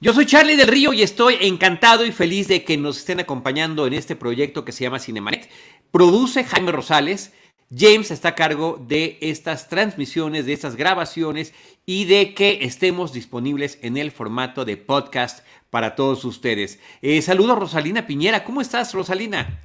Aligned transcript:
Yo 0.00 0.12
soy 0.12 0.26
Charlie 0.26 0.54
del 0.54 0.68
Río 0.68 0.92
y 0.92 1.02
estoy 1.02 1.38
encantado 1.40 2.06
y 2.06 2.12
feliz 2.12 2.46
de 2.46 2.62
que 2.62 2.76
nos 2.76 2.98
estén 2.98 3.18
acompañando 3.18 3.84
en 3.84 3.94
este 3.94 4.14
proyecto 4.14 4.64
que 4.64 4.70
se 4.70 4.84
llama 4.84 5.00
Cinemanet. 5.00 5.50
Produce 5.90 6.44
Jaime 6.44 6.70
Rosales. 6.70 7.34
James 7.76 8.12
está 8.12 8.28
a 8.28 8.34
cargo 8.36 8.80
de 8.86 9.18
estas 9.20 9.68
transmisiones, 9.68 10.46
de 10.46 10.52
estas 10.52 10.76
grabaciones 10.76 11.52
y 11.84 12.04
de 12.04 12.32
que 12.32 12.60
estemos 12.62 13.12
disponibles 13.12 13.80
en 13.82 13.96
el 13.96 14.12
formato 14.12 14.64
de 14.64 14.76
podcast 14.76 15.44
para 15.68 15.96
todos 15.96 16.24
ustedes. 16.24 16.80
Eh, 17.02 17.20
saludo 17.20 17.54
a 17.54 17.56
Rosalina 17.56 18.06
Piñera. 18.06 18.44
¿Cómo 18.44 18.60
estás, 18.60 18.94
Rosalina? 18.94 19.60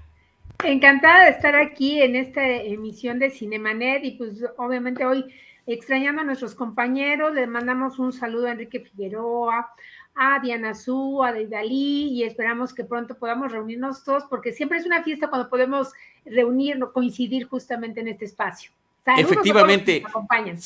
Encantada 0.64 1.26
de 1.26 1.30
estar 1.30 1.56
aquí 1.56 2.02
en 2.02 2.16
esta 2.16 2.44
emisión 2.44 3.20
de 3.20 3.30
Cinemanet 3.30 4.04
y 4.04 4.12
pues 4.18 4.44
obviamente 4.58 5.06
hoy 5.06 5.26
extrañando 5.66 6.22
a 6.22 6.26
nuestros 6.26 6.56
compañeros, 6.56 7.34
les 7.34 7.48
mandamos 7.48 8.00
un 8.00 8.12
saludo 8.12 8.48
a 8.48 8.52
Enrique 8.52 8.82
Figueroa, 8.82 9.70
a 10.16 10.40
Diana 10.40 10.76
Su, 10.76 11.24
a 11.24 11.32
Deidali 11.32 12.10
y 12.12 12.24
esperamos 12.24 12.74
que 12.74 12.84
pronto 12.84 13.16
podamos 13.16 13.52
reunirnos 13.52 14.04
todos 14.04 14.24
porque 14.30 14.54
siempre 14.54 14.78
es 14.78 14.86
una 14.86 15.04
fiesta 15.04 15.30
cuando 15.30 15.50
podemos 15.50 15.90
reunirnos, 16.26 16.92
coincidir 16.92 17.46
justamente 17.48 18.02
en 18.02 18.10
este 18.10 18.26
espacio. 18.26 18.72
Saludos 19.04 19.32
Efectivamente. 19.32 20.02
A 20.06 20.10
acompañan. 20.10 20.58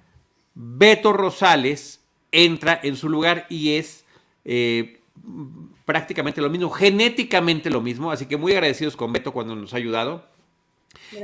Beto 0.54 1.14
Rosales 1.14 2.02
entra 2.30 2.78
en 2.82 2.96
su 2.96 3.08
lugar 3.08 3.46
y 3.48 3.76
es 3.76 4.04
eh, 4.44 5.00
prácticamente 5.88 6.42
lo 6.42 6.50
mismo, 6.50 6.68
genéticamente 6.68 7.70
lo 7.70 7.80
mismo, 7.80 8.12
así 8.12 8.26
que 8.26 8.36
muy 8.36 8.52
agradecidos 8.52 8.94
con 8.94 9.10
Beto 9.10 9.32
cuando 9.32 9.56
nos 9.56 9.72
ha 9.72 9.78
ayudado. 9.78 10.22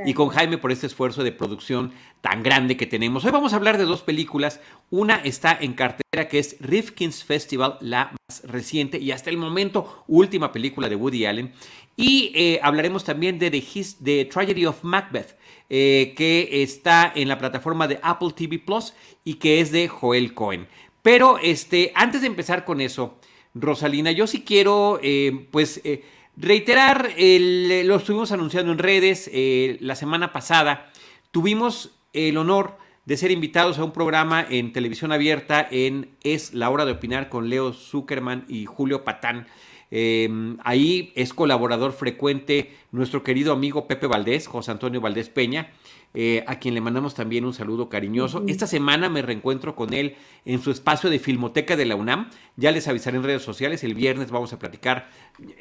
Y 0.07 0.15
con 0.15 0.29
Jaime 0.29 0.57
por 0.57 0.71
este 0.71 0.87
esfuerzo 0.87 1.23
de 1.23 1.31
producción 1.31 1.91
tan 2.21 2.41
grande 2.41 2.75
que 2.75 2.87
tenemos. 2.87 3.23
Hoy 3.23 3.31
vamos 3.31 3.53
a 3.53 3.57
hablar 3.57 3.77
de 3.77 3.83
dos 3.83 4.01
películas. 4.01 4.59
Una 4.89 5.17
está 5.17 5.55
en 5.61 5.73
cartera 5.73 6.27
que 6.27 6.39
es 6.39 6.55
Rifkin's 6.61 7.23
Festival, 7.23 7.77
la 7.79 8.11
más 8.11 8.41
reciente 8.45 8.97
y 8.97 9.11
hasta 9.11 9.29
el 9.29 9.37
momento 9.37 10.03
última 10.07 10.51
película 10.51 10.89
de 10.89 10.95
Woody 10.95 11.27
Allen. 11.27 11.53
Y 11.95 12.31
eh, 12.33 12.59
hablaremos 12.63 13.03
también 13.03 13.37
de 13.37 13.51
The, 13.51 14.25
Tragedy 14.25 14.65
of 14.65 14.83
Macbeth, 14.83 15.37
eh, 15.69 16.15
que 16.17 16.63
está 16.63 17.11
en 17.15 17.27
la 17.27 17.37
plataforma 17.37 17.87
de 17.87 17.99
Apple 18.01 18.31
TV 18.35 18.57
Plus 18.57 18.95
y 19.23 19.35
que 19.35 19.61
es 19.61 19.71
de 19.71 19.87
Joel 19.87 20.33
Cohen. 20.33 20.67
Pero 21.03 21.37
este, 21.37 21.91
antes 21.93 22.21
de 22.21 22.27
empezar 22.27 22.65
con 22.65 22.81
eso, 22.81 23.19
Rosalina. 23.55 24.11
Yo 24.11 24.27
sí 24.27 24.43
quiero, 24.43 24.99
eh, 25.01 25.47
pues, 25.49 25.81
eh, 25.83 26.03
reiterar, 26.37 27.11
lo 27.17 27.95
estuvimos 27.95 28.31
anunciando 28.31 28.71
en 28.73 28.77
redes 28.77 29.29
eh, 29.33 29.77
la 29.79 29.95
semana 29.95 30.33
pasada. 30.33 30.91
Tuvimos 31.31 31.97
el 32.13 32.37
honor 32.37 32.77
de 33.05 33.17
ser 33.17 33.31
invitados 33.31 33.79
a 33.79 33.83
un 33.83 33.91
programa 33.91 34.45
en 34.49 34.73
televisión 34.73 35.11
abierta 35.11 35.65
en 35.69 36.09
Es 36.23 36.53
la 36.53 36.69
hora 36.69 36.85
de 36.85 36.91
opinar 36.91 37.29
con 37.29 37.49
Leo 37.49 37.71
Zuckerman 37.71 38.45
y 38.49 38.65
Julio 38.65 39.03
Patán. 39.03 39.47
Ahí 39.91 41.13
es 41.15 41.33
colaborador 41.33 41.93
frecuente 41.93 42.75
nuestro 42.91 43.23
querido 43.23 43.53
amigo 43.53 43.87
Pepe 43.87 44.07
Valdés, 44.07 44.47
José 44.47 44.71
Antonio 44.71 45.01
Valdés 45.01 45.29
Peña. 45.29 45.71
Eh, 46.17 46.45
a 46.47 46.59
quien 46.59 46.73
le 46.73 46.79
mandamos 46.79 47.13
también 47.13 47.43
un 47.43 47.53
saludo 47.53 47.89
cariñoso. 47.89 48.45
Esta 48.47 48.67
semana 48.67 49.09
me 49.09 49.21
reencuentro 49.21 49.75
con 49.75 49.93
él 49.93 50.15
en 50.45 50.61
su 50.61 50.71
espacio 50.71 51.09
de 51.09 51.19
Filmoteca 51.19 51.75
de 51.75 51.83
la 51.83 51.97
UNAM. 51.97 52.29
Ya 52.55 52.71
les 52.71 52.87
avisaré 52.87 53.17
en 53.17 53.23
redes 53.23 53.41
sociales, 53.41 53.83
el 53.83 53.95
viernes 53.95 54.31
vamos 54.31 54.53
a 54.53 54.57
platicar. 54.57 55.09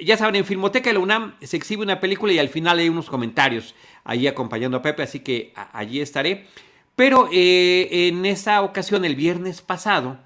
Ya 0.01 0.17
saben, 0.17 0.37
en 0.37 0.45
Filmoteca 0.45 0.91
de 0.91 0.95
la 0.95 1.01
UNAM 1.01 1.35
se 1.43 1.57
exhibe 1.57 1.83
una 1.83 1.99
película 1.99 2.33
y 2.33 2.39
al 2.39 2.51
final 2.51 2.79
hay 2.79 2.89
unos 2.89 3.11
comentarios 3.11 3.75
ahí 4.05 4.29
acompañando 4.29 4.77
a 4.77 4.83
Pepe, 4.83 5.03
así 5.03 5.21
que 5.21 5.53
allí 5.73 6.01
estaré. 6.01 6.47
Pero 6.95 7.29
eh, 7.33 8.07
en 8.07 8.25
esa 8.25 8.63
ocasión, 8.63 9.05
el 9.05 9.17
viernes 9.17 9.61
pasado, 9.61 10.21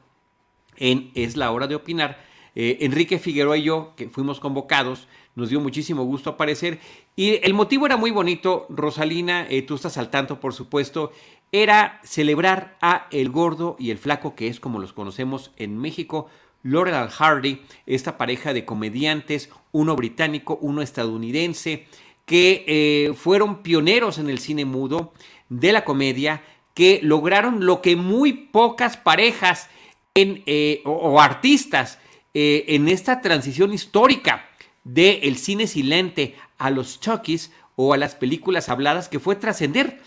en 0.76 1.10
Es 1.14 1.38
la 1.38 1.50
hora 1.52 1.66
de 1.66 1.74
opinar, 1.74 2.22
eh, 2.60 2.78
Enrique 2.80 3.20
Figueroa 3.20 3.56
y 3.56 3.62
yo, 3.62 3.92
que 3.94 4.08
fuimos 4.08 4.40
convocados, 4.40 5.06
nos 5.36 5.48
dio 5.48 5.60
muchísimo 5.60 6.02
gusto 6.02 6.30
aparecer. 6.30 6.80
Y 7.14 7.38
el 7.46 7.54
motivo 7.54 7.86
era 7.86 7.96
muy 7.96 8.10
bonito, 8.10 8.66
Rosalina, 8.68 9.46
eh, 9.48 9.62
tú 9.62 9.76
estás 9.76 9.96
al 9.96 10.10
tanto, 10.10 10.40
por 10.40 10.52
supuesto, 10.52 11.12
era 11.52 12.00
celebrar 12.02 12.76
a 12.80 13.06
el 13.12 13.30
gordo 13.30 13.76
y 13.78 13.92
el 13.92 13.98
flaco, 13.98 14.34
que 14.34 14.48
es 14.48 14.58
como 14.58 14.80
los 14.80 14.92
conocemos 14.92 15.52
en 15.56 15.78
México, 15.78 16.26
Laurel 16.64 17.08
Hardy, 17.08 17.62
esta 17.86 18.18
pareja 18.18 18.52
de 18.52 18.64
comediantes, 18.64 19.50
uno 19.70 19.94
británico, 19.94 20.58
uno 20.60 20.82
estadounidense, 20.82 21.86
que 22.26 22.64
eh, 22.66 23.14
fueron 23.14 23.62
pioneros 23.62 24.18
en 24.18 24.28
el 24.30 24.40
cine 24.40 24.64
mudo 24.64 25.12
de 25.48 25.70
la 25.70 25.84
comedia, 25.84 26.42
que 26.74 26.98
lograron 27.04 27.64
lo 27.64 27.82
que 27.82 27.94
muy 27.94 28.32
pocas 28.32 28.96
parejas 28.96 29.70
en, 30.14 30.42
eh, 30.46 30.82
o, 30.84 31.20
artistas 31.20 32.00
en 32.34 32.88
esta 32.88 33.20
transición 33.20 33.72
histórica 33.72 34.48
del 34.84 35.20
el 35.22 35.36
cine 35.36 35.66
silente 35.66 36.36
a 36.58 36.70
los 36.70 37.00
Chuckies 37.00 37.52
o 37.76 37.94
a 37.94 37.96
las 37.96 38.14
películas 38.14 38.68
habladas 38.68 39.08
que 39.08 39.20
fue 39.20 39.36
trascender. 39.36 40.00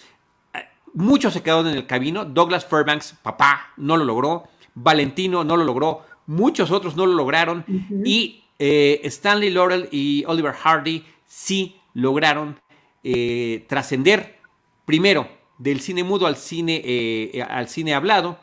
Muchos 0.93 1.33
se 1.33 1.41
quedaron 1.41 1.67
en 1.67 1.77
el 1.77 1.87
camino. 1.87 2.25
Douglas 2.25 2.65
Fairbanks, 2.65 3.15
papá, 3.21 3.73
no 3.77 3.95
lo 3.95 4.03
logró. 4.03 4.43
Valentino 4.73 5.43
no 5.43 5.55
lo 5.55 5.63
logró. 5.63 6.05
Muchos 6.27 6.71
otros 6.71 6.95
no 6.95 7.05
lo 7.05 7.13
lograron. 7.13 7.63
Y 8.03 8.43
eh, 8.59 8.99
Stanley 9.03 9.49
Laurel 9.51 9.87
y 9.91 10.23
Oliver 10.27 10.53
Hardy 10.53 11.05
sí 11.25 11.77
lograron 11.93 12.59
eh, 13.03 13.65
trascender 13.69 14.39
primero 14.85 15.27
del 15.57 15.79
cine 15.79 16.03
mudo 16.03 16.27
al 16.27 16.35
cine, 16.35 16.81
eh, 16.83 17.45
al 17.47 17.69
cine 17.69 17.93
hablado, 17.93 18.37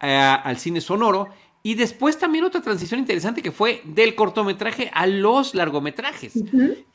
al 0.00 0.58
cine 0.58 0.80
sonoro 0.80 1.28
y 1.66 1.76
después 1.76 2.18
también 2.18 2.44
otra 2.44 2.60
transición 2.60 3.00
interesante 3.00 3.40
que 3.40 3.50
fue 3.50 3.80
del 3.84 4.14
cortometraje 4.14 4.90
a 4.92 5.06
los 5.06 5.54
largometrajes. 5.54 6.34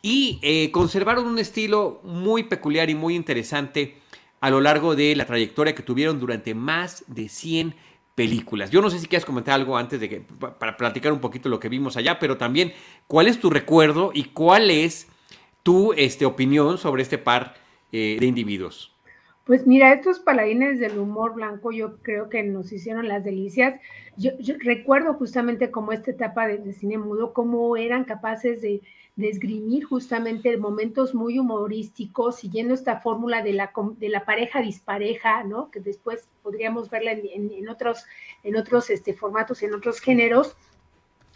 Y 0.04 0.38
eh, 0.44 0.70
conservaron 0.70 1.26
un 1.26 1.40
estilo 1.40 2.00
muy 2.04 2.44
peculiar 2.44 2.88
y 2.92 2.94
muy 2.94 3.16
interesante 3.16 3.96
a 4.40 4.52
lo 4.52 4.62
largo 4.62 4.96
de 4.96 5.16
la 5.16 5.26
trayectoria 5.26 5.74
que 5.74 5.82
tuvieron 5.82 6.20
durante 6.20 6.54
más 6.54 7.04
de 7.08 7.30
100 7.30 7.74
películas. 8.14 8.70
Yo 8.70 8.80
no 8.84 8.92
sé 8.92 9.00
si 9.00 9.08
quieres 9.08 9.26
comentar 9.26 9.56
algo 9.56 9.76
antes 9.76 10.00
de 10.00 10.08
que, 10.08 10.22
para 10.22 10.78
platicar 10.78 11.14
un 11.14 11.20
poquito 11.20 11.50
lo 11.50 11.60
que 11.60 11.68
vimos 11.68 11.98
allá, 11.98 12.20
pero 12.20 12.38
también 12.38 12.72
cuál 13.08 13.26
es 13.26 13.40
tu 13.40 13.50
recuerdo 13.50 14.12
y 14.14 14.26
cuál 14.26 14.70
es 14.70 15.08
tu 15.64 15.94
este, 15.94 16.28
opinión 16.28 16.78
sobre 16.78 17.02
este 17.02 17.18
par 17.18 17.56
eh, 17.92 18.18
de 18.20 18.26
individuos. 18.28 18.92
Pues 19.50 19.66
mira, 19.66 19.92
estos 19.92 20.20
paladines 20.20 20.78
del 20.78 21.00
humor 21.00 21.34
blanco 21.34 21.72
yo 21.72 21.98
creo 22.04 22.30
que 22.30 22.44
nos 22.44 22.72
hicieron 22.72 23.08
las 23.08 23.24
delicias. 23.24 23.80
Yo, 24.16 24.30
recuerdo 24.60 25.16
justamente 25.16 25.72
como 25.72 25.92
esta 25.92 26.12
etapa 26.12 26.46
de, 26.46 26.72
cine 26.72 27.00
mudo, 27.00 27.34
cómo 27.34 27.76
eran 27.76 28.04
capaces 28.04 28.62
de, 28.62 28.84
esgrimir 29.18 29.86
justamente 29.86 30.56
momentos 30.58 31.16
muy 31.16 31.40
humorísticos, 31.40 32.36
siguiendo 32.36 32.76
esta 32.76 33.00
fórmula 33.00 33.42
de 33.42 33.54
la, 33.54 33.72
de 33.98 34.10
la 34.10 34.24
pareja 34.24 34.62
dispareja, 34.62 35.44
¿no? 35.44 35.72
Que 35.72 35.80
después 35.80 36.30
podríamos 36.44 36.92
verla 36.92 37.14
en, 37.14 37.70
otros, 37.70 38.06
en 38.44 38.56
otros 38.56 38.92
este, 38.92 39.16
formatos, 39.16 39.64
en 39.64 39.74
otros 39.74 40.00
géneros. 40.00 40.56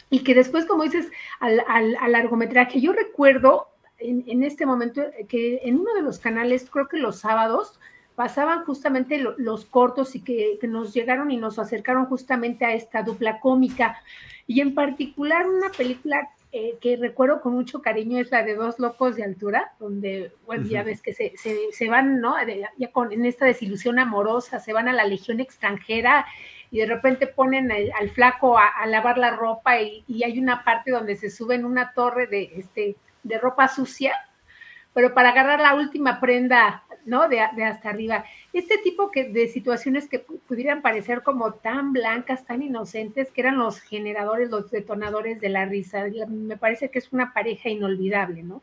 Y 0.08 0.22
que 0.22 0.36
después, 0.36 0.66
como 0.66 0.84
dices, 0.84 1.10
al, 1.40 1.64
al 1.66 2.12
largometraje, 2.12 2.80
yo 2.80 2.92
recuerdo 2.92 3.66
en, 3.98 4.22
en, 4.28 4.44
este 4.44 4.66
momento 4.66 5.02
que 5.28 5.62
en 5.64 5.80
uno 5.80 5.94
de 5.94 6.02
los 6.02 6.20
canales, 6.20 6.70
creo 6.70 6.86
que 6.86 6.98
los 6.98 7.18
sábados, 7.18 7.80
pasaban 8.14 8.64
justamente 8.64 9.18
los 9.18 9.64
cortos 9.64 10.14
y 10.14 10.20
que, 10.20 10.58
nos 10.62 10.94
llegaron 10.94 11.30
y 11.30 11.36
nos 11.36 11.58
acercaron 11.58 12.06
justamente 12.06 12.64
a 12.64 12.72
esta 12.72 13.02
dupla 13.02 13.40
cómica. 13.40 14.00
Y 14.46 14.60
en 14.60 14.74
particular 14.74 15.46
una 15.46 15.70
película 15.70 16.28
eh, 16.52 16.76
que 16.80 16.96
recuerdo 16.96 17.40
con 17.40 17.54
mucho 17.54 17.82
cariño 17.82 18.20
es 18.20 18.30
la 18.30 18.44
de 18.44 18.54
Dos 18.54 18.78
Locos 18.78 19.16
de 19.16 19.24
Altura, 19.24 19.72
donde, 19.80 20.32
bueno, 20.46 20.66
ya 20.68 20.84
ves 20.84 21.02
que 21.02 21.12
se, 21.12 21.32
se, 21.36 21.88
van, 21.88 22.20
¿no? 22.20 22.36
ya 22.76 22.92
con, 22.92 23.10
en 23.12 23.26
esta 23.26 23.46
desilusión 23.46 23.98
amorosa, 23.98 24.60
se 24.60 24.72
van 24.72 24.88
a 24.88 24.92
la 24.92 25.04
legión 25.04 25.40
extranjera 25.40 26.26
y 26.70 26.78
de 26.78 26.86
repente 26.86 27.26
ponen 27.26 27.72
al, 27.72 28.10
flaco 28.10 28.56
a, 28.58 28.86
lavar 28.86 29.18
la 29.18 29.30
ropa 29.30 29.80
y, 29.80 30.04
y, 30.06 30.22
hay 30.22 30.38
una 30.38 30.62
parte 30.62 30.92
donde 30.92 31.16
se 31.16 31.30
suben 31.30 31.64
una 31.64 31.92
torre 31.92 32.26
de, 32.26 32.52
este, 32.56 32.96
de 33.24 33.38
ropa 33.38 33.66
sucia, 33.66 34.12
pero 34.92 35.14
para 35.14 35.30
agarrar 35.30 35.60
la 35.60 35.74
última 35.74 36.20
prenda 36.20 36.84
¿no? 37.06 37.28
De, 37.28 37.40
hasta 37.40 37.90
arriba. 37.90 38.24
Este 38.52 38.78
tipo 38.78 39.10
que, 39.10 39.24
de 39.24 39.48
situaciones 39.48 40.08
que 40.08 40.18
pudieran 40.18 40.82
parecer 40.82 41.22
como 41.22 41.54
tan 41.54 41.92
blancas, 41.92 42.46
tan 42.46 42.62
inocentes, 42.62 43.30
que 43.30 43.40
eran 43.40 43.58
los 43.58 43.80
generadores, 43.80 44.50
los 44.50 44.70
detonadores 44.70 45.40
de 45.40 45.48
la 45.48 45.64
risa. 45.66 46.04
Me 46.28 46.56
parece 46.56 46.90
que 46.90 46.98
es 46.98 47.12
una 47.12 47.32
pareja 47.32 47.68
inolvidable, 47.68 48.42
¿no? 48.42 48.62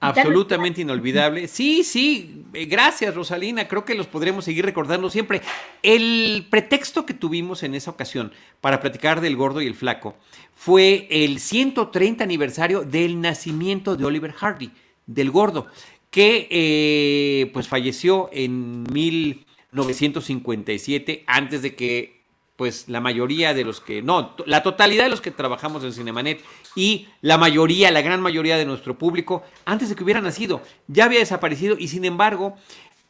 Absolutamente 0.00 0.80
inolvidable. 0.82 1.48
Sí, 1.48 1.82
sí, 1.82 2.44
eh, 2.52 2.66
gracias 2.66 3.14
Rosalina, 3.14 3.68
creo 3.68 3.84
que 3.84 3.94
los 3.94 4.06
podremos 4.06 4.44
seguir 4.44 4.64
recordando 4.64 5.10
siempre. 5.10 5.40
El 5.82 6.46
pretexto 6.50 7.06
que 7.06 7.14
tuvimos 7.14 7.62
en 7.62 7.74
esa 7.74 7.90
ocasión 7.90 8.32
para 8.60 8.80
platicar 8.80 9.20
del 9.20 9.36
gordo 9.36 9.62
y 9.62 9.66
el 9.66 9.74
flaco 9.74 10.16
fue 10.54 11.06
el 11.10 11.40
130 11.40 12.22
aniversario 12.22 12.82
del 12.82 13.20
nacimiento 13.20 13.96
de 13.96 14.04
Oliver 14.04 14.32
Hardy, 14.32 14.72
del 15.06 15.30
gordo 15.30 15.66
que 16.14 16.46
eh, 16.48 17.50
pues 17.52 17.66
falleció 17.66 18.30
en 18.32 18.84
1957, 18.84 21.24
antes 21.26 21.60
de 21.60 21.74
que 21.74 22.22
pues 22.54 22.88
la 22.88 23.00
mayoría 23.00 23.52
de 23.52 23.64
los 23.64 23.80
que, 23.80 24.00
no, 24.00 24.36
la 24.46 24.62
totalidad 24.62 25.02
de 25.02 25.10
los 25.10 25.20
que 25.20 25.32
trabajamos 25.32 25.82
en 25.82 25.92
Cinemanet 25.92 26.40
y 26.76 27.08
la 27.20 27.36
mayoría, 27.36 27.90
la 27.90 28.00
gran 28.00 28.22
mayoría 28.22 28.56
de 28.56 28.64
nuestro 28.64 28.96
público, 28.96 29.42
antes 29.64 29.88
de 29.88 29.96
que 29.96 30.04
hubiera 30.04 30.20
nacido, 30.20 30.62
ya 30.86 31.06
había 31.06 31.18
desaparecido 31.18 31.74
y 31.76 31.88
sin 31.88 32.04
embargo, 32.04 32.54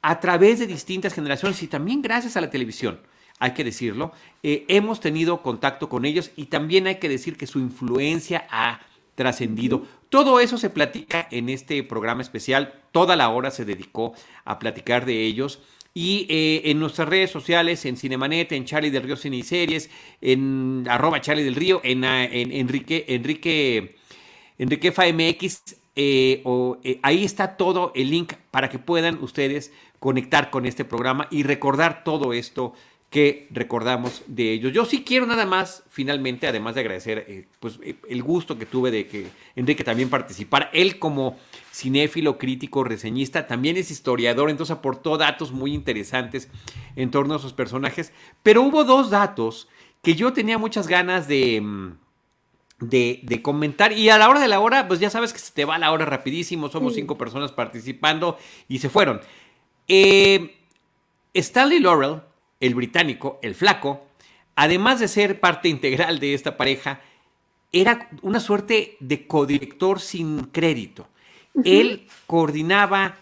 a 0.00 0.18
través 0.18 0.60
de 0.60 0.66
distintas 0.66 1.12
generaciones 1.12 1.62
y 1.62 1.66
también 1.66 2.00
gracias 2.00 2.38
a 2.38 2.40
la 2.40 2.48
televisión, 2.48 3.00
hay 3.38 3.52
que 3.52 3.64
decirlo, 3.64 4.12
eh, 4.42 4.64
hemos 4.68 5.00
tenido 5.00 5.42
contacto 5.42 5.90
con 5.90 6.06
ellos 6.06 6.30
y 6.36 6.46
también 6.46 6.86
hay 6.86 6.94
que 6.94 7.10
decir 7.10 7.36
que 7.36 7.46
su 7.46 7.58
influencia 7.58 8.46
ha 8.50 8.80
trascendido. 9.14 9.84
Todo 10.08 10.40
eso 10.40 10.58
se 10.58 10.70
platica 10.70 11.28
en 11.30 11.48
este 11.48 11.82
programa 11.82 12.22
especial. 12.22 12.82
Toda 12.92 13.16
la 13.16 13.28
hora 13.28 13.50
se 13.50 13.64
dedicó 13.64 14.14
a 14.44 14.58
platicar 14.58 15.06
de 15.06 15.22
ellos. 15.24 15.60
Y 15.92 16.26
eh, 16.28 16.62
en 16.70 16.80
nuestras 16.80 17.08
redes 17.08 17.30
sociales, 17.30 17.84
en 17.84 17.96
Cinemanet, 17.96 18.50
en 18.52 18.64
Charlie 18.64 18.90
del 18.90 19.04
Río 19.04 19.16
Cine 19.16 19.42
Series, 19.44 19.90
en 20.20 20.84
arroba 20.90 21.20
Charlie 21.20 21.44
del 21.44 21.54
Río, 21.54 21.80
en, 21.84 22.04
ah, 22.04 22.24
Enrique, 22.24 23.04
Enrique, 23.08 23.96
Enrique 24.58 24.90
FMX, 24.90 25.76
eh, 25.96 26.42
eh, 26.82 26.98
ahí 27.02 27.24
está 27.24 27.56
todo 27.56 27.92
el 27.94 28.10
link 28.10 28.32
para 28.50 28.68
que 28.68 28.80
puedan 28.80 29.22
ustedes 29.22 29.72
conectar 30.00 30.50
con 30.50 30.66
este 30.66 30.84
programa 30.84 31.28
y 31.30 31.44
recordar 31.44 32.02
todo 32.02 32.32
esto 32.32 32.74
que 33.14 33.46
recordamos 33.52 34.24
de 34.26 34.50
ellos. 34.50 34.72
Yo 34.72 34.84
sí 34.84 35.04
quiero 35.04 35.24
nada 35.24 35.46
más, 35.46 35.84
finalmente, 35.88 36.48
además 36.48 36.74
de 36.74 36.80
agradecer 36.80 37.24
eh, 37.28 37.46
pues, 37.60 37.78
eh, 37.84 37.94
el 38.08 38.24
gusto 38.24 38.58
que 38.58 38.66
tuve 38.66 38.90
de 38.90 39.06
que 39.06 39.28
Enrique 39.54 39.84
también 39.84 40.10
participara. 40.10 40.68
Él 40.72 40.98
como 40.98 41.38
cinéfilo, 41.72 42.38
crítico, 42.38 42.82
reseñista, 42.82 43.46
también 43.46 43.76
es 43.76 43.92
historiador, 43.92 44.50
entonces 44.50 44.76
aportó 44.76 45.16
datos 45.16 45.52
muy 45.52 45.74
interesantes 45.74 46.48
en 46.96 47.12
torno 47.12 47.36
a 47.36 47.38
sus 47.38 47.52
personajes. 47.52 48.12
Pero 48.42 48.62
hubo 48.62 48.82
dos 48.82 49.10
datos 49.10 49.68
que 50.02 50.16
yo 50.16 50.32
tenía 50.32 50.58
muchas 50.58 50.88
ganas 50.88 51.28
de... 51.28 51.60
Mm, 51.60 51.92
de, 52.80 53.40
comentar. 53.42 53.92
Y 53.92 54.10
a 54.10 54.18
la 54.18 54.28
hora 54.28 54.40
de 54.40 54.48
la 54.48 54.58
hora, 54.58 54.88
pues 54.88 54.98
ya 54.98 55.08
sabes 55.08 55.32
que 55.32 55.38
se 55.38 55.52
te 55.52 55.64
va 55.64 55.78
la 55.78 55.92
hora 55.92 56.04
rapidísimo. 56.04 56.68
Somos 56.68 56.94
cinco 56.94 57.16
personas 57.16 57.52
participando 57.52 58.36
y 58.68 58.80
se 58.80 58.90
fueron. 58.90 59.20
Eh, 59.86 60.56
Stanley 61.32 61.78
Laurel 61.78 62.20
el 62.64 62.74
británico, 62.74 63.38
el 63.42 63.54
flaco, 63.54 64.06
además 64.56 65.00
de 65.00 65.08
ser 65.08 65.40
parte 65.40 65.68
integral 65.68 66.18
de 66.18 66.34
esta 66.34 66.56
pareja, 66.56 67.00
era 67.72 68.08
una 68.22 68.40
suerte 68.40 68.96
de 69.00 69.26
codirector 69.26 70.00
sin 70.00 70.44
crédito. 70.44 71.08
Él 71.64 72.06
coordinaba 72.26 73.16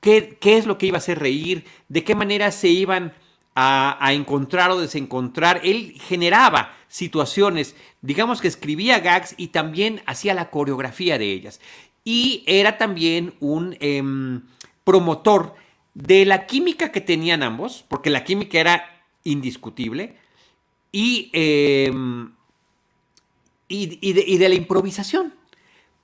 qué, 0.00 0.38
es 0.42 0.66
lo 0.66 0.78
que 0.78 0.86
iba 0.86 0.96
a 0.96 0.98
hacer 0.98 1.18
reír, 1.18 1.64
de 1.88 2.04
qué 2.04 2.14
manera 2.14 2.50
se 2.52 2.68
iban 2.68 3.12
a, 3.54 3.98
a, 4.00 4.12
encontrar 4.12 4.70
o 4.70 4.80
desencontrar. 4.80 5.60
Él 5.62 5.94
generaba 6.00 6.74
situaciones, 6.88 7.76
digamos 8.00 8.40
que 8.40 8.48
escribía 8.48 9.00
gags 9.00 9.34
y 9.36 9.48
también 9.48 10.02
hacía 10.06 10.34
la 10.34 10.50
coreografía 10.50 11.18
de 11.18 11.32
ellas. 11.32 11.60
Y 12.02 12.42
era 12.46 12.78
también 12.78 13.34
un 13.40 13.76
em, 13.80 14.42
promotor 14.84 15.54
de 15.94 16.24
la 16.24 16.46
química 16.46 16.92
que 16.92 17.00
tenían 17.00 17.42
ambos, 17.42 17.84
porque 17.88 18.10
la 18.10 18.24
química 18.24 18.58
era 18.58 19.02
indiscutible, 19.24 20.16
y, 20.92 21.30
em, 21.32 22.32
y, 23.68 23.86
de, 23.86 24.24
y, 24.26 24.38
de, 24.38 24.48
la 24.48 24.54
improvisación. 24.54 25.34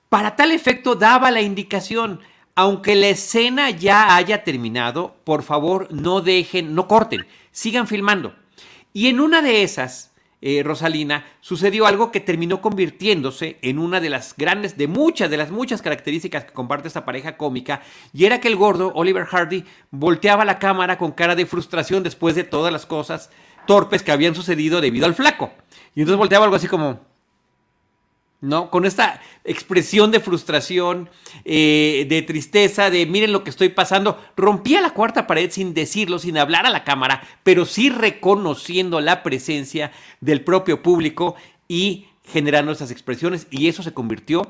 Para 0.09 0.35
tal 0.35 0.51
efecto 0.51 0.95
daba 0.95 1.31
la 1.31 1.41
indicación, 1.41 2.21
aunque 2.55 2.95
la 2.95 3.09
escena 3.09 3.69
ya 3.69 4.15
haya 4.15 4.43
terminado, 4.43 5.15
por 5.23 5.43
favor 5.43 5.89
no 5.91 6.21
dejen, 6.21 6.73
no 6.73 6.87
corten, 6.87 7.27
sigan 7.51 7.87
filmando. 7.87 8.35
Y 8.93 9.07
en 9.07 9.19
una 9.19 9.41
de 9.41 9.63
esas, 9.63 10.11
eh, 10.41 10.61
Rosalina, 10.63 11.25
sucedió 11.41 11.87
algo 11.87 12.11
que 12.11 12.19
terminó 12.19 12.61
convirtiéndose 12.61 13.57
en 13.61 13.79
una 13.79 13.99
de 13.99 14.09
las 14.09 14.35
grandes, 14.37 14.77
de 14.77 14.87
muchas, 14.87 15.29
de 15.29 15.37
las 15.37 15.51
muchas 15.51 15.81
características 15.81 16.45
que 16.45 16.53
comparte 16.53 16.87
esta 16.87 17.05
pareja 17.05 17.37
cómica, 17.37 17.81
y 18.13 18.25
era 18.25 18.39
que 18.39 18.47
el 18.47 18.55
gordo, 18.55 18.91
Oliver 18.93 19.25
Hardy, 19.25 19.65
volteaba 19.89 20.45
la 20.45 20.59
cámara 20.59 20.97
con 20.97 21.11
cara 21.11 21.35
de 21.35 21.45
frustración 21.45 22.03
después 22.03 22.35
de 22.35 22.43
todas 22.43 22.71
las 22.71 22.85
cosas 22.85 23.29
torpes 23.65 24.03
que 24.03 24.11
habían 24.11 24.35
sucedido 24.35 24.81
debido 24.81 25.05
al 25.05 25.15
flaco. 25.15 25.51
Y 25.95 26.01
entonces 26.01 26.17
volteaba 26.17 26.45
algo 26.45 26.55
así 26.55 26.67
como, 26.67 26.99
¿no? 28.41 28.69
Con 28.69 28.85
esta 28.85 29.21
expresión 29.43 30.11
de 30.11 30.19
frustración, 30.19 31.09
eh, 31.43 32.05
de 32.07 32.21
tristeza, 32.21 32.89
de 32.89 33.05
miren 33.05 33.31
lo 33.31 33.43
que 33.43 33.49
estoy 33.49 33.69
pasando. 33.69 34.21
Rompía 34.35 34.81
la 34.81 34.91
cuarta 34.91 35.27
pared 35.27 35.49
sin 35.51 35.73
decirlo, 35.73 36.19
sin 36.19 36.37
hablar 36.37 36.65
a 36.65 36.69
la 36.69 36.83
cámara, 36.83 37.21
pero 37.43 37.65
sí 37.65 37.89
reconociendo 37.89 39.01
la 39.01 39.23
presencia 39.23 39.91
del 40.21 40.41
propio 40.41 40.83
público 40.83 41.35
y 41.67 42.07
generando 42.23 42.71
esas 42.71 42.91
expresiones. 42.91 43.47
Y 43.49 43.67
eso 43.67 43.81
se 43.81 43.93
convirtió 43.93 44.41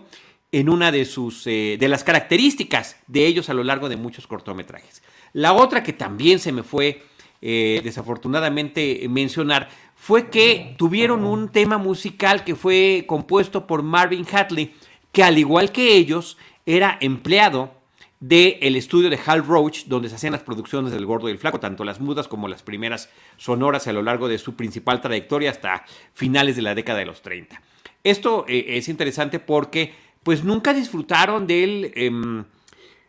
en 0.52 0.70
una 0.70 0.92
de 0.92 1.06
sus 1.06 1.46
eh, 1.48 1.78
de 1.80 1.88
las 1.88 2.04
características 2.04 2.98
de 3.08 3.26
ellos 3.26 3.50
a 3.50 3.54
lo 3.54 3.64
largo 3.64 3.90
de 3.90 3.98
muchos 3.98 4.28
cortometrajes. 4.28 5.02
La 5.34 5.54
otra 5.54 5.84
que 5.84 5.94
también 5.94 6.40
se 6.40 6.52
me 6.52 6.64
fue 6.64 7.04
eh, 7.42 7.82
desafortunadamente 7.84 9.06
mencionar 9.10 9.70
fue 9.98 10.30
que 10.30 10.76
tuvieron 10.78 11.26
un 11.26 11.50
tema 11.50 11.78
musical 11.78 12.44
que 12.44 12.56
fue 12.56 13.04
compuesto 13.08 13.68
por 13.68 13.84
Marvin 13.84 14.26
Hatley, 14.32 14.74
que 15.12 15.24
al 15.24 15.38
igual 15.38 15.72
que 15.72 15.96
ellos 15.98 16.38
era 16.66 16.98
empleado 17.02 17.74
del 18.20 18.76
estudio 18.76 19.10
de 19.10 19.20
Hal 19.26 19.46
Roach, 19.46 19.86
donde 19.86 20.08
se 20.08 20.16
hacían 20.16 20.34
las 20.34 20.44
producciones 20.44 20.92
del 20.92 21.06
Gordo 21.06 21.28
y 21.28 21.32
el 21.32 21.40
Flaco, 21.40 21.60
tanto 21.60 21.84
las 21.84 22.00
mudas 22.00 22.28
como 22.28 22.48
las 22.48 22.64
primeras 22.64 23.10
sonoras 23.38 23.88
a 23.88 23.94
lo 23.94 24.02
largo 24.02 24.28
de 24.28 24.38
su 24.38 24.56
principal 24.56 25.02
trayectoria 25.02 25.52
hasta 25.52 25.84
finales 26.14 26.56
de 26.56 26.62
la 26.62 26.74
década 26.74 27.00
de 27.00 27.06
los 27.06 27.22
30. 27.22 27.62
Esto 28.04 28.46
eh, 28.48 28.78
es 28.78 28.88
interesante 28.88 29.40
porque 29.40 29.94
pues 30.24 30.44
nunca 30.44 30.74
disfrutaron 30.74 31.48
del 31.48 31.92
em, 31.96 32.46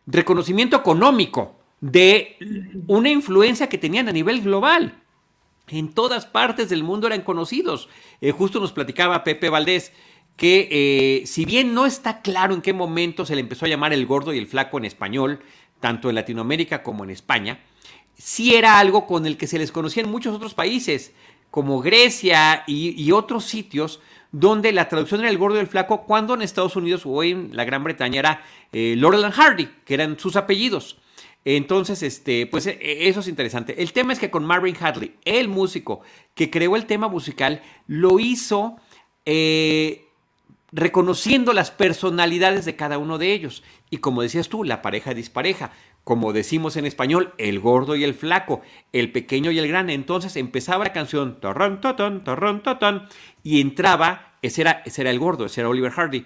reconocimiento 0.07 0.77
económico 0.77 1.57
de 1.81 2.37
una 2.87 3.09
influencia 3.09 3.69
que 3.69 3.79
tenían 3.79 4.09
a 4.09 4.13
nivel 4.13 4.41
global 4.43 5.03
en 5.71 5.93
todas 5.93 6.27
partes 6.27 6.69
del 6.69 6.83
mundo 6.83 7.07
eran 7.07 7.23
conocidos. 7.23 7.89
Eh, 8.21 8.33
justo 8.33 8.61
nos 8.61 8.73
platicaba 8.73 9.25
Pepe 9.25 9.49
Valdés 9.49 9.93
que 10.39 10.69
eh, 10.71 11.27
si 11.27 11.45
bien 11.45 11.75
no 11.75 11.85
está 11.85 12.23
claro 12.23 12.55
en 12.55 12.63
qué 12.63 12.73
momento 12.73 13.27
se 13.27 13.35
le 13.35 13.41
empezó 13.41 13.67
a 13.67 13.69
llamar 13.69 13.93
el 13.93 14.07
gordo 14.07 14.33
y 14.33 14.39
el 14.39 14.47
flaco 14.47 14.79
en 14.79 14.85
español, 14.85 15.41
tanto 15.81 16.09
en 16.09 16.15
Latinoamérica 16.15 16.85
como 16.85 17.03
en 17.03 17.11
España, 17.11 17.59
sí 18.17 18.55
era 18.55 18.79
algo 18.79 19.05
con 19.05 19.27
el 19.27 19.37
que 19.37 19.49
se 19.49 19.59
les 19.59 19.73
conocía 19.73 20.05
en 20.05 20.11
muchos 20.11 20.35
otros 20.35 20.55
países, 20.55 21.13
como 21.51 21.81
Grecia 21.81 22.63
y, 22.69 23.11
otros 23.11 23.47
sitios, 23.47 24.01
donde 24.31 24.71
la 24.71 24.89
traducción 24.89 25.23
era 25.23 25.31
el 25.31 25.39
gordo 25.39 25.57
y 25.57 25.61
el 25.61 25.67
flaco, 25.67 26.05
cuando 26.05 26.35
en 26.35 26.43
Estados 26.43 26.77
Unidos 26.77 27.03
o 27.05 27.25
en 27.25 27.57
la 27.57 27.65
Gran 27.65 27.83
Bretaña 27.83 28.21
era 28.21 28.43
eh, 28.73 28.95
Laurel 28.97 29.25
and 29.25 29.35
Hardy, 29.35 29.69
que 29.85 29.95
eran 29.95 30.21
sus 30.21 30.37
apellidos. 30.37 30.99
Entonces, 31.45 32.03
este, 32.03 32.47
pues 32.47 32.67
e, 32.67 32.79
e, 32.81 33.09
eso 33.09 33.21
es 33.21 33.29
interesante. 33.29 33.83
El 33.83 33.93
tema 33.93 34.13
es 34.13 34.19
que 34.19 34.31
con 34.31 34.45
Marvin 34.45 34.77
Hadley, 34.79 35.15
el 35.25 35.49
músico 35.49 36.01
que 36.35 36.51
creó 36.51 36.77
el 36.77 36.87
tema 36.87 37.09
musical, 37.09 37.63
lo 37.87 38.19
hizo 38.19 38.77
eh, 39.25 40.05
reconociendo 40.73 41.53
las 41.53 41.71
personalidades 41.71 42.65
de 42.65 42.77
cada 42.77 42.99
uno 42.99 43.19
de 43.19 43.33
ellos. 43.33 43.63
Y 43.91 43.99
como 43.99 44.23
decías 44.23 44.49
tú, 44.49 44.65
la 44.65 44.83
pareja 44.83 45.15
dispareja. 45.15 45.73
como 46.05 46.33
decimos 46.33 46.79
en 46.79 46.87
español, 46.87 47.35
el 47.37 47.61
gordo 47.61 47.95
y 47.95 48.03
el 48.03 48.15
flaco, 48.15 48.63
el 48.95 49.13
pequeño 49.13 49.51
y 49.51 49.59
el 49.59 49.69
grande. 49.69 49.93
Entonces 49.93 50.37
empezaba 50.37 50.85
la 50.85 50.95
canción, 50.95 51.39
torrón, 51.39 51.83
totón, 51.83 52.25
torrón, 52.25 52.63
totón, 52.63 53.07
y 53.43 53.61
entraba, 53.61 54.39
ese 54.41 54.63
era, 54.63 54.83
ese 54.87 55.03
era 55.03 55.11
el 55.11 55.19
gordo, 55.19 55.45
ese 55.45 55.61
era 55.61 55.69
Oliver 55.69 55.93
Hardy. 55.93 56.25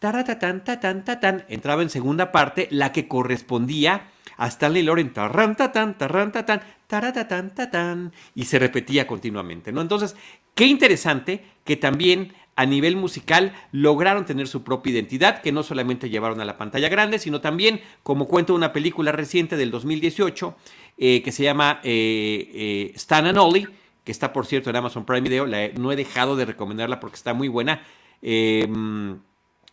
Taratatán, 0.00 0.64
tatán, 0.64 1.02
tatán, 1.06 1.46
entraba 1.48 1.80
en 1.80 1.88
segunda 1.88 2.30
parte, 2.30 2.68
la 2.70 2.92
que 2.92 3.08
correspondía 3.08 4.10
a 4.36 4.46
Stanley 4.48 4.82
Loren, 4.82 5.12
tarran, 5.12 5.56
tatán, 5.56 5.96
tarran, 5.98 6.32
tatán, 6.32 8.12
y 8.34 8.44
se 8.44 8.58
repetía 8.58 9.06
continuamente, 9.06 9.72
¿no? 9.72 9.80
Entonces, 9.80 10.16
qué 10.54 10.66
interesante 10.66 11.44
que 11.64 11.76
también 11.76 12.32
a 12.56 12.64
nivel 12.64 12.96
musical 12.96 13.52
lograron 13.70 14.24
tener 14.24 14.48
su 14.48 14.64
propia 14.64 14.94
identidad, 14.94 15.42
que 15.42 15.52
no 15.52 15.62
solamente 15.62 16.08
llevaron 16.08 16.40
a 16.40 16.44
la 16.44 16.56
pantalla 16.56 16.88
grande, 16.88 17.18
sino 17.18 17.40
también, 17.42 17.82
como 18.02 18.26
cuenta 18.26 18.54
una 18.54 18.72
película 18.72 19.12
reciente 19.12 19.56
del 19.56 19.70
2018, 19.70 20.56
eh, 20.96 21.22
que 21.22 21.32
se 21.32 21.42
llama 21.42 21.80
eh, 21.84 22.50
eh, 22.54 22.92
Stan 22.94 23.26
and 23.26 23.36
Ollie, 23.36 23.68
que 24.02 24.12
está, 24.12 24.32
por 24.32 24.46
cierto, 24.46 24.70
en 24.70 24.76
Amazon 24.76 25.04
Prime 25.04 25.28
Video. 25.28 25.46
no 25.78 25.92
he 25.92 25.96
dejado 25.96 26.36
de 26.36 26.46
recomendarla 26.46 26.98
porque 26.98 27.16
está 27.16 27.34
muy 27.34 27.48
buena, 27.48 27.82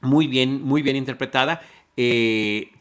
muy 0.01 0.27
bien, 0.27 0.61
muy 0.61 0.81
bien 0.81 0.97
interpretada. 0.97 1.61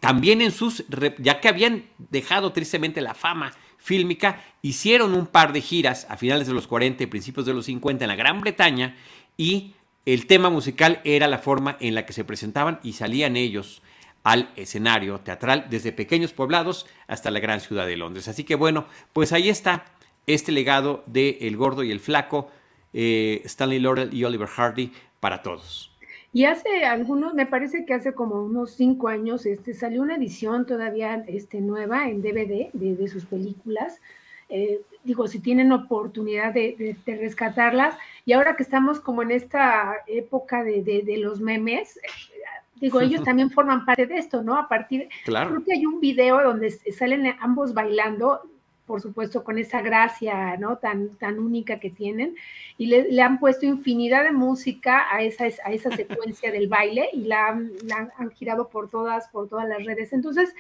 También 0.01 0.41
en 0.41 0.53
sus, 0.53 0.85
ya 1.19 1.41
que 1.41 1.49
habían 1.49 1.85
dejado 1.99 2.53
tristemente 2.53 3.01
la 3.01 3.15
fama 3.15 3.53
fílmica, 3.77 4.43
hicieron 4.63 5.15
un 5.15 5.27
par 5.27 5.53
de 5.53 5.61
giras 5.61 6.07
a 6.09 6.17
finales 6.17 6.47
de 6.47 6.55
los 6.55 6.67
40 6.67 7.03
y 7.03 7.07
principios 7.07 7.45
de 7.47 7.53
los 7.53 7.67
50 7.67 8.05
en 8.05 8.09
la 8.09 8.17
Gran 8.17 8.41
Bretaña 8.41 8.97
y 9.37 9.75
el 10.07 10.27
tema 10.27 10.51
musical 10.51 11.01
era 11.05 11.27
la 11.27 11.39
forma 11.39 11.77
en 11.81 11.95
la 11.95 12.07
que 12.07 12.13
se 12.13 12.25
presentaban 12.25 12.81
y 12.83 12.95
salían 12.95 13.37
ellos 13.37 13.83
al 14.25 14.51
escenario 14.57 15.19
teatral 15.21 15.67
desde 15.69 15.93
pequeños 15.93 16.33
poblados 16.33 16.87
hasta 17.07 17.31
la 17.31 17.41
gran 17.41 17.61
ciudad 17.61 17.87
de 17.87 17.97
Londres. 17.97 18.29
Así 18.29 18.45
que 18.45 18.55
bueno, 18.55 18.87
pues 19.13 19.33
ahí 19.33 19.49
está 19.49 19.85
este 20.27 20.53
legado 20.53 21.03
de 21.07 21.39
El 21.43 21.57
Gordo 21.57 21.83
y 21.83 21.91
el 21.91 22.01
Flaco, 22.01 22.51
eh, 22.93 23.43
Stanley 23.45 23.81
Laurel 23.81 24.15
y 24.15 24.25
Oliver 24.25 24.49
Hardy 24.49 24.93
para 25.21 25.43
todos. 25.43 25.92
Y 26.35 26.47
hace 26.47 26.85
algunos, 26.87 27.35
me 27.35 27.45
parece 27.45 27.85
que 27.85 27.93
hace 27.93 28.15
como 28.15 28.43
unos 28.43 28.73
cinco 28.73 29.09
años, 29.09 29.45
este, 29.45 29.75
salió 29.75 30.01
una 30.01 30.17
edición 30.17 30.67
todavía 30.67 31.23
este, 31.29 31.61
nueva 31.61 32.09
en 32.09 32.23
DVD 32.23 32.71
de, 32.73 33.09
sus 33.09 33.27
películas. 33.27 34.01
Eh, 34.49 34.81
digo, 35.05 35.29
si 35.29 35.41
tienen 35.41 35.73
oportunidad 35.73 36.55
de, 36.55 36.97
rescatarlas, 37.07 37.97
y 38.25 38.33
ahora 38.33 38.57
que 38.57 38.63
estamos 38.63 38.99
como 38.99 39.23
en 39.23 39.31
esta 39.31 39.97
época 40.07 40.65
de, 40.65 41.05
los 41.19 41.41
memes, 41.41 42.01
digo, 42.81 43.01
ellos 43.03 43.23
también 43.25 43.51
forman 43.51 43.85
parte 43.85 44.07
de 44.07 44.17
esto, 44.17 44.43
¿no? 44.43 44.57
A 44.57 44.69
partir, 44.69 45.11
claro. 45.27 45.51
creo 45.51 45.65
que 45.65 45.75
hay 45.75 45.85
un 45.85 46.01
video 46.01 46.43
donde 46.43 46.71
salen 46.71 47.27
ambos 47.41 47.75
bailando, 47.75 48.41
por 48.87 49.01
supuesto, 49.01 49.45
con 49.45 49.59
esa 49.59 49.81
gracia, 49.81 50.57
¿no? 50.57 50.79
Tan, 50.79 51.17
tan 51.17 51.39
única 51.39 51.79
que 51.79 51.91
tienen, 51.91 52.35
y 52.79 52.87
le, 52.87 53.23
han 53.23 53.39
puesto 53.39 53.65
infinidad 53.67 54.25
de 54.25 54.33
música 54.33 55.07
a 55.11 55.23
esa, 55.23 55.45
a 55.45 55.73
esa 55.73 55.91
secuencia 55.97 56.51
del 56.51 56.69
baile 56.69 57.09
y 57.13 57.25
la, 57.25 57.49
han 57.49 58.31
girado 58.35 58.69
por 58.69 58.91
todas, 58.91 59.29
por 59.29 59.49
todas 59.49 59.69
las 59.69 59.85
redes. 59.85 60.13
Entonces, 60.13 60.55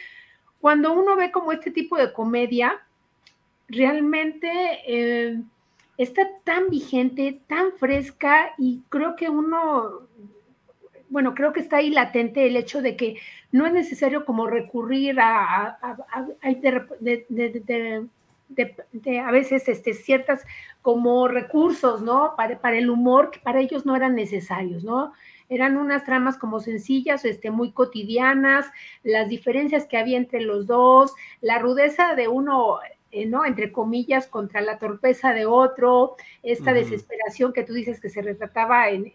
cuando 0.60 0.92
uno 0.92 1.16
ve 1.16 1.32
como 1.32 1.52
este 1.52 1.70
tipo 1.70 1.96
de 1.96 2.12
comedia, 2.12 2.80
realmente 3.68 4.48
eh, 4.86 5.42
está 5.98 6.28
tan 6.44 6.68
vigente, 6.70 7.40
tan 7.48 7.72
fresca 7.72 8.52
y 8.58 8.82
creo 8.88 9.16
que 9.16 9.28
uno, 9.28 10.06
bueno, 11.12 11.34
creo 11.34 11.52
que 11.52 11.60
está 11.60 11.76
ahí 11.76 11.90
latente 11.90 12.46
el 12.46 12.56
hecho 12.56 12.80
de 12.80 12.96
que 12.96 13.16
no 13.52 13.66
es 13.66 13.72
necesario 13.74 14.24
como 14.24 14.46
recurrir 14.46 15.20
a, 15.20 15.78
a, 15.82 15.96
a 19.22 19.30
veces 19.30 19.68
este, 19.68 19.92
ciertas 19.92 20.46
como 20.80 21.28
recursos, 21.28 22.00
¿no? 22.00 22.32
Para, 22.34 22.58
para, 22.58 22.78
el 22.78 22.88
humor 22.88 23.30
que 23.30 23.40
para 23.40 23.60
ellos 23.60 23.84
no 23.84 23.94
eran 23.94 24.14
necesarios, 24.14 24.84
¿no? 24.84 25.12
Eran 25.50 25.76
unas 25.76 26.04
tramas 26.06 26.38
como 26.38 26.60
sencillas, 26.60 27.26
este, 27.26 27.50
muy 27.50 27.72
cotidianas, 27.72 28.70
las 29.02 29.28
diferencias 29.28 29.84
que 29.84 29.98
había 29.98 30.16
entre 30.16 30.40
los 30.40 30.66
dos, 30.66 31.12
la 31.42 31.58
rudeza 31.58 32.14
de 32.14 32.28
uno 32.28 32.78
eh, 33.14 33.26
¿no? 33.26 33.44
Entre 33.44 33.70
comillas, 33.70 34.26
contra 34.26 34.62
la 34.62 34.78
torpeza 34.78 35.34
de 35.34 35.44
otro, 35.44 36.16
esta 36.42 36.72
desesperación 36.72 37.52
que 37.52 37.62
tú 37.62 37.74
dices 37.74 38.00
que 38.00 38.08
se 38.08 38.22
retrataba 38.22 38.88
en, 38.88 39.12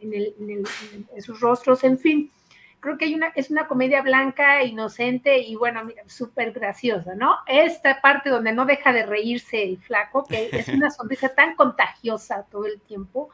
sus 1.19 1.39
rostros, 1.39 1.83
en 1.83 1.97
fin. 1.97 2.31
Creo 2.79 2.99
que 2.99 3.05
hay 3.05 3.15
una, 3.15 3.29
es 3.29 3.49
una 3.49 3.67
comedia 3.67 4.03
blanca, 4.03 4.63
inocente 4.63 5.39
y 5.39 5.55
bueno, 5.55 5.83
mira, 5.83 6.03
súper 6.05 6.51
graciosa, 6.51 7.15
¿no? 7.15 7.37
Esta 7.47 7.99
parte 7.99 8.29
donde 8.29 8.53
no 8.53 8.67
deja 8.67 8.93
de 8.93 9.03
reírse 9.03 9.63
el 9.63 9.79
flaco, 9.79 10.25
que 10.25 10.49
es 10.51 10.67
una 10.67 10.91
sonrisa 10.91 11.29
tan 11.29 11.55
contagiosa 11.55 12.45
todo 12.51 12.67
el 12.67 12.79
tiempo. 12.81 13.29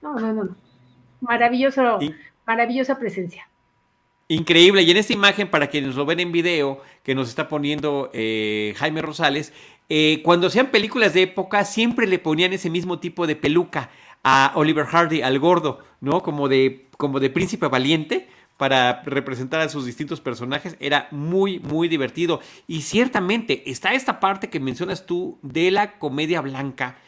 No, 0.00 0.18
no, 0.18 0.32
no, 0.32 0.44
no. 0.44 0.56
Maravilloso, 1.20 1.98
maravillosa 2.46 2.98
presencia. 2.98 3.46
Increíble. 4.28 4.82
Y 4.82 4.90
en 4.90 4.96
esta 4.96 5.12
imagen, 5.12 5.48
para 5.48 5.68
quienes 5.68 5.94
lo 5.94 6.04
ven 6.04 6.18
en 6.18 6.32
video, 6.32 6.80
que 7.04 7.14
nos 7.14 7.28
está 7.28 7.48
poniendo 7.48 8.10
eh, 8.12 8.74
Jaime 8.76 9.00
Rosales, 9.00 9.52
eh, 9.88 10.20
cuando 10.24 10.48
hacían 10.48 10.70
películas 10.70 11.14
de 11.14 11.22
época, 11.22 11.64
siempre 11.64 12.06
le 12.06 12.18
ponían 12.18 12.52
ese 12.52 12.70
mismo 12.70 12.98
tipo 12.98 13.26
de 13.26 13.36
peluca 13.36 13.90
a 14.24 14.52
Oliver 14.56 14.86
Hardy, 14.86 15.22
al 15.22 15.38
gordo, 15.38 15.78
¿no? 16.00 16.22
Como 16.22 16.48
de, 16.48 16.88
como 16.96 17.20
de 17.20 17.30
príncipe 17.30 17.68
valiente 17.68 18.28
para 18.56 19.02
representar 19.04 19.60
a 19.60 19.68
sus 19.68 19.86
distintos 19.86 20.20
personajes. 20.20 20.76
Era 20.80 21.08
muy, 21.10 21.60
muy 21.60 21.88
divertido. 21.88 22.40
Y 22.66 22.82
ciertamente 22.82 23.70
está 23.70 23.94
esta 23.94 24.18
parte 24.18 24.50
que 24.50 24.60
mencionas 24.60 25.06
tú 25.06 25.38
de 25.42 25.70
la 25.70 25.98
comedia 25.98 26.40
blanca 26.40 26.98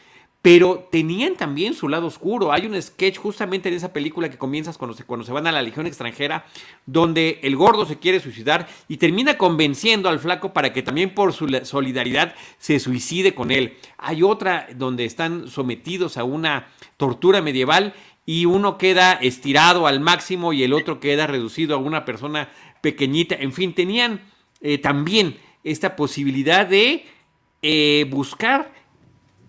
pero 0.41 0.87
tenían 0.89 1.35
también 1.35 1.73
su 1.73 1.89
lado 1.89 2.07
oscuro. 2.07 2.53
Hay 2.53 2.65
un 2.65 2.81
sketch 2.81 3.17
justamente 3.17 3.67
en 3.67 3.75
esa 3.75 3.91
película 3.91 4.29
que 4.29 4.37
comienzas 4.37 4.77
cuando 4.77 4.95
se, 4.95 5.03
cuando 5.03 5.25
se 5.25 5.33
van 5.33 5.47
a 5.47 5.51
la 5.51 5.61
Legión 5.61 5.85
extranjera, 5.85 6.45
donde 6.85 7.39
el 7.43 7.57
gordo 7.57 7.85
se 7.85 7.99
quiere 7.99 8.21
suicidar 8.21 8.67
y 8.87 8.97
termina 8.97 9.37
convenciendo 9.37 10.07
al 10.07 10.19
flaco 10.19 10.53
para 10.53 10.71
que 10.71 10.81
también 10.81 11.13
por 11.13 11.33
su 11.33 11.47
solidaridad 11.63 12.35
se 12.57 12.79
suicide 12.79 13.35
con 13.35 13.51
él. 13.51 13.77
Hay 13.97 14.23
otra 14.23 14.67
donde 14.75 15.03
están 15.03 15.49
sometidos 15.49 16.17
a 16.17 16.23
una 16.23 16.67
tortura 16.95 17.41
medieval 17.41 17.93
y 18.25 18.45
uno 18.45 18.77
queda 18.77 19.13
estirado 19.13 19.87
al 19.87 19.99
máximo 19.99 20.53
y 20.53 20.63
el 20.63 20.73
otro 20.73 21.01
queda 21.01 21.27
reducido 21.27 21.75
a 21.75 21.79
una 21.79 22.05
persona 22.05 22.49
pequeñita. 22.81 23.35
En 23.35 23.51
fin, 23.51 23.73
tenían 23.73 24.21
eh, 24.61 24.77
también 24.77 25.37
esta 25.65 25.97
posibilidad 25.97 26.65
de 26.65 27.05
eh, 27.61 28.05
buscar 28.09 28.78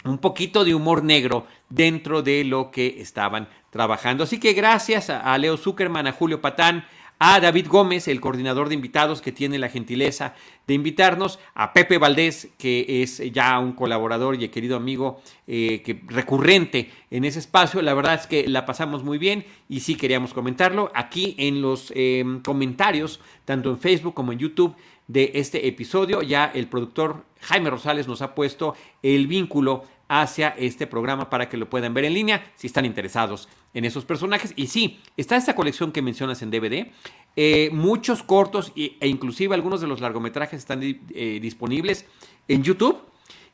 un 0.04 0.18
poquito 0.18 0.64
de 0.64 0.74
humor 0.74 1.02
negro 1.04 1.46
dentro 1.68 2.22
de 2.22 2.44
lo 2.44 2.70
que 2.70 3.00
estaban 3.00 3.48
trabajando. 3.70 4.24
Así 4.24 4.40
que 4.40 4.52
gracias 4.52 5.10
a 5.10 5.36
Leo 5.38 5.56
Zuckerman, 5.56 6.06
a 6.06 6.12
Julio 6.12 6.40
Patán, 6.40 6.84
a 7.22 7.38
David 7.38 7.68
Gómez, 7.68 8.08
el 8.08 8.18
coordinador 8.18 8.70
de 8.70 8.74
invitados 8.74 9.20
que 9.20 9.30
tiene 9.30 9.58
la 9.58 9.68
gentileza 9.68 10.34
de 10.66 10.72
invitarnos, 10.72 11.38
a 11.54 11.74
Pepe 11.74 11.98
Valdés, 11.98 12.48
que 12.56 13.02
es 13.02 13.22
ya 13.32 13.58
un 13.58 13.72
colaborador 13.72 14.42
y 14.42 14.48
querido 14.48 14.74
amigo 14.74 15.20
eh, 15.46 15.82
que, 15.84 16.00
recurrente 16.06 16.90
en 17.10 17.26
ese 17.26 17.38
espacio. 17.38 17.82
La 17.82 17.92
verdad 17.92 18.14
es 18.14 18.26
que 18.26 18.48
la 18.48 18.64
pasamos 18.64 19.04
muy 19.04 19.18
bien 19.18 19.44
y 19.68 19.80
sí 19.80 19.96
queríamos 19.96 20.32
comentarlo. 20.32 20.90
Aquí 20.94 21.34
en 21.38 21.60
los 21.60 21.92
eh, 21.94 22.24
comentarios, 22.42 23.20
tanto 23.44 23.68
en 23.68 23.78
Facebook 23.78 24.14
como 24.14 24.32
en 24.32 24.38
YouTube, 24.38 24.74
de 25.10 25.32
este 25.34 25.66
episodio. 25.66 26.22
Ya 26.22 26.50
el 26.54 26.68
productor 26.68 27.24
Jaime 27.40 27.68
Rosales 27.68 28.06
nos 28.06 28.22
ha 28.22 28.34
puesto 28.34 28.74
el 29.02 29.26
vínculo 29.26 29.84
hacia 30.08 30.50
este 30.50 30.86
programa 30.86 31.28
para 31.30 31.48
que 31.48 31.56
lo 31.56 31.68
puedan 31.68 31.94
ver 31.94 32.04
en 32.04 32.14
línea 32.14 32.52
si 32.54 32.68
están 32.68 32.84
interesados 32.84 33.48
en 33.74 33.84
esos 33.84 34.04
personajes. 34.04 34.52
Y 34.56 34.66
sí, 34.66 35.00
está 35.16 35.36
esta 35.36 35.54
colección 35.54 35.92
que 35.92 36.02
mencionas 36.02 36.42
en 36.42 36.50
DVD. 36.50 36.90
Eh, 37.36 37.70
muchos 37.72 38.22
cortos 38.22 38.72
e 38.76 39.06
inclusive 39.06 39.54
algunos 39.54 39.80
de 39.80 39.86
los 39.86 40.00
largometrajes 40.00 40.58
están 40.58 40.80
eh, 40.82 41.38
disponibles 41.40 42.06
en 42.48 42.62
YouTube. 42.62 42.98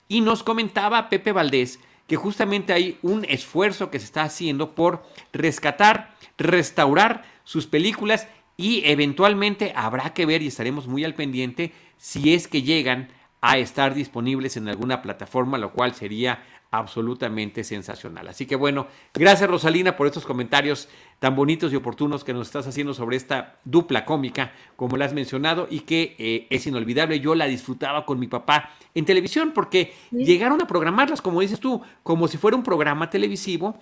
Y 0.09 0.21
nos 0.21 0.43
comentaba 0.43 1.09
Pepe 1.09 1.33
Valdés 1.33 1.81
que 2.07 2.17
justamente 2.17 2.73
hay 2.73 2.99
un 3.03 3.25
esfuerzo 3.25 3.91
que 3.91 3.99
se 3.99 4.05
está 4.05 4.23
haciendo 4.23 4.75
por 4.75 5.05
rescatar, 5.33 6.15
restaurar 6.39 7.25
sus 7.45 7.67
películas 7.67 8.29
y 8.57 8.83
eventualmente 8.85 9.73
habrá 9.75 10.15
que 10.15 10.27
ver 10.27 10.43
y 10.43 10.47
estaremos 10.47 10.87
muy 10.87 11.05
al 11.05 11.15
pendiente 11.15 11.73
si 11.99 12.35
es 12.35 12.49
que 12.49 12.63
llegan 12.63 13.09
a 13.41 13.59
estar 13.59 13.95
disponibles 13.95 14.57
en 14.57 14.69
alguna 14.69 15.03
plataforma, 15.03 15.59
lo 15.59 15.73
cual 15.73 15.95
sería 15.95 16.43
absolutamente 16.79 17.65
sensacional. 17.65 18.29
Así 18.29 18.47
que 18.47 18.57
bueno, 18.57 18.87
gracias 19.15 19.49
Rosalina 19.49 19.97
por 19.97 20.07
estos 20.07 20.25
comentarios 20.25 20.89
tan 21.19 21.35
bonitos 21.35 21.73
y 21.73 21.77
oportunos 21.77 22.25
que 22.25 22.33
nos 22.33 22.47
estás 22.47 22.67
haciendo 22.67 22.95
sobre 22.95 23.17
esta 23.17 23.59
dupla 23.65 24.05
cómica, 24.05 24.53
como 24.77 24.97
la 24.97 25.07
has 25.07 25.13
mencionado, 25.13 25.67
y 25.71 25.81
que 25.81 26.15
eh, 26.19 26.47
es 26.51 26.67
inolvidable. 26.67 27.21
Yo 27.21 27.35
la 27.35 27.47
disfrutaba 27.47 28.05
con 28.05 28.19
mi 28.19 28.27
papá 28.27 28.71
en 28.95 29.05
televisión 29.05 29.53
porque 29.55 29.95
llegaron 30.11 30.61
a 30.61 30.67
programarlas, 30.67 31.23
como 31.23 31.41
dices 31.41 31.61
tú, 31.61 31.83
como 32.03 32.29
si 32.29 32.39
fuera 32.39 32.57
un 32.57 32.63
programa 32.63 33.11
televisivo, 33.11 33.79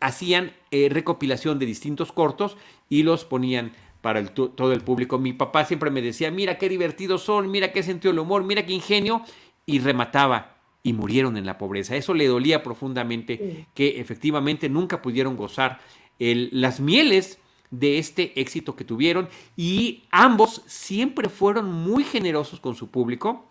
hacían 0.00 0.52
eh, 0.70 0.88
recopilación 0.90 1.58
de 1.58 1.66
distintos 1.66 2.12
cortos 2.12 2.56
y 2.88 3.02
los 3.02 3.24
ponían 3.24 3.72
para 4.00 4.24
todo 4.26 4.72
el 4.72 4.80
público. 4.82 5.18
Mi 5.18 5.32
papá 5.32 5.64
siempre 5.64 5.90
me 5.90 6.02
decía, 6.02 6.30
mira 6.30 6.58
qué 6.58 6.68
divertidos 6.68 7.22
son, 7.22 7.50
mira 7.50 7.72
qué 7.72 7.82
sentido 7.82 8.12
del 8.12 8.20
humor, 8.20 8.44
mira 8.44 8.64
qué 8.64 8.72
ingenio, 8.72 9.22
y 9.66 9.80
remataba, 9.80 10.57
y 10.82 10.92
murieron 10.92 11.36
en 11.36 11.46
la 11.46 11.58
pobreza. 11.58 11.96
Eso 11.96 12.14
le 12.14 12.26
dolía 12.26 12.62
profundamente 12.62 13.66
que 13.74 14.00
efectivamente 14.00 14.68
nunca 14.68 15.02
pudieron 15.02 15.36
gozar 15.36 15.80
las 16.18 16.80
mieles 16.80 17.38
de 17.70 17.98
este 17.98 18.40
éxito 18.40 18.76
que 18.76 18.84
tuvieron 18.84 19.28
y 19.56 20.04
ambos 20.10 20.62
siempre 20.66 21.28
fueron 21.28 21.70
muy 21.72 22.04
generosos 22.04 22.60
con 22.60 22.74
su 22.74 22.90
público. 22.90 23.44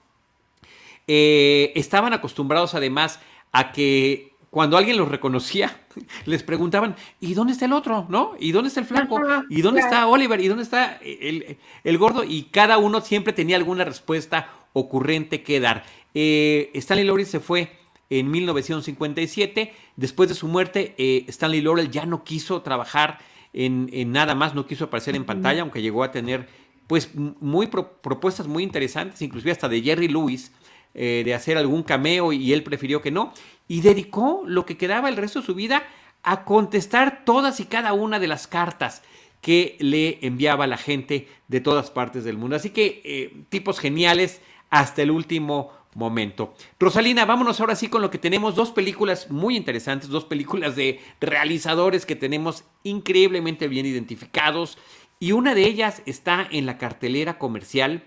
Eh, 1.08 1.72
estaban 1.76 2.14
acostumbrados 2.14 2.76
además 2.76 3.20
a 3.52 3.72
que 3.72 4.34
cuando 4.50 4.78
alguien 4.78 4.98
los 4.98 5.10
reconocía, 5.10 5.82
les 6.26 6.44
preguntaban, 6.44 6.96
¿y 7.20 7.34
dónde 7.34 7.54
está 7.54 7.66
el 7.66 7.74
otro? 7.74 8.06
¿No? 8.10 8.34
¿Y 8.40 8.52
dónde 8.52 8.70
está 8.70 8.80
el 8.80 8.86
flanco? 8.86 9.20
¿Y 9.50 9.62
dónde 9.62 9.82
está 9.82 10.08
Oliver? 10.08 10.40
¿Y 10.42 10.48
dónde 10.48 10.64
está 10.64 11.00
el, 11.04 11.98
gordo? 11.98 12.24
Y 12.24 12.44
cada 12.44 12.78
uno 12.78 13.02
siempre 13.02 13.34
tenía 13.34 13.56
alguna 13.56 13.84
respuesta 13.84 14.50
ocurrente 14.74 15.44
que 15.44 15.60
dar. 15.60 15.86
Eh, 16.20 16.72
Stanley 16.74 17.06
Laurel 17.06 17.28
se 17.28 17.40
fue 17.40 17.74
en 18.10 18.32
1957. 18.32 19.72
Después 19.98 20.28
de 20.28 20.34
su 20.34 20.48
muerte, 20.48 20.96
eh, 20.98 21.26
Stanley 21.28 21.62
Laurel 21.62 21.92
ya 21.92 22.08
no 22.08 22.24
quiso 22.24 22.64
trabajar 22.64 23.20
en, 23.54 24.12
nada 24.12 24.34
más, 24.34 24.56
no 24.56 24.66
quiso 24.66 24.86
aparecer 24.86 25.16
en 25.16 25.26
pantalla, 25.26 25.62
aunque 25.62 25.84
llegó 25.84 26.04
a 26.04 26.12
tener 26.12 26.48
pues 26.88 27.14
muy 27.14 27.68
propuestas 27.68 28.48
muy 28.48 28.64
interesantes, 28.64 29.22
inclusive 29.22 29.52
hasta 29.52 29.70
de 29.70 29.80
Jerry 29.82 30.08
Lewis, 30.08 30.52
eh, 30.96 31.22
de 31.24 31.36
hacer 31.36 31.56
algún 31.56 31.84
cameo 31.84 32.34
y 32.34 32.52
él 32.52 32.64
prefirió 32.64 33.00
que 33.00 33.12
no 33.12 33.32
y 33.68 33.82
dedicó 33.82 34.42
lo 34.48 34.66
que 34.66 34.76
quedaba 34.76 35.10
el 35.10 35.18
resto 35.18 35.42
de 35.42 35.46
su 35.46 35.54
vida 35.54 35.84
a 36.24 36.46
contestar 36.46 37.26
todas 37.26 37.60
y 37.60 37.66
cada 37.66 37.94
una 37.94 38.20
de 38.20 38.28
las 38.28 38.48
cartas 38.48 39.04
que 39.42 39.78
le 39.80 40.18
enviaba 40.26 40.66
la 40.66 40.78
gente 40.78 41.28
de 41.48 41.62
todas 41.62 41.92
partes 41.92 42.24
del 42.24 42.38
mundo. 42.38 42.56
Así 42.56 42.72
que 42.72 43.46
tipos 43.50 43.80
geniales 43.80 44.42
hasta 44.70 45.02
el 45.02 45.12
último 45.12 45.77
momento. 45.98 46.54
Rosalina, 46.80 47.26
vámonos 47.26 47.60
ahora 47.60 47.76
sí 47.76 47.90
con 47.90 48.04
lo 48.04 48.12
que 48.12 48.20
tenemos, 48.20 48.54
dos 48.54 48.70
películas 48.70 49.32
muy 49.32 49.58
interesantes, 49.58 50.10
dos 50.10 50.26
películas 50.26 50.76
de 50.76 51.02
realizadores 51.20 52.06
que 52.06 52.16
tenemos 52.16 52.64
increíblemente 52.84 53.68
bien 53.68 53.88
identificados 53.88 54.78
y 55.20 55.32
una 55.32 55.56
de 55.56 55.64
ellas 55.64 56.04
está 56.06 56.48
en 56.52 56.68
la 56.68 56.78
cartelera 56.78 57.40
comercial. 57.40 58.04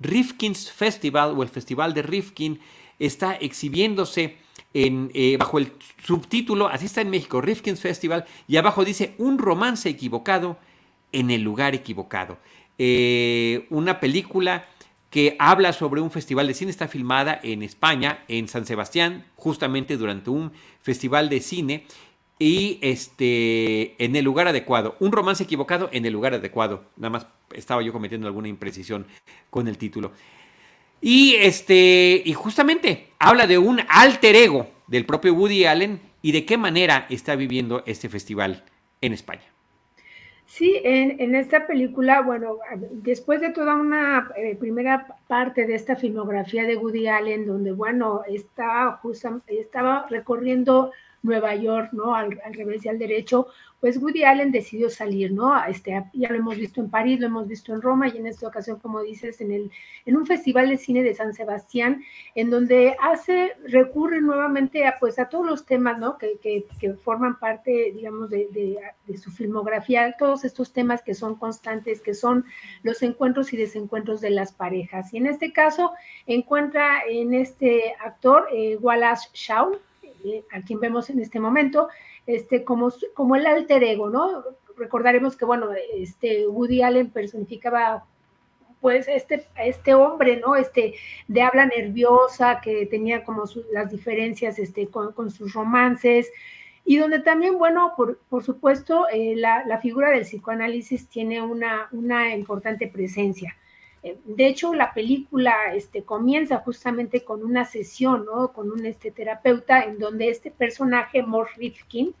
Rifkin's 0.00 0.70
Festival 0.70 1.32
o 1.34 1.42
el 1.42 1.48
Festival 1.48 1.94
de 1.94 2.02
Rifkin 2.02 2.60
está 2.98 3.34
exhibiéndose 3.34 4.36
eh, 4.74 5.36
bajo 5.38 5.58
el 5.58 5.72
subtítulo, 6.04 6.68
así 6.68 6.84
está 6.84 7.00
en 7.00 7.08
México, 7.08 7.40
Rifkin's 7.40 7.80
Festival, 7.80 8.26
y 8.46 8.58
abajo 8.58 8.84
dice 8.84 9.14
Un 9.16 9.38
romance 9.38 9.88
equivocado 9.88 10.58
en 11.10 11.30
el 11.30 11.40
lugar 11.40 11.74
equivocado. 11.74 12.38
Eh, 12.76 13.66
una 13.70 13.98
película 13.98 14.66
que 15.10 15.36
habla 15.38 15.72
sobre 15.72 16.00
un 16.00 16.10
festival 16.10 16.46
de 16.46 16.54
cine, 16.54 16.70
está 16.70 16.88
filmada 16.88 17.40
en 17.42 17.62
España, 17.62 18.24
en 18.28 18.48
San 18.48 18.64
Sebastián, 18.64 19.26
justamente 19.36 19.96
durante 19.96 20.30
un 20.30 20.52
festival 20.80 21.28
de 21.28 21.40
cine, 21.40 21.86
y 22.38 22.78
este, 22.80 24.02
en 24.02 24.16
el 24.16 24.24
lugar 24.24 24.48
adecuado. 24.48 24.96
Un 24.98 25.12
romance 25.12 25.44
equivocado 25.44 25.90
en 25.92 26.06
el 26.06 26.12
lugar 26.12 26.32
adecuado. 26.32 26.84
Nada 26.96 27.10
más 27.10 27.26
estaba 27.52 27.82
yo 27.82 27.92
cometiendo 27.92 28.26
alguna 28.26 28.48
imprecisión 28.48 29.06
con 29.50 29.68
el 29.68 29.76
título. 29.76 30.12
Y 31.02 31.34
este, 31.34 32.22
y 32.24 32.32
justamente 32.32 33.08
habla 33.18 33.46
de 33.46 33.58
un 33.58 33.80
alter 33.88 34.36
ego 34.36 34.70
del 34.86 35.04
propio 35.06 35.34
Woody 35.34 35.66
Allen 35.66 36.00
y 36.22 36.32
de 36.32 36.44
qué 36.46 36.56
manera 36.56 37.06
está 37.10 37.36
viviendo 37.36 37.82
este 37.86 38.08
festival 38.08 38.64
en 39.00 39.12
España. 39.12 39.49
Sí, 40.50 40.80
en, 40.82 41.36
esta 41.36 41.68
película, 41.68 42.22
bueno, 42.22 42.58
después 42.90 43.40
de 43.40 43.50
toda 43.50 43.76
una 43.76 44.32
eh, 44.36 44.56
primera 44.56 45.06
parte 45.28 45.64
de 45.64 45.76
esta 45.76 45.94
filmografía 45.94 46.64
de 46.64 46.76
Woody 46.76 47.06
Allen, 47.06 47.46
donde, 47.46 47.70
bueno, 47.70 48.22
estaba, 48.26 49.00
estaba 49.46 50.06
recorriendo 50.10 50.90
Nueva 51.22 51.54
York, 51.54 51.90
¿no? 51.92 52.14
Al, 52.14 52.38
revés 52.52 52.84
y 52.84 52.88
al 52.88 52.98
derecho, 52.98 53.48
pues 53.80 53.96
Woody 53.96 54.24
Allen 54.24 54.50
decidió 54.52 54.90
salir, 54.90 55.32
¿no? 55.32 55.52
Este, 55.64 56.04
ya 56.12 56.28
lo 56.28 56.36
hemos 56.36 56.56
visto 56.56 56.80
en 56.80 56.90
París, 56.90 57.20
lo 57.20 57.26
hemos 57.26 57.48
visto 57.48 57.72
en 57.72 57.80
Roma 57.80 58.08
y 58.08 58.16
en 58.18 58.26
esta 58.26 58.46
ocasión, 58.46 58.78
como 58.78 59.02
dices, 59.02 59.40
en, 59.40 59.52
el, 59.52 59.70
en 60.06 60.16
un 60.16 60.26
festival 60.26 60.68
de 60.68 60.76
cine 60.76 61.02
de 61.02 61.14
San 61.14 61.32
Sebastián, 61.34 62.02
en 62.34 62.50
donde 62.50 62.96
hace, 63.02 63.54
recurre 63.66 64.20
nuevamente 64.20 64.86
a, 64.86 64.98
pues, 64.98 65.18
a 65.18 65.28
todos 65.28 65.46
los 65.46 65.66
temas, 65.66 65.98
¿no? 65.98 66.18
Que, 66.18 66.38
que, 66.42 66.66
que 66.78 66.94
forman 66.94 67.38
parte, 67.38 67.92
digamos, 67.94 68.30
de, 68.30 68.48
de, 68.50 68.78
de, 69.06 69.18
su 69.18 69.30
filmografía, 69.30 70.14
todos 70.18 70.44
estos 70.44 70.72
temas 70.72 71.02
que 71.02 71.14
son 71.14 71.36
constantes, 71.36 72.00
que 72.00 72.14
son 72.14 72.44
los 72.82 73.02
encuentros 73.02 73.52
y 73.52 73.56
desencuentros 73.56 74.20
de 74.20 74.30
las 74.30 74.52
parejas. 74.52 75.12
Y 75.12 75.18
en 75.18 75.26
este 75.26 75.52
caso, 75.52 75.92
encuentra 76.26 77.02
en 77.08 77.34
este 77.34 77.94
actor, 78.04 78.46
eh, 78.52 78.76
Wallace 78.80 79.28
Shaw, 79.32 79.78
eh, 80.24 80.44
a 80.52 80.62
quien 80.62 80.80
vemos 80.80 81.10
en 81.10 81.20
este 81.20 81.40
momento, 81.40 81.88
este, 82.26 82.64
como, 82.64 82.92
como 83.14 83.36
el 83.36 83.46
alter 83.46 83.82
ego, 83.84 84.10
¿no? 84.10 84.44
Recordaremos 84.76 85.36
que, 85.36 85.44
bueno, 85.44 85.68
este 85.94 86.46
Woody 86.46 86.82
Allen 86.82 87.10
personificaba 87.10 88.04
pues 88.80 89.08
este, 89.08 89.46
este 89.62 89.94
hombre, 89.94 90.38
¿no? 90.38 90.56
Este 90.56 90.94
de 91.28 91.42
habla 91.42 91.66
nerviosa, 91.66 92.60
que 92.62 92.86
tenía 92.86 93.24
como 93.24 93.44
las 93.72 93.90
diferencias 93.90 94.58
este, 94.58 94.88
con, 94.88 95.30
sus 95.30 95.52
romances, 95.52 96.30
y 96.84 96.96
donde 96.96 97.20
también, 97.20 97.58
bueno, 97.58 97.92
por, 97.96 98.18
por 98.28 98.42
supuesto, 98.42 99.06
eh, 99.12 99.34
la, 99.36 99.64
la, 99.66 99.78
figura 99.78 100.10
del 100.10 100.22
psicoanálisis 100.22 101.08
tiene 101.08 101.42
una, 101.42 101.88
una 101.92 102.34
importante 102.34 102.88
presencia. 102.88 103.56
Eh, 104.02 104.18
de 104.24 104.46
hecho, 104.46 104.74
la 104.74 104.94
película 104.94 105.74
este, 105.74 106.02
comienza 106.04 106.58
justamente 106.58 107.24
con 107.24 107.42
una 107.44 107.64
sesión, 107.64 108.24
¿no? 108.24 108.52
Con 108.52 108.70
un 108.70 108.86
este, 108.86 109.10
terapeuta 109.10 109.84
en 109.84 109.98
donde 109.98 110.28
este 110.28 110.50
personaje, 110.50 111.22
Morse 111.22 111.54
Rifkin, 111.58 112.14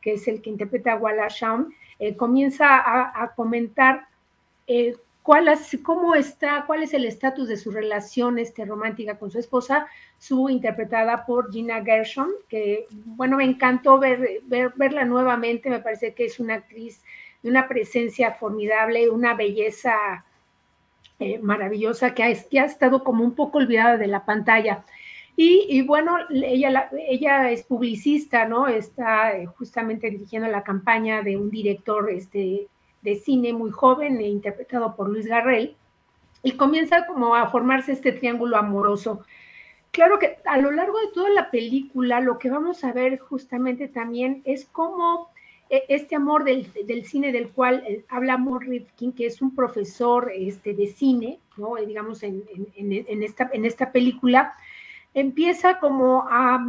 que 0.00 0.14
es 0.14 0.28
el 0.28 0.40
que 0.40 0.50
interpreta 0.50 0.92
a 0.92 0.96
Wallace 0.96 1.38
Shawn, 1.40 1.74
eh, 1.98 2.16
comienza 2.16 2.66
a, 2.68 3.34
comentar 3.34 4.08
eh, 4.66 4.96
cuál 5.22 5.48
cómo 5.82 6.14
está, 6.14 6.64
cuál 6.66 6.82
es 6.82 6.94
el 6.94 7.04
estatus 7.04 7.48
de 7.48 7.56
su 7.56 7.70
relación 7.70 8.38
este, 8.38 8.64
romántica 8.64 9.18
con 9.18 9.30
su 9.30 9.38
esposa, 9.38 9.86
su 10.18 10.48
interpretada 10.48 11.26
por 11.26 11.50
Gina 11.50 11.82
Gershon, 11.82 12.30
que, 12.48 12.86
bueno, 12.90 13.38
me 13.38 13.44
encantó 13.44 13.98
ver, 13.98 14.42
verla 14.44 15.04
nuevamente, 15.04 15.70
me 15.70 15.80
parece 15.80 16.14
que 16.14 16.26
es 16.26 16.38
una 16.38 16.54
actriz 16.54 17.02
de 17.42 17.50
una 17.50 17.66
presencia 17.66 18.32
formidable, 18.32 19.10
una 19.10 19.34
belleza 19.34 20.24
eh, 21.18 21.38
maravillosa 21.38 22.14
que 22.14 22.22
ha, 22.22 22.26
ha, 22.26 22.64
estado 22.64 23.02
como 23.02 23.24
un 23.24 23.34
poco 23.34 23.58
olvidada 23.58 23.96
de 23.96 24.06
la 24.06 24.24
pantalla. 24.24 24.84
Y, 25.38 25.82
bueno, 25.82 26.16
ella, 26.30 26.88
ella 27.08 27.50
es 27.50 27.62
publicista, 27.62 28.46
¿no? 28.46 28.68
Está 28.68 29.36
eh, 29.36 29.44
justamente 29.44 30.10
dirigiendo 30.10 30.48
la 30.48 30.62
campaña 30.62 31.20
de 31.20 31.36
un 31.36 31.50
director 31.50 32.10
este, 32.10 32.68
de 33.02 33.16
cine 33.16 33.52
muy 33.52 33.70
joven, 33.70 34.18
e 34.18 34.28
interpretado 34.28 34.96
por 34.96 35.10
Luis 35.10 35.26
Garrel, 35.26 35.76
y 36.42 36.52
comienza 36.52 37.06
como 37.06 37.34
a 37.34 37.50
formarse 37.50 37.92
este 37.92 38.12
triángulo 38.12 38.56
amoroso. 38.56 39.26
Claro 39.90 40.18
que 40.18 40.38
a 40.46 40.58
lo 40.58 40.70
largo 40.70 40.98
de 41.00 41.08
toda 41.12 41.28
la 41.30 41.50
película 41.50 42.20
lo 42.20 42.38
que 42.38 42.50
vamos 42.50 42.82
a 42.84 42.92
ver 42.92 43.18
justamente 43.18 43.88
también 43.88 44.42
es 44.44 44.64
cómo 44.64 45.30
este 45.68 46.14
amor 46.14 46.44
del, 46.44 46.66
cine 47.04 47.32
del 47.32 47.50
cual 47.50 47.82
eh, 47.86 48.04
habla 48.08 48.38
Rifkin, 48.60 49.12
que 49.12 49.26
es 49.26 49.42
un 49.42 49.54
profesor 49.54 50.30
este, 50.34 50.74
de 50.74 50.86
cine, 50.86 51.40
¿no? 51.56 51.76
Eh, 51.76 51.86
digamos, 51.86 52.22
en, 52.22 52.44
esta, 53.22 53.50
en 53.52 53.64
esta 53.64 53.90
película, 53.90 54.52
empieza 55.14 55.78
como 55.78 56.26
a, 56.28 56.64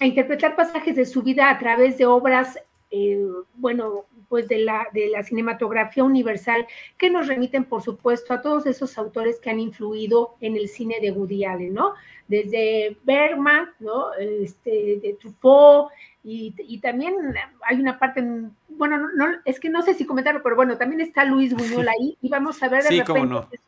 interpretar 0.00 0.54
pasajes 0.56 0.94
de 0.94 1.06
su 1.06 1.22
vida 1.22 1.50
a 1.50 1.58
través 1.58 1.98
de 1.98 2.06
obras, 2.06 2.58
eh, 2.90 3.26
bueno, 3.54 4.04
pues 4.28 4.46
de 4.46 4.58
la, 4.58 4.86
de 4.92 5.08
la 5.08 5.22
cinematografía 5.22 6.04
universal, 6.04 6.66
que 6.98 7.10
nos 7.10 7.26
remiten, 7.26 7.64
por 7.64 7.82
supuesto, 7.82 8.34
a 8.34 8.42
todos 8.42 8.66
esos 8.66 8.96
autores 8.98 9.40
que 9.40 9.50
han 9.50 9.58
influido 9.58 10.36
en 10.40 10.56
el 10.56 10.68
cine 10.68 10.96
de 11.00 11.10
Woody 11.10 11.44
Allen, 11.44 11.74
¿no? 11.74 11.94
Desde 12.28 12.96
Bergman, 13.04 13.70
¿no? 13.80 14.12
Este, 14.14 15.00
de 15.02 15.16
Truffaut, 15.18 15.90
y, 16.24 16.80
también 16.80 17.14
hay 17.62 17.80
una 17.80 17.98
parte, 17.98 18.22
bueno, 18.68 19.08
no, 19.14 19.26
es 19.44 19.58
que 19.60 19.70
no 19.70 19.82
sé 19.82 19.94
si 19.94 20.04
comentarlo, 20.04 20.42
pero 20.42 20.56
bueno, 20.56 20.76
también 20.76 21.00
está 21.00 21.24
Luis 21.24 21.54
Buñuel 21.54 21.88
ahí 21.88 22.18
y 22.20 22.28
vamos 22.28 22.62
a 22.62 22.68
ver 22.68 22.84
de 22.84 23.02
repente 23.02 23.58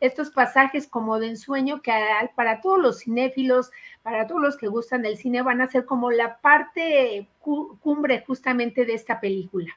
estos, 0.00 0.30
pasajes 0.30 0.86
como 0.86 1.18
de 1.18 1.28
ensueño 1.28 1.80
que 1.80 1.92
para 2.34 2.60
todos 2.60 2.78
los 2.78 3.00
cinéfilos, 3.00 3.70
para 4.02 4.26
todos 4.26 4.40
los 4.40 4.56
que 4.56 4.68
gustan 4.68 5.02
del 5.02 5.16
cine, 5.16 5.42
van 5.42 5.60
a 5.60 5.68
ser 5.68 5.84
como 5.84 6.10
la 6.10 6.38
parte 6.38 7.28
cumbre 7.40 8.22
justamente 8.26 8.84
de 8.84 8.94
esta 8.94 9.20
película. 9.20 9.76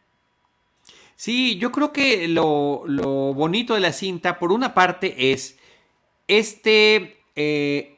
Sí, 1.15 1.57
yo 1.57 1.71
creo 1.71 1.91
que 1.91 2.27
lo, 2.27 2.85
bonito 3.33 3.73
de 3.73 3.81
la 3.81 3.91
cinta, 3.91 4.39
por 4.39 4.51
una 4.51 4.73
parte, 4.73 5.31
es 5.31 5.57
este 6.27 7.17
eh, 7.35 7.97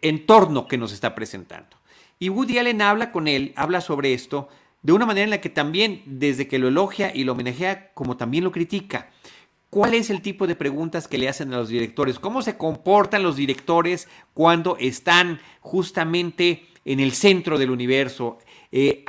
entorno 0.00 0.66
que 0.66 0.78
nos 0.78 0.92
está 0.92 1.14
presentando. 1.14 1.76
Y 2.24 2.30
Woody 2.30 2.56
Allen 2.56 2.80
habla 2.80 3.12
con 3.12 3.28
él, 3.28 3.52
habla 3.54 3.82
sobre 3.82 4.14
esto, 4.14 4.48
de 4.80 4.94
una 4.94 5.04
manera 5.04 5.24
en 5.24 5.30
la 5.30 5.42
que 5.42 5.50
también, 5.50 6.00
desde 6.06 6.48
que 6.48 6.58
lo 6.58 6.68
elogia 6.68 7.14
y 7.14 7.24
lo 7.24 7.32
homenajea, 7.32 7.92
como 7.92 8.16
también 8.16 8.44
lo 8.44 8.50
critica. 8.50 9.10
¿Cuál 9.68 9.92
es 9.92 10.08
el 10.08 10.22
tipo 10.22 10.46
de 10.46 10.56
preguntas 10.56 11.06
que 11.06 11.18
le 11.18 11.28
hacen 11.28 11.52
a 11.52 11.58
los 11.58 11.68
directores? 11.68 12.18
¿Cómo 12.18 12.40
se 12.40 12.56
comportan 12.56 13.22
los 13.22 13.36
directores 13.36 14.08
cuando 14.32 14.78
están 14.78 15.38
justamente 15.60 16.64
en 16.86 16.98
el 16.98 17.12
centro 17.12 17.58
del 17.58 17.70
universo? 17.70 18.38
Eh, 18.72 19.04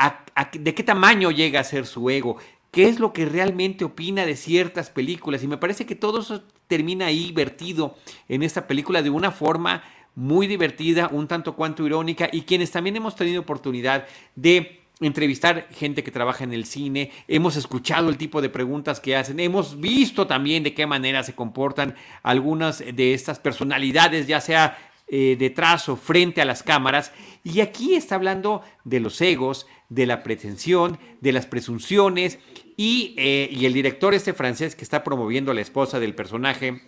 ¿De 0.51 0.75
qué 0.75 0.83
tamaño 0.83 1.31
llega 1.31 1.61
a 1.61 1.63
ser 1.63 1.85
su 1.85 2.09
ego? 2.09 2.35
¿Qué 2.69 2.89
es 2.89 2.99
lo 2.99 3.13
que 3.13 3.25
realmente 3.25 3.85
opina 3.85 4.25
de 4.25 4.35
ciertas 4.35 4.89
películas? 4.89 5.41
Y 5.41 5.47
me 5.47 5.57
parece 5.57 5.85
que 5.85 5.95
todo 5.95 6.19
eso 6.19 6.43
termina 6.67 7.05
ahí 7.05 7.31
vertido 7.31 7.95
en 8.27 8.43
esta 8.43 8.67
película 8.67 9.01
de 9.01 9.09
una 9.09 9.31
forma 9.31 9.83
muy 10.15 10.47
divertida, 10.47 11.09
un 11.11 11.27
tanto 11.27 11.55
cuanto 11.55 11.85
irónica, 11.85 12.29
y 12.31 12.41
quienes 12.41 12.71
también 12.71 12.95
hemos 12.95 13.15
tenido 13.15 13.41
oportunidad 13.41 14.07
de 14.35 14.81
entrevistar 15.01 15.67
gente 15.71 16.03
que 16.03 16.11
trabaja 16.11 16.43
en 16.43 16.53
el 16.53 16.65
cine, 16.65 17.11
hemos 17.27 17.57
escuchado 17.57 18.09
el 18.09 18.17
tipo 18.17 18.41
de 18.41 18.49
preguntas 18.49 18.99
que 18.99 19.15
hacen, 19.15 19.39
hemos 19.39 19.79
visto 19.79 20.25
también 20.25 20.63
de 20.63 20.73
qué 20.73 20.87
manera 20.87 21.23
se 21.23 21.35
comportan 21.35 21.95
algunas 22.23 22.79
de 22.79 23.13
estas 23.13 23.39
personalidades, 23.39 24.27
ya 24.27 24.39
sea 24.39 24.77
eh, 25.07 25.35
detrás 25.37 25.89
o 25.89 25.97
frente 25.97 26.41
a 26.41 26.45
las 26.45 26.63
cámaras, 26.63 27.11
y 27.43 27.59
aquí 27.59 27.95
está 27.95 28.15
hablando 28.15 28.61
de 28.85 29.01
los 29.01 29.19
egos, 29.21 29.67
de 29.89 30.05
la 30.05 30.23
pretensión, 30.23 30.97
de 31.19 31.33
las 31.33 31.45
presunciones, 31.45 32.39
y, 32.77 33.13
eh, 33.17 33.49
y 33.51 33.65
el 33.65 33.73
director 33.73 34.13
este 34.13 34.33
francés 34.33 34.75
que 34.75 34.83
está 34.83 35.03
promoviendo 35.03 35.51
a 35.51 35.53
la 35.53 35.61
esposa 35.61 35.99
del 35.99 36.15
personaje 36.15 36.81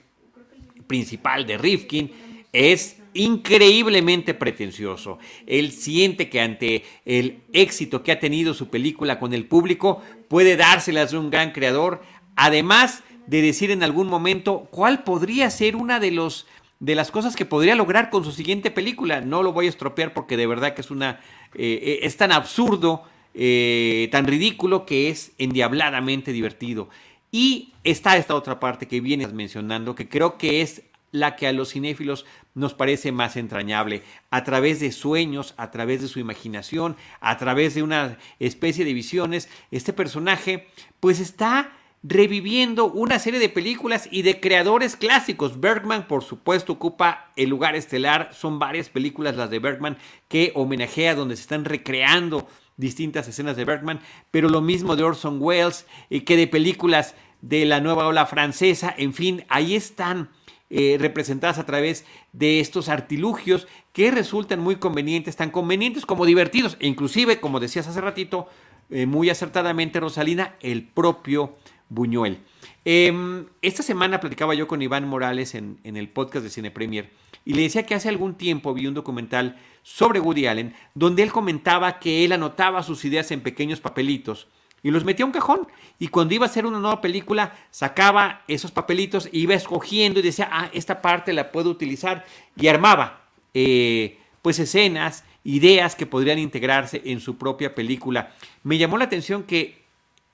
principal 0.87 1.45
de 1.45 1.57
Rifkin, 1.57 2.11
es 2.53 2.97
increíblemente 3.13 4.33
pretencioso. 4.33 5.19
Él 5.45 5.71
siente 5.71 6.29
que 6.29 6.41
ante 6.41 6.83
el 7.05 7.39
éxito 7.53 8.03
que 8.03 8.11
ha 8.11 8.19
tenido 8.19 8.53
su 8.53 8.69
película 8.69 9.19
con 9.19 9.33
el 9.33 9.45
público, 9.45 10.01
puede 10.27 10.55
dárselas 10.57 11.11
de 11.11 11.17
un 11.17 11.29
gran 11.29 11.51
creador, 11.51 12.01
además 12.35 13.03
de 13.27 13.41
decir 13.41 13.71
en 13.71 13.83
algún 13.83 14.07
momento 14.07 14.67
cuál 14.71 15.03
podría 15.03 15.49
ser 15.49 15.75
una 15.75 15.99
de 15.99 16.11
los 16.11 16.47
de 16.79 16.93
las 16.93 17.09
cosas 17.09 17.35
que 17.35 17.45
podría 17.45 17.75
lograr 17.75 18.11
con 18.11 18.23
su 18.23 18.31
siguiente 18.31 18.69
película. 18.69 19.21
No 19.21 19.41
lo 19.41 19.51
voy 19.51 19.65
a 19.65 19.69
estropear 19.69 20.13
porque 20.13 20.37
de 20.37 20.45
verdad 20.45 20.75
que 20.75 20.81
es 20.81 20.91
una 20.91 21.19
eh, 21.55 21.79
eh, 21.81 21.99
es 22.03 22.17
tan 22.17 22.31
absurdo, 22.31 23.03
eh, 23.33 24.09
tan 24.11 24.25
ridículo 24.25 24.85
que 24.85 25.09
es 25.09 25.31
endiabladamente 25.37 26.31
divertido. 26.31 26.89
Y 27.31 27.73
está 27.83 28.17
esta 28.17 28.35
otra 28.35 28.59
parte 28.59 28.87
que 28.87 29.01
vienes 29.01 29.33
mencionando, 29.33 29.95
que 29.95 30.07
creo 30.07 30.37
que 30.37 30.61
es 30.61 30.83
la 31.11 31.35
que 31.35 31.47
a 31.47 31.53
los 31.53 31.71
cinéfilos 31.71 32.25
nos 32.53 32.73
parece 32.73 33.11
más 33.11 33.37
entrañable, 33.37 34.03
a 34.31 34.43
través 34.43 34.79
de 34.79 34.91
sueños, 34.91 35.53
a 35.57 35.71
través 35.71 36.01
de 36.01 36.07
su 36.07 36.19
imaginación, 36.19 36.95
a 37.19 37.37
través 37.37 37.75
de 37.75 37.83
una 37.83 38.17
especie 38.39 38.83
de 38.83 38.93
visiones, 38.93 39.49
este 39.71 39.93
personaje 39.93 40.67
pues 40.99 41.19
está 41.19 41.71
reviviendo 42.03 42.85
una 42.85 43.19
serie 43.19 43.39
de 43.39 43.49
películas 43.49 44.07
y 44.11 44.21
de 44.21 44.39
creadores 44.39 44.95
clásicos. 44.95 45.59
Bergman, 45.59 46.07
por 46.07 46.23
supuesto, 46.23 46.73
ocupa 46.73 47.31
el 47.35 47.49
lugar 47.49 47.75
estelar. 47.75 48.29
Son 48.33 48.59
varias 48.59 48.89
películas 48.89 49.35
las 49.35 49.49
de 49.49 49.59
Bergman 49.59 49.97
que 50.27 50.51
homenajea 50.55 51.15
donde 51.15 51.35
se 51.35 51.41
están 51.41 51.65
recreando 51.65 52.47
distintas 52.77 53.27
escenas 53.27 53.57
de 53.57 53.65
Bergman, 53.65 53.99
pero 54.29 54.49
lo 54.49 54.61
mismo 54.61 54.95
de 54.95 55.03
Orson 55.03 55.37
Welles, 55.41 55.87
eh, 56.09 56.23
que 56.23 56.37
de 56.37 56.47
películas 56.47 57.15
de 57.41 57.65
la 57.65 57.81
nueva 57.81 58.07
ola 58.07 58.25
francesa, 58.25 58.93
en 58.97 59.13
fin, 59.13 59.45
ahí 59.49 59.75
están 59.75 60.29
eh, 60.69 60.97
representadas 60.99 61.59
a 61.59 61.65
través 61.65 62.05
de 62.33 62.59
estos 62.59 62.89
artilugios 62.89 63.67
que 63.93 64.11
resultan 64.11 64.59
muy 64.59 64.75
convenientes, 64.75 65.35
tan 65.35 65.49
convenientes 65.49 66.05
como 66.05 66.25
divertidos, 66.25 66.75
e 66.79 66.87
inclusive, 66.87 67.39
como 67.39 67.59
decías 67.59 67.87
hace 67.87 68.01
ratito, 68.01 68.47
eh, 68.89 69.05
muy 69.05 69.29
acertadamente, 69.29 69.99
Rosalina, 69.99 70.55
el 70.59 70.83
propio 70.83 71.55
Buñuel. 71.89 72.39
Em, 72.83 73.45
esta 73.61 73.83
semana 73.83 74.19
platicaba 74.19 74.55
yo 74.55 74.67
con 74.67 74.81
Iván 74.81 75.07
Morales 75.07 75.55
en, 75.55 75.79
en, 75.83 75.97
el 75.97 76.09
podcast 76.09 76.43
de 76.43 76.49
Cine 76.49 76.71
Premier 76.71 77.11
y 77.45 77.53
le 77.53 77.63
decía 77.63 77.85
que 77.85 77.95
hace 77.95 78.09
algún 78.09 78.35
tiempo 78.35 78.73
vi 78.73 78.87
un 78.87 78.93
documental 78.93 79.57
sobre 79.83 80.19
Woody 80.19 80.47
Allen 80.47 80.73
donde 80.95 81.23
él 81.23 81.31
comentaba 81.31 81.99
que 81.99 82.23
él 82.25 82.31
anotaba 82.31 82.83
sus 82.83 83.03
ideas 83.05 83.31
en 83.31 83.41
pequeños 83.41 83.79
papelitos 83.79 84.47
y 84.83 84.91
los 84.91 85.03
metía 85.03 85.23
a 85.23 85.27
un 85.27 85.31
cajón. 85.31 85.67
Y 85.99 86.09
cuando 86.09 86.33
iba 86.33 86.45
a 86.45 86.49
hacer 86.49 86.65
una 86.65 86.79
nueva 86.79 87.01
película, 87.01 87.55
sacaba 87.71 88.43
esos 88.47 88.71
papelitos, 88.71 89.29
iba 89.31 89.53
escogiendo 89.53 90.19
y 90.19 90.23
decía, 90.23 90.49
ah, 90.51 90.69
esta 90.73 91.01
parte 91.01 91.33
la 91.33 91.51
puedo 91.51 91.69
utilizar. 91.69 92.25
Y 92.55 92.67
armaba, 92.67 93.25
eh, 93.53 94.19
pues, 94.41 94.59
escenas, 94.59 95.23
ideas 95.43 95.95
que 95.95 96.05
podrían 96.05 96.39
integrarse 96.39 97.01
en 97.05 97.19
su 97.19 97.37
propia 97.37 97.73
película. 97.73 98.33
Me 98.63 98.77
llamó 98.77 98.97
la 98.97 99.05
atención 99.05 99.43
que 99.43 99.87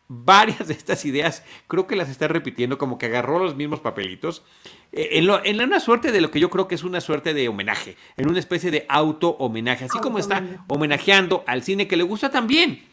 varias 0.08 0.68
de 0.68 0.74
estas 0.74 1.06
ideas 1.06 1.44
creo 1.68 1.88
que 1.88 1.96
las 1.96 2.10
está 2.10 2.28
repitiendo, 2.28 2.78
como 2.78 2.98
que 2.98 3.08
agarró 3.08 3.40
los 3.40 3.56
mismos 3.56 3.80
papelitos, 3.80 4.44
eh, 4.92 5.10
en, 5.14 5.30
en, 5.44 5.62
una 5.62 5.80
suerte 5.80 6.12
de 6.12 6.22
lo 6.22 6.30
que 6.30 6.40
yo 6.40 6.50
creo 6.50 6.68
que 6.68 6.76
es 6.76 6.84
una 6.84 7.02
suerte 7.02 7.34
de 7.34 7.48
homenaje, 7.48 7.96
en 8.18 8.30
una 8.30 8.40
especie 8.40 8.70
de 8.70 8.86
auto-homenaje, 8.90 9.86
así 9.86 10.00
como 10.00 10.20
está 10.20 10.44
homenajeando 10.68 11.44
al 11.48 11.64
cine 11.64 11.88
que 11.88 11.98
le 11.98 12.04
gusta 12.04 12.30
también. 12.30 12.84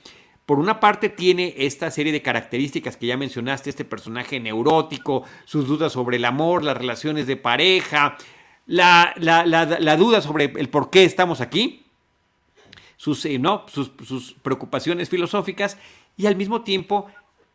Por 0.51 0.59
una 0.59 0.81
parte 0.81 1.09
tiene 1.09 1.55
esta 1.59 1.93
serie 1.93 2.13
de 2.13 2.23
características 2.23 2.97
que 2.97 3.07
ya 3.07 3.17
mencionaste, 3.17 3.71
este 3.71 3.85
personaje 3.85 4.41
neurótico, 4.41 5.23
sus 5.45 5.69
dudas 5.69 5.93
sobre 5.93 6.17
el 6.17 6.25
amor, 6.25 6.65
las 6.65 6.77
relaciones 6.77 7.29
de 7.29 7.37
pareja, 7.37 8.19
la, 8.67 9.15
duda 9.97 10.21
sobre 10.21 10.47
el 10.57 10.69
por 10.69 10.91
qué 10.91 11.05
estamos 11.05 11.41
aquí, 11.41 11.85
sus, 12.97 13.25
eh, 13.27 13.39
¿no? 13.39 13.65
sus, 13.69 14.35
preocupaciones 14.43 15.09
filosóficas 15.09 15.79
y 16.17 16.27
al 16.27 16.35
mismo 16.35 16.63
tiempo 16.63 17.07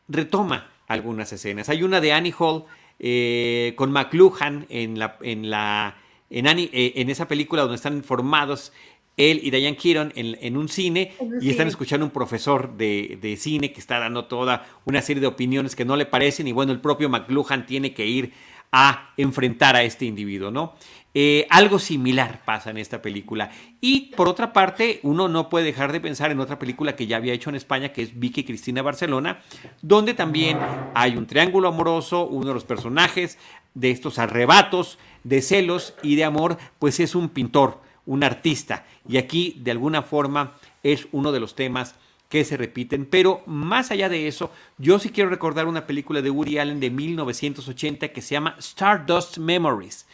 retoma 0.07 0.71
algunas 0.87 1.33
escenas. 1.33 1.67
Hay 1.67 1.83
una 1.83 1.99
de 1.99 2.13
Annie 2.13 2.33
Hall 2.39 2.63
eh, 2.99 3.73
con 3.75 3.91
McLuhan 3.91 4.67
en, 4.69 4.99
la, 4.99 5.17
en, 5.19 5.49
la, 5.49 5.97
en, 6.29 6.47
eh, 6.47 6.69
en 6.71 7.09
esa 7.09 7.27
película 7.27 7.63
donde 7.63 7.75
están 7.75 8.05
formados 8.05 8.71
él 9.17 9.39
y 9.43 9.51
Diane 9.51 9.77
Keaton 9.77 10.11
en, 10.15 10.57
un 10.57 10.67
cine 10.67 11.13
y 11.41 11.49
están 11.49 11.67
escuchando 11.67 12.05
un 12.05 12.11
profesor 12.11 12.75
de, 12.75 13.37
cine 13.39 13.71
que 13.71 13.79
está 13.79 13.99
dando 13.99 14.25
toda 14.25 14.65
una 14.85 15.01
serie 15.01 15.21
de 15.21 15.27
opiniones 15.27 15.75
que 15.75 15.85
no 15.85 15.95
le 15.95 16.05
parecen 16.05 16.47
y 16.47 16.51
bueno, 16.51 16.71
el 16.71 16.81
propio 16.81 17.09
McLuhan 17.09 17.65
tiene 17.65 17.93
que 17.93 18.05
ir 18.05 18.33
a 18.71 19.13
enfrentar 19.15 19.75
a 19.75 19.83
este 19.83 20.05
individuo, 20.05 20.51
¿no? 20.51 20.75
Eh, 21.17 21.47
algo 21.49 21.79
similar 21.79 22.41
pasa 22.43 22.71
en 22.71 22.77
esta 22.77 23.01
película. 23.01 23.49
Y 23.79 24.13
por 24.17 24.27
otra 24.27 24.51
parte, 24.51 24.99
uno 25.03 25.29
no 25.29 25.47
puede 25.47 25.63
dejar 25.63 25.93
de 25.93 26.01
pensar 26.01 26.29
en 26.29 26.41
otra 26.41 26.59
película 26.59 26.97
que 26.97 27.07
ya 27.07 27.15
había 27.15 27.31
hecho 27.31 27.49
en 27.49 27.55
España, 27.55 27.93
que 27.93 28.01
es 28.01 28.19
Vicky 28.19 28.43
Cristina 28.43 28.81
Barcelona, 28.81 29.39
donde 29.81 30.13
también 30.13 30.59
hay 30.93 31.15
un 31.15 31.25
triángulo 31.25 31.69
amoroso, 31.69 32.27
uno 32.27 32.47
de 32.47 32.53
los 32.53 32.65
personajes 32.65 33.37
de 33.75 33.91
estos 33.91 34.19
arrebatos 34.19 34.99
de 35.23 35.41
celos 35.41 35.93
y 36.03 36.15
de 36.15 36.25
amor, 36.25 36.57
pues 36.77 36.99
es 36.99 37.15
un 37.15 37.29
pintor 37.29 37.79
un 38.05 38.23
artista. 38.23 38.85
Y 39.07 39.17
aquí, 39.17 39.59
de 39.59 39.71
alguna 39.71 40.01
forma, 40.01 40.55
es 40.83 41.07
uno 41.11 41.31
de 41.31 41.39
los 41.39 41.55
temas 41.55 41.95
que 42.29 42.43
se 42.43 42.57
repiten. 42.57 43.05
Pero 43.05 43.43
más 43.45 43.91
allá 43.91 44.09
de 44.09 44.27
eso, 44.27 44.51
yo 44.77 44.99
sí 44.99 45.09
quiero 45.09 45.29
recordar 45.29 45.67
una 45.67 45.87
película 45.87 46.21
de 46.21 46.29
Woody 46.29 46.57
Allen 46.57 46.79
de 46.79 46.89
1980 46.89 48.09
que 48.09 48.21
se 48.21 48.35
llama 48.35 48.55
Stardust 48.59 49.37
Memories, 49.37 50.07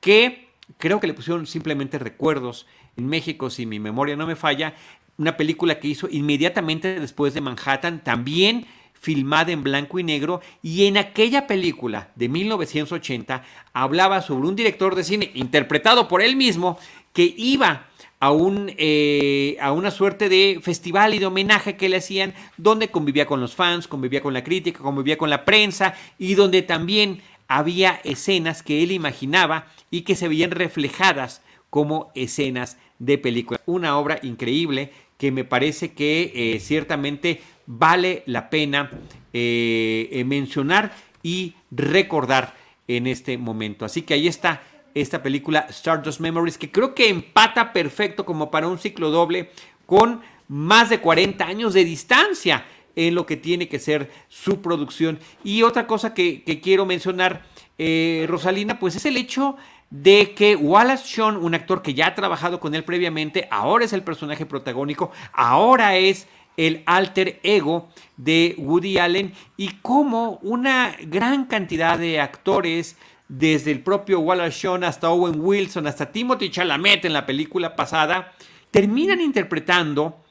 que 0.00 0.48
creo 0.78 1.00
que 1.00 1.06
le 1.06 1.14
pusieron 1.14 1.46
simplemente 1.46 1.98
recuerdos 1.98 2.66
en 2.96 3.06
México, 3.06 3.50
si 3.50 3.66
mi 3.66 3.78
memoria 3.78 4.16
no 4.16 4.26
me 4.26 4.36
falla, 4.36 4.74
una 5.16 5.36
película 5.36 5.78
que 5.78 5.88
hizo 5.88 6.08
inmediatamente 6.10 7.00
después 7.00 7.34
de 7.34 7.40
Manhattan, 7.40 8.02
también 8.02 8.66
filmada 8.94 9.52
en 9.52 9.62
blanco 9.62 9.98
y 9.98 10.04
negro, 10.04 10.40
y 10.62 10.86
en 10.86 10.96
aquella 10.96 11.46
película 11.46 12.10
de 12.16 12.28
1980 12.28 13.44
hablaba 13.72 14.22
sobre 14.22 14.48
un 14.48 14.56
director 14.56 14.94
de 14.94 15.04
cine 15.04 15.30
interpretado 15.34 16.08
por 16.08 16.20
él 16.20 16.34
mismo 16.34 16.78
que 17.12 17.34
iba 17.36 17.88
a, 18.20 18.32
un, 18.32 18.72
eh, 18.76 19.56
a 19.60 19.72
una 19.72 19.90
suerte 19.90 20.28
de 20.28 20.60
festival 20.62 21.14
y 21.14 21.18
de 21.18 21.26
homenaje 21.26 21.76
que 21.76 21.88
le 21.88 21.98
hacían, 21.98 22.34
donde 22.56 22.88
convivía 22.88 23.26
con 23.26 23.40
los 23.40 23.54
fans, 23.54 23.88
convivía 23.88 24.20
con 24.20 24.34
la 24.34 24.44
crítica, 24.44 24.80
convivía 24.80 25.18
con 25.18 25.30
la 25.30 25.44
prensa 25.44 25.94
y 26.18 26.34
donde 26.34 26.62
también 26.62 27.20
había 27.46 28.00
escenas 28.04 28.62
que 28.62 28.82
él 28.82 28.92
imaginaba 28.92 29.66
y 29.90 30.02
que 30.02 30.16
se 30.16 30.28
veían 30.28 30.50
reflejadas 30.50 31.42
como 31.70 32.10
escenas 32.14 32.76
de 32.98 33.18
película. 33.18 33.60
Una 33.66 33.96
obra 33.98 34.18
increíble 34.22 34.92
que 35.16 35.32
me 35.32 35.44
parece 35.44 35.92
que 35.92 36.32
eh, 36.34 36.60
ciertamente 36.60 37.40
vale 37.66 38.22
la 38.26 38.50
pena 38.50 38.90
eh, 39.32 40.22
mencionar 40.26 40.92
y 41.22 41.54
recordar 41.70 42.54
en 42.86 43.06
este 43.06 43.38
momento. 43.38 43.84
Así 43.84 44.02
que 44.02 44.14
ahí 44.14 44.28
está 44.28 44.62
esta 44.94 45.22
película 45.22 45.66
Stardust 45.70 46.20
Memories, 46.20 46.58
que 46.58 46.70
creo 46.70 46.94
que 46.94 47.08
empata 47.08 47.72
perfecto 47.72 48.24
como 48.24 48.50
para 48.50 48.68
un 48.68 48.78
ciclo 48.78 49.10
doble 49.10 49.50
con 49.86 50.20
más 50.48 50.90
de 50.90 51.00
40 51.00 51.44
años 51.44 51.74
de 51.74 51.84
distancia 51.84 52.64
en 52.96 53.14
lo 53.14 53.26
que 53.26 53.36
tiene 53.36 53.68
que 53.68 53.78
ser 53.78 54.10
su 54.28 54.60
producción. 54.60 55.20
Y 55.44 55.62
otra 55.62 55.86
cosa 55.86 56.14
que, 56.14 56.42
quiero 56.62 56.84
mencionar, 56.84 57.44
eh, 57.78 58.26
Rosalina, 58.28 58.80
pues 58.80 58.96
es 58.96 59.06
el 59.06 59.16
hecho 59.16 59.56
de 59.90 60.34
que 60.34 60.56
Wallace 60.56 61.04
Shawn, 61.06 61.36
un 61.36 61.54
actor 61.54 61.80
que 61.80 61.94
ya 61.94 62.08
ha 62.08 62.14
trabajado 62.14 62.60
con 62.60 62.74
él 62.74 62.84
previamente, 62.84 63.46
ahora 63.50 63.84
es 63.84 63.92
el 63.92 64.02
personaje 64.02 64.46
protagónico, 64.46 65.12
ahora 65.32 65.96
es 65.96 66.26
el 66.56 66.82
alter 66.86 67.38
ego 67.44 67.88
de 68.16 68.56
Woody 68.58 68.98
Allen 68.98 69.32
y 69.56 69.68
cómo 69.80 70.40
una 70.42 70.96
gran 71.00 71.46
cantidad 71.46 71.96
de 71.96 72.20
actores, 72.20 72.96
desde 73.28 73.70
el 73.70 73.82
propio 73.82 74.20
Wallace 74.20 74.58
Shawn 74.60 74.84
hasta 74.84 75.10
Owen 75.10 75.40
Wilson, 75.40 75.86
hasta 75.86 76.10
Timothy 76.10 76.50
Chalamet 76.50 77.04
en 77.04 77.12
la 77.12 77.26
película 77.26 77.76
pasada, 77.76 78.32
terminan 78.70 79.20
interpretando 79.20 80.22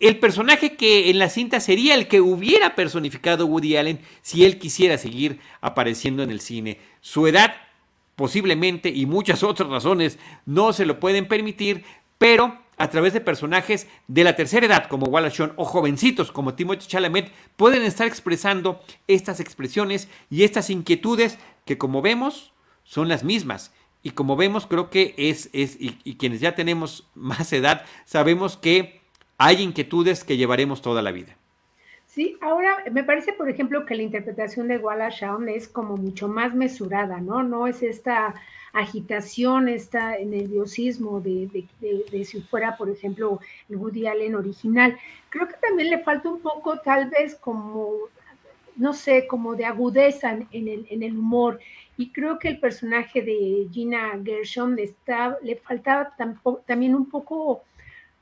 el 0.00 0.18
personaje 0.18 0.76
que 0.76 1.10
en 1.10 1.18
la 1.18 1.28
cinta 1.28 1.60
sería 1.60 1.94
el 1.94 2.08
que 2.08 2.20
hubiera 2.20 2.74
personificado 2.74 3.46
Woody 3.46 3.76
Allen 3.76 4.00
si 4.22 4.44
él 4.44 4.58
quisiera 4.58 4.98
seguir 4.98 5.38
apareciendo 5.60 6.22
en 6.22 6.30
el 6.30 6.40
cine. 6.40 6.80
Su 7.00 7.26
edad 7.26 7.54
posiblemente 8.16 8.88
y 8.88 9.06
muchas 9.06 9.42
otras 9.42 9.68
razones 9.68 10.18
no 10.44 10.72
se 10.72 10.86
lo 10.86 10.98
pueden 10.98 11.28
permitir, 11.28 11.84
pero 12.18 12.58
a 12.78 12.90
través 12.90 13.12
de 13.12 13.20
personajes 13.20 13.86
de 14.08 14.24
la 14.24 14.34
tercera 14.34 14.66
edad 14.66 14.88
como 14.88 15.06
Wallace 15.06 15.38
Shawn 15.38 15.52
o 15.56 15.64
jovencitos 15.64 16.32
como 16.32 16.54
Timothy 16.54 16.88
Chalamet 16.88 17.30
pueden 17.56 17.82
estar 17.82 18.08
expresando 18.08 18.80
estas 19.06 19.38
expresiones 19.38 20.08
y 20.30 20.42
estas 20.42 20.68
inquietudes 20.68 21.38
que 21.64 21.78
como 21.78 22.02
vemos 22.02 22.52
son 22.84 23.08
las 23.08 23.24
mismas. 23.24 23.74
Y 24.02 24.10
como 24.10 24.36
vemos 24.36 24.66
creo 24.66 24.90
que 24.90 25.14
es, 25.16 25.48
es 25.52 25.76
y, 25.78 26.16
quienes 26.16 26.40
ya 26.40 26.54
tenemos 26.54 27.08
más 27.14 27.52
edad 27.52 27.84
sabemos 28.04 28.56
que 28.56 29.00
hay 29.38 29.62
inquietudes 29.62 30.24
que 30.24 30.36
llevaremos 30.36 30.82
toda 30.82 31.02
la 31.02 31.12
vida. 31.12 31.36
Sí, 32.06 32.36
ahora 32.42 32.76
me 32.92 33.04
parece, 33.04 33.32
por 33.32 33.48
ejemplo, 33.48 33.86
que 33.86 33.94
la 33.94 34.02
interpretación 34.02 34.68
de 34.68 34.76
Wallace 34.76 35.20
Shawn 35.20 35.48
es 35.48 35.66
como 35.66 35.96
mucho 35.96 36.28
más 36.28 36.54
mesurada, 36.54 37.20
¿no? 37.22 37.42
No 37.42 37.66
es 37.66 37.82
esta 37.82 38.34
agitación, 38.74 39.68
este 39.68 39.98
nerviosismo 40.26 41.20
de, 41.20 41.48
de, 41.80 42.24
si 42.24 42.42
fuera, 42.42 42.76
por 42.76 42.90
ejemplo, 42.90 43.40
el 43.70 43.76
Woody 43.76 44.06
Allen 44.06 44.34
original. 44.34 44.98
Creo 45.30 45.48
que 45.48 45.54
también 45.54 45.88
le 45.88 46.00
falta 46.00 46.28
un 46.28 46.40
poco, 46.40 46.78
tal 46.80 47.08
vez, 47.08 47.34
como, 47.34 47.92
no 48.76 48.92
sé, 48.92 49.26
como 49.26 49.54
de 49.54 49.64
agudeza 49.64 50.32
en 50.32 50.68
el, 50.68 50.86
en 50.90 51.02
el 51.02 51.16
humor. 51.16 51.60
Y 51.96 52.10
creo 52.10 52.38
que 52.38 52.48
el 52.48 52.58
personaje 52.58 53.22
de 53.22 53.68
Gina 53.70 54.18
Gershon 54.24 54.76
le, 54.76 55.56
faltaba 55.56 56.14
también 56.66 56.94
un 56.94 57.08
poco 57.08 57.62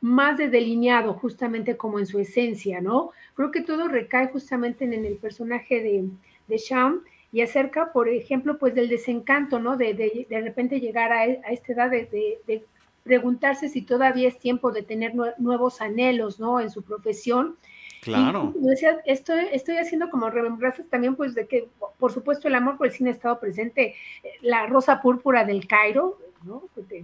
más 0.01 0.39
de 0.39 0.49
delineado, 0.49 1.15
justamente 1.15 1.77
como 1.77 1.99
en 1.99 2.07
su 2.07 2.19
esencia, 2.19 2.81
¿no? 2.81 3.11
Creo 3.35 3.51
que 3.51 3.61
todo 3.61 3.89
recae 3.89 4.29
justamente 4.29 4.85
en, 4.85 4.95
el 5.05 5.17
personaje 5.17 5.83
de, 5.83 6.05
de 6.49 6.57
Sham 6.57 7.03
y 7.33 7.43
acerca, 7.43 7.93
por 7.93 8.09
ejemplo, 8.09 8.59
pues 8.59 8.75
del 8.75 8.89
desencanto, 8.89 9.61
¿no? 9.61 9.77
De, 9.77 9.95
de, 10.29 10.41
repente 10.41 10.81
llegar 10.81 11.13
a, 11.13 11.25
esta 11.25 11.73
edad 11.73 11.91
de, 11.91 12.65
preguntarse 13.05 13.69
si 13.69 13.83
todavía 13.83 14.29
es 14.29 14.39
tiempo 14.39 14.73
de 14.73 14.83
tener 14.83 15.15
nuevos 15.39 15.81
anhelos, 15.81 16.41
¿no? 16.41 16.61
En 16.61 16.71
su 16.71 16.83
profesión. 16.83 17.57
Claro. 18.01 18.55
Y, 18.61 18.67
decía, 18.67 19.01
estoy, 19.05 19.47
estoy 19.53 19.77
haciendo 19.77 20.11
como 20.11 20.31
remembranzas 20.31 20.87
también, 20.89 21.17
pues, 21.17 21.35
de 21.35 21.47
que, 21.47 21.69
por 21.99 22.13
supuesto, 22.13 22.49
el 22.49 22.55
amor 22.55 22.79
por 22.79 22.87
el 22.87 22.93
cine 22.93 23.11
ha 23.11 23.13
estado 23.13 23.39
presente. 23.39 23.95
La 24.41 24.67
rosa 24.67 25.03
púrpura 25.03 25.45
del 25.45 25.67
Cairo, 25.67 26.19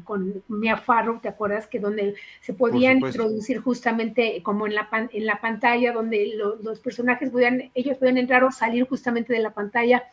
con 0.05 0.43
Mia 0.49 0.79
Farrow, 0.79 1.21
¿te 1.21 1.29
acuerdas? 1.29 1.67
Que 1.67 1.79
donde 1.79 2.15
se 2.41 2.55
podían 2.55 2.99
introducir 2.99 3.59
justamente 3.61 4.43
como 4.43 4.67
en 4.67 4.75
la, 4.75 4.89
en 5.13 5.27
la 5.27 5.41
pantalla, 5.41 5.93
donde 5.93 6.33
los 6.63 6.81
personajes 6.81 7.31
podían, 7.31 7.71
ellos 7.75 7.99
podían 7.99 8.19
entrar 8.19 8.45
o 8.45 8.51
salir 8.51 8.89
justamente 8.89 9.33
de 9.33 9.41
la 9.41 9.53
pantalla 9.53 10.05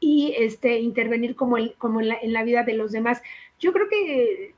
y 0.00 0.34
este, 0.38 0.80
intervenir 0.80 1.36
como, 1.36 1.58
el, 1.58 1.74
como 1.74 2.00
en, 2.00 2.32
la, 2.32 2.42
vida 2.42 2.62
de 2.62 2.74
los 2.74 2.92
demás. 2.92 3.22
Yo 3.60 3.72
creo 3.72 3.88
que, 3.88 4.54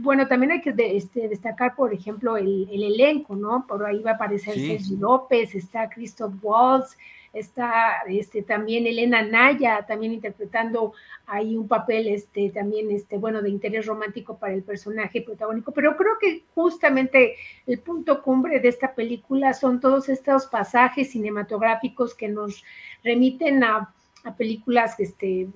bueno, 0.00 0.26
también 0.26 0.52
hay 0.52 0.60
que 0.60 0.74
este, 0.78 1.28
destacar, 1.28 1.74
por 1.74 1.92
ejemplo, 1.92 2.36
el, 2.36 2.68
elenco, 2.70 3.36
¿no? 3.36 3.66
Por 3.66 3.84
ahí 3.84 4.02
va 4.02 4.12
a 4.12 4.14
aparecer 4.14 4.54
Sergio 4.54 4.96
López, 4.98 5.54
está 5.54 5.88
Christoph 5.88 6.34
Waltz, 6.42 6.96
está 7.32 8.02
este, 8.08 8.42
también 8.42 8.86
Elena 8.86 9.22
Naya, 9.22 9.84
también 9.86 10.12
interpretando 10.12 10.94
ahí 11.26 11.56
un 11.56 11.68
papel 11.68 12.08
este, 12.08 12.50
también, 12.50 12.90
este, 12.90 13.18
bueno, 13.18 13.42
de 13.42 13.50
interés 13.50 13.86
romántico 13.86 14.38
para 14.38 14.54
el 14.54 14.62
personaje 14.62 15.22
protagónico, 15.22 15.72
pero 15.72 15.96
creo 15.96 16.18
que 16.20 16.44
justamente 16.54 17.36
el 17.66 17.78
punto 17.80 18.22
cumbre 18.22 18.60
de 18.60 18.68
esta 18.68 18.94
película 18.94 19.52
son 19.52 19.80
todos 19.80 20.08
estos 20.08 20.46
pasajes 20.46 21.10
cinematográficos 21.10 22.14
que 22.14 22.28
nos 22.28 22.64
remiten 23.02 23.64
a, 23.64 23.92
películas 24.36 24.98
este, 24.98 25.46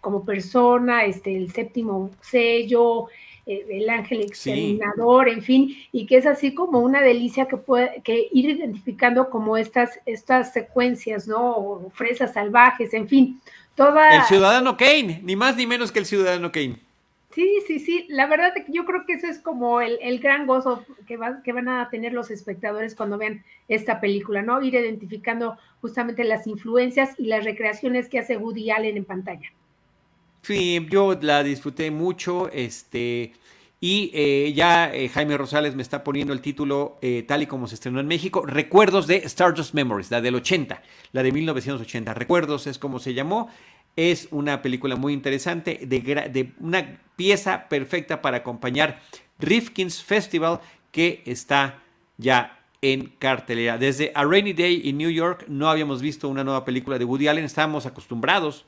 como 0.00 0.24
persona, 0.24 1.04
este, 1.04 1.36
el 1.36 1.50
séptimo 1.50 2.10
sello, 2.20 3.08
eh, 3.08 3.12
el 3.48 3.88
ángel 3.88 4.20
exterminador, 4.20 5.28
en 5.28 5.42
fin, 5.42 5.76
y 5.90 6.06
que 6.06 6.16
es 6.16 6.26
así 6.26 6.54
como 6.54 6.80
una 6.80 7.00
delicia 7.00 7.46
que 7.46 7.56
puede 7.56 8.02
que 8.02 8.28
ir 8.30 8.50
identificando 8.50 9.30
como 9.30 9.56
estas, 9.56 9.98
estas 10.06 10.52
secuencias, 10.52 11.26
¿no? 11.26 11.90
fresas 11.94 12.34
salvajes, 12.34 12.92
en 12.92 13.08
fin, 13.08 13.40
toda... 13.74 14.16
El 14.16 14.22
ciudadano 14.24 14.76
Kane, 14.76 15.20
ni 15.22 15.34
más 15.34 15.56
ni 15.56 15.66
menos 15.66 15.90
que 15.90 16.00
el 16.00 16.06
ciudadano 16.06 16.52
Kane. 16.52 16.76
Sí, 17.30 17.62
sí, 17.66 17.78
sí, 17.78 18.06
la 18.08 18.26
verdad 18.26 18.52
yo 18.68 18.84
creo 18.84 19.06
que 19.06 19.12
eso 19.12 19.26
es 19.26 19.38
como 19.38 19.80
el, 19.80 19.98
el 20.02 20.18
gran 20.18 20.46
gozo 20.46 20.84
que, 21.06 21.18
que 21.44 21.52
van 21.52 21.68
a 21.68 21.88
tener 21.90 22.12
los 22.12 22.30
espectadores 22.30 22.94
cuando 22.94 23.18
vean 23.18 23.44
esta 23.68 24.00
película, 24.00 24.42
¿no? 24.42 24.60
Ir 24.62 24.74
identificando 24.74 25.56
justamente 25.80 26.24
las 26.24 26.46
influencias 26.46 27.14
y 27.18 27.26
las 27.26 27.44
recreaciones 27.44 28.08
que 28.08 28.18
hace 28.18 28.36
Woody 28.38 28.70
Allen 28.70 28.96
en 28.96 29.04
pantalla. 29.04 29.52
Sí, 30.42 30.86
yo 30.90 31.18
la 31.20 31.42
disfruté 31.42 31.90
mucho, 31.90 32.50
este, 32.50 33.32
y 33.80 34.10
eh, 34.12 34.52
ya 34.56 34.92
eh, 34.92 35.08
Jaime 35.08 35.36
Rosales 35.36 35.76
me 35.76 35.82
está 35.82 36.02
poniendo 36.02 36.32
el 36.32 36.40
título 36.40 36.98
eh, 37.00 37.24
tal 37.26 37.42
y 37.42 37.46
como 37.46 37.68
se 37.68 37.76
estrenó 37.76 38.00
en 38.00 38.08
México, 38.08 38.44
Recuerdos 38.44 39.06
de 39.06 39.18
Stardust 39.18 39.72
Memories, 39.74 40.10
la 40.10 40.20
del 40.20 40.34
80, 40.34 40.82
la 41.12 41.22
de 41.22 41.30
1980. 41.30 42.14
Recuerdos 42.14 42.66
es 42.66 42.78
como 42.78 42.98
se 42.98 43.14
llamó. 43.14 43.48
Es 43.94 44.28
una 44.30 44.62
película 44.62 44.96
muy 44.96 45.12
interesante, 45.12 45.80
de, 45.84 46.52
una 46.60 47.00
pieza 47.16 47.68
perfecta 47.68 48.22
para 48.22 48.38
acompañar 48.38 49.00
Rifkin's 49.40 50.02
Festival 50.02 50.60
que 50.92 51.22
está 51.26 51.82
ya 52.16 52.60
en 52.80 53.12
cartelera. 53.18 53.76
Desde 53.76 54.12
A 54.14 54.24
Rainy 54.24 54.52
Day 54.52 54.82
in 54.84 54.98
New 54.98 55.10
York 55.10 55.46
no 55.48 55.68
habíamos 55.68 56.00
visto 56.00 56.28
una 56.28 56.44
nueva 56.44 56.64
película 56.64 56.96
de 56.96 57.04
Woody 57.04 57.26
Allen, 57.26 57.44
estábamos 57.44 57.86
acostumbrados 57.86 58.66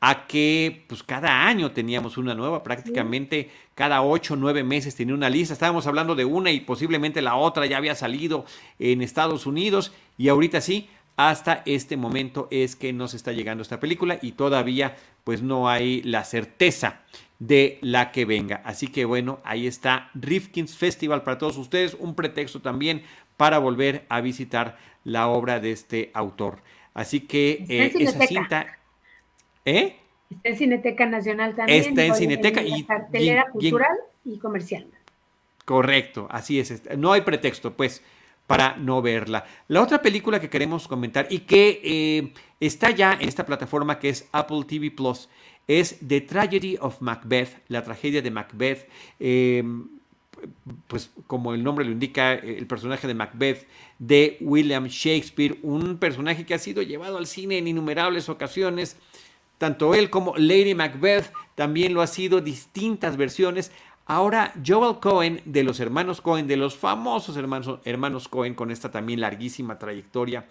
a 0.00 0.26
que 0.26 0.84
pues 0.88 1.02
cada 1.02 1.46
año 1.46 1.72
teníamos 1.72 2.18
una 2.18 2.34
nueva, 2.34 2.62
prácticamente 2.62 3.50
cada 3.74 4.02
ocho 4.02 4.34
o 4.34 4.36
nueve 4.36 4.62
meses 4.62 4.94
tenía 4.94 5.14
una 5.14 5.30
lista. 5.30 5.54
Estábamos 5.54 5.86
hablando 5.86 6.14
de 6.14 6.24
una 6.24 6.50
y 6.50 6.60
posiblemente 6.60 7.22
la 7.22 7.34
otra 7.34 7.66
ya 7.66 7.76
había 7.76 7.94
salido 7.94 8.44
en 8.78 9.02
Estados 9.02 9.46
Unidos 9.46 9.92
y 10.16 10.28
ahorita 10.28 10.60
sí, 10.60 10.88
hasta 11.16 11.62
este 11.66 11.96
momento 11.96 12.46
es 12.52 12.76
que 12.76 12.92
nos 12.92 13.12
está 13.12 13.32
llegando 13.32 13.62
esta 13.62 13.80
película 13.80 14.18
y 14.22 14.32
todavía 14.32 14.96
pues 15.24 15.42
no 15.42 15.68
hay 15.68 16.00
la 16.02 16.24
certeza 16.24 17.00
de 17.40 17.78
la 17.80 18.12
que 18.12 18.24
venga. 18.24 18.62
Así 18.64 18.86
que 18.86 19.04
bueno, 19.04 19.40
ahí 19.44 19.66
está 19.66 20.10
Rifkin's 20.14 20.76
Festival 20.76 21.22
para 21.24 21.38
todos 21.38 21.56
ustedes, 21.56 21.96
un 21.98 22.14
pretexto 22.14 22.60
también 22.60 23.02
para 23.36 23.58
volver 23.58 24.06
a 24.08 24.20
visitar 24.20 24.78
la 25.02 25.26
obra 25.28 25.58
de 25.58 25.72
este 25.72 26.10
autor. 26.14 26.62
Así 26.94 27.20
que 27.20 27.64
eh, 27.68 27.92
esa 27.98 28.26
cinta 28.26 28.77
¿Eh? 29.68 29.96
Está 30.30 30.48
en 30.48 30.56
Cineteca 30.56 31.06
Nacional 31.06 31.54
también. 31.54 31.84
Está 31.84 32.04
en 32.04 32.14
Cineteca 32.14 32.62
y. 32.62 32.84
Cartelera 32.84 33.46
cultural 33.50 33.96
y 34.24 34.38
comercial. 34.38 34.86
Correcto, 35.64 36.26
así 36.30 36.58
es. 36.58 36.82
No 36.96 37.12
hay 37.12 37.20
pretexto, 37.20 37.74
pues, 37.74 38.02
para 38.46 38.76
no 38.76 39.02
verla. 39.02 39.44
La 39.68 39.82
otra 39.82 40.00
película 40.00 40.40
que 40.40 40.48
queremos 40.48 40.88
comentar 40.88 41.26
y 41.28 41.40
que 41.40 41.80
eh, 41.84 42.32
está 42.60 42.90
ya 42.90 43.12
en 43.12 43.28
esta 43.28 43.44
plataforma 43.44 43.98
que 43.98 44.08
es 44.08 44.26
Apple 44.32 44.64
TV 44.66 44.90
Plus 44.90 45.28
es 45.66 45.98
The 46.06 46.22
Tragedy 46.22 46.78
of 46.80 47.02
Macbeth, 47.02 47.58
la 47.68 47.84
tragedia 47.84 48.22
de 48.22 48.30
Macbeth. 48.30 48.88
Eh, 49.20 49.62
pues 50.86 51.10
como 51.26 51.52
el 51.52 51.62
nombre 51.62 51.84
lo 51.84 51.90
indica, 51.90 52.32
el 52.32 52.66
personaje 52.66 53.06
de 53.06 53.14
Macbeth 53.14 53.66
de 53.98 54.38
William 54.40 54.86
Shakespeare, 54.86 55.58
un 55.62 55.98
personaje 55.98 56.46
que 56.46 56.54
ha 56.54 56.58
sido 56.58 56.80
llevado 56.82 57.18
al 57.18 57.26
cine 57.26 57.58
en 57.58 57.68
innumerables 57.68 58.28
ocasiones 58.28 58.96
tanto 59.58 59.94
él 59.94 60.08
como 60.10 60.34
Lady 60.36 60.74
Macbeth 60.74 61.32
también 61.54 61.92
lo 61.92 62.02
ha 62.02 62.06
sido, 62.06 62.40
distintas 62.40 63.16
versiones. 63.16 63.72
Ahora 64.06 64.54
Joel 64.64 65.00
Cohen 65.00 65.42
de 65.44 65.64
los 65.64 65.80
hermanos 65.80 66.20
Cohen, 66.20 66.46
de 66.46 66.56
los 66.56 66.76
famosos 66.76 67.36
hermanos, 67.36 67.80
hermanos 67.84 68.28
Cohen 68.28 68.54
con 68.54 68.70
esta 68.70 68.90
también 68.90 69.20
larguísima 69.20 69.78
trayectoria 69.78 70.46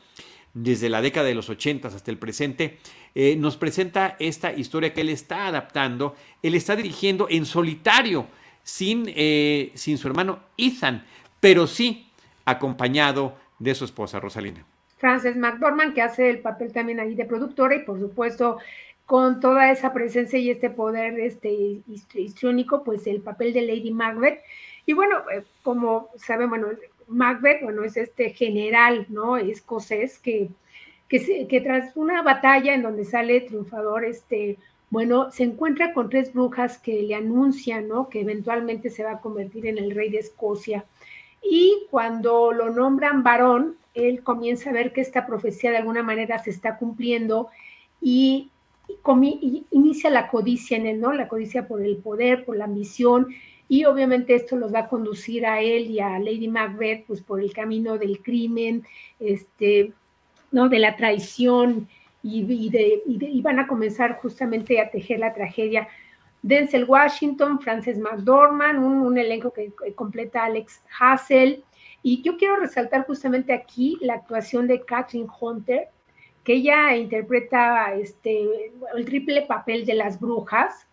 desde 0.53 0.89
la 0.89 1.01
década 1.01 1.27
de 1.27 1.35
los 1.35 1.49
80 1.49 1.87
hasta 1.87 2.11
el 2.11 2.17
presente, 2.17 2.77
eh, 3.15 3.35
nos 3.37 3.57
presenta 3.57 4.15
esta 4.19 4.51
historia 4.53 4.93
que 4.93 5.01
él 5.01 5.09
está 5.09 5.47
adaptando. 5.47 6.15
Él 6.41 6.55
está 6.55 6.75
dirigiendo 6.75 7.27
en 7.29 7.45
solitario, 7.45 8.27
sin, 8.63 9.05
eh, 9.07 9.71
sin 9.75 9.97
su 9.97 10.07
hermano 10.07 10.39
Ethan, 10.57 11.05
pero 11.39 11.67
sí 11.67 12.09
acompañado 12.45 13.35
de 13.59 13.75
su 13.75 13.85
esposa 13.85 14.19
Rosalina. 14.19 14.65
Frances 14.97 15.35
McDormand, 15.35 15.93
que 15.93 16.01
hace 16.01 16.29
el 16.29 16.39
papel 16.39 16.73
también 16.73 16.99
ahí 16.99 17.13
de 17.13 17.25
productora 17.25 17.75
y 17.75 17.83
por 17.83 17.99
supuesto 17.99 18.57
con 19.07 19.39
toda 19.39 19.71
esa 19.71 19.93
presencia 19.93 20.37
y 20.37 20.51
este 20.51 20.69
poder 20.69 21.17
este, 21.19 21.81
histriónico, 21.87 22.83
pues 22.83 23.07
el 23.07 23.21
papel 23.21 23.53
de 23.53 23.61
Lady 23.61 23.89
Macbeth. 23.89 24.41
Y 24.85 24.93
bueno, 24.93 25.19
eh, 25.33 25.43
como 25.63 26.09
saben, 26.17 26.49
bueno, 26.49 26.67
Macbeth, 27.07 27.63
bueno, 27.63 27.83
es 27.83 27.95
este 27.95 28.31
general, 28.31 29.05
¿no? 29.07 29.37
Escocés 29.37 30.19
que, 30.19 30.49
que, 31.07 31.47
que 31.47 31.61
tras 31.61 31.95
una 31.95 32.21
batalla 32.21 32.73
en 32.73 32.83
donde 32.83 33.05
sale 33.05 33.39
triunfador, 33.41 34.03
este, 34.03 34.57
bueno, 34.89 35.31
se 35.31 35.43
encuentra 35.43 35.93
con 35.93 36.09
tres 36.09 36.33
brujas 36.33 36.77
que 36.77 37.01
le 37.01 37.15
anuncian, 37.15 37.87
¿no? 37.87 38.09
Que 38.09 38.21
eventualmente 38.21 38.89
se 38.89 39.05
va 39.05 39.13
a 39.13 39.21
convertir 39.21 39.67
en 39.67 39.77
el 39.77 39.91
rey 39.91 40.09
de 40.09 40.19
Escocia. 40.19 40.83
Y 41.41 41.87
cuando 41.89 42.51
lo 42.51 42.71
nombran 42.71 43.23
varón, 43.23 43.77
él 43.93 44.21
comienza 44.21 44.69
a 44.69 44.73
ver 44.73 44.91
que 44.91 44.99
esta 44.99 45.25
profecía 45.25 45.71
de 45.71 45.77
alguna 45.77 46.03
manera 46.03 46.39
se 46.39 46.49
está 46.49 46.77
cumpliendo 46.77 47.47
y, 48.01 48.51
inicia 49.71 50.09
la 50.09 50.29
codicia 50.29 50.77
en 50.77 50.85
él, 50.85 50.99
¿no? 50.99 51.13
La 51.13 51.27
codicia 51.27 51.67
por 51.67 51.81
el 51.81 51.97
poder, 51.97 52.45
por 52.45 52.57
la 52.57 52.65
ambición, 52.65 53.27
y 53.69 53.85
obviamente 53.85 54.33
esto 54.33 54.55
los 54.55 54.73
va 54.73 54.79
a 54.79 54.87
conducir 54.87 55.45
a 55.45 55.61
él 55.61 55.91
y 55.91 55.99
a 55.99 56.19
Lady 56.19 56.47
Macbeth, 56.47 57.05
pues 57.05 57.21
por 57.21 57.41
el 57.41 57.53
camino 57.53 57.97
del 57.97 58.21
crimen, 58.21 58.85
este, 59.19 59.91
¿no? 60.51 60.69
De 60.69 60.79
la 60.79 60.95
traición, 60.95 61.87
y, 62.23 62.69
de, 62.69 63.03
y, 63.05 63.41
van 63.41 63.59
a 63.59 63.67
comenzar 63.67 64.17
justamente 64.17 64.81
a 64.81 64.89
tejer 64.89 65.19
la 65.19 65.33
tragedia. 65.33 65.87
Denzel 66.41 66.85
Washington, 66.85 67.59
Frances 67.59 67.97
McDormand, 67.97 68.79
un, 68.79 69.17
elenco 69.17 69.51
que, 69.51 69.73
completa 69.95 70.43
Alex 70.43 70.81
Hassel. 70.99 71.63
Y 72.03 72.21
yo 72.21 72.37
quiero 72.37 72.57
resaltar 72.57 73.05
justamente 73.05 73.53
aquí 73.53 73.97
la 74.01 74.15
actuación 74.15 74.67
de 74.67 74.83
Catherine 74.83 75.29
Hunter, 75.39 75.87
que 76.47 76.53
ella 76.53 76.95
interpreta 76.95 77.93
este, 77.93 78.71
el 78.95 79.03
triple 79.03 79.41
papel 79.41 79.85
de 79.85 79.95
las 79.95 80.17
brujas. 80.17 80.87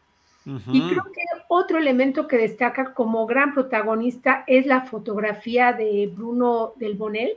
Y 0.45 0.91
creo 0.91 1.05
que 1.05 1.23
otro 1.47 1.79
elemento 1.79 2.27
que 2.27 2.37
destaca 2.37 2.93
como 2.93 3.25
gran 3.25 3.55
protagonista 3.55 4.43
es 4.49 4.67
la 4.67 4.81
fotografía 4.81 5.73
de 5.73 6.11
Bruno 6.13 6.73
del 6.75 6.97
Bonel, 6.97 7.35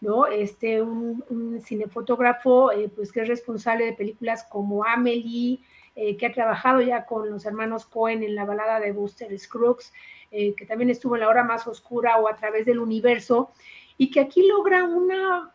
¿no? 0.00 0.26
Este, 0.26 0.82
un, 0.82 1.60
cinefotógrafo, 1.64 2.72
eh, 2.72 2.90
pues 2.94 3.12
que 3.12 3.20
es 3.20 3.28
responsable 3.28 3.84
de 3.84 3.92
películas 3.92 4.42
como 4.42 4.84
Amelie, 4.84 5.60
eh, 5.94 6.16
que 6.16 6.26
ha 6.26 6.32
trabajado 6.32 6.80
ya 6.80 7.06
con 7.06 7.30
los 7.30 7.46
hermanos 7.46 7.86
Cohen 7.86 8.24
en 8.24 8.34
la 8.34 8.44
balada 8.44 8.80
de 8.80 8.90
Buster 8.90 9.38
Scruggs, 9.38 9.92
eh, 10.32 10.52
que 10.56 10.66
también 10.66 10.90
estuvo 10.90 11.14
en 11.14 11.20
la 11.20 11.28
hora 11.28 11.44
más 11.44 11.68
oscura 11.68 12.18
o 12.18 12.26
a 12.26 12.34
través 12.34 12.66
del 12.66 12.80
universo, 12.80 13.52
y 13.96 14.10
que 14.10 14.18
aquí 14.18 14.48
logra 14.48 14.82
una, 14.82 15.51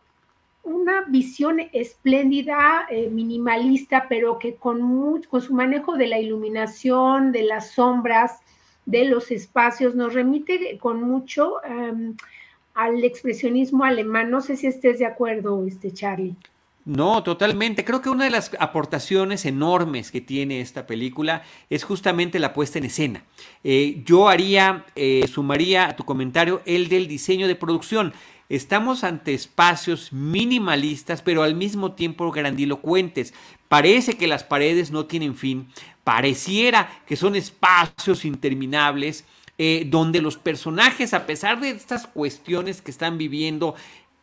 una 0.68 1.02
visión 1.08 1.60
espléndida, 1.72 2.86
minimalista, 3.10 4.06
pero 4.08 4.38
que 4.38 4.54
con, 4.56 5.20
con 5.22 5.40
su 5.42 5.54
manejo 5.54 5.96
de 5.96 6.06
la 6.06 6.18
iluminación, 6.18 7.32
de 7.32 7.42
las 7.42 7.72
sombras, 7.72 8.40
de 8.86 9.04
los 9.04 9.30
espacios, 9.30 9.94
nos 9.94 10.14
remite 10.14 10.78
con 10.78 11.02
mucho 11.02 11.62
em, 11.64 12.16
al 12.74 13.04
expresionismo 13.04 13.84
alemán. 13.84 14.30
No 14.30 14.40
sé 14.40 14.56
si 14.56 14.66
estés 14.66 14.98
de 14.98 15.06
acuerdo, 15.06 15.66
este 15.66 15.92
Charlie. 15.92 16.36
No, 16.88 17.22
totalmente. 17.22 17.84
Creo 17.84 18.00
que 18.00 18.08
una 18.08 18.24
de 18.24 18.30
las 18.30 18.50
aportaciones 18.58 19.44
enormes 19.44 20.10
que 20.10 20.22
tiene 20.22 20.62
esta 20.62 20.86
película 20.86 21.42
es 21.68 21.84
justamente 21.84 22.38
la 22.38 22.54
puesta 22.54 22.78
en 22.78 22.86
escena. 22.86 23.24
Eh, 23.62 24.02
yo 24.06 24.30
haría, 24.30 24.86
eh, 24.96 25.26
sumaría 25.28 25.88
a 25.88 25.96
tu 25.96 26.04
comentario 26.04 26.62
el 26.64 26.88
del 26.88 27.06
diseño 27.06 27.46
de 27.46 27.56
producción. 27.56 28.14
Estamos 28.48 29.04
ante 29.04 29.34
espacios 29.34 30.10
minimalistas, 30.12 31.20
pero 31.20 31.42
al 31.42 31.54
mismo 31.54 31.92
tiempo 31.92 32.30
grandilocuentes. 32.32 33.34
Parece 33.68 34.16
que 34.16 34.26
las 34.26 34.42
paredes 34.42 34.90
no 34.90 35.04
tienen 35.04 35.36
fin. 35.36 35.68
Pareciera 36.02 37.02
que 37.06 37.16
son 37.16 37.36
espacios 37.36 38.24
interminables 38.24 39.26
eh, 39.58 39.84
donde 39.86 40.22
los 40.22 40.38
personajes, 40.38 41.12
a 41.12 41.26
pesar 41.26 41.60
de 41.60 41.70
estas 41.70 42.06
cuestiones 42.06 42.80
que 42.80 42.90
están 42.90 43.18
viviendo, 43.18 43.74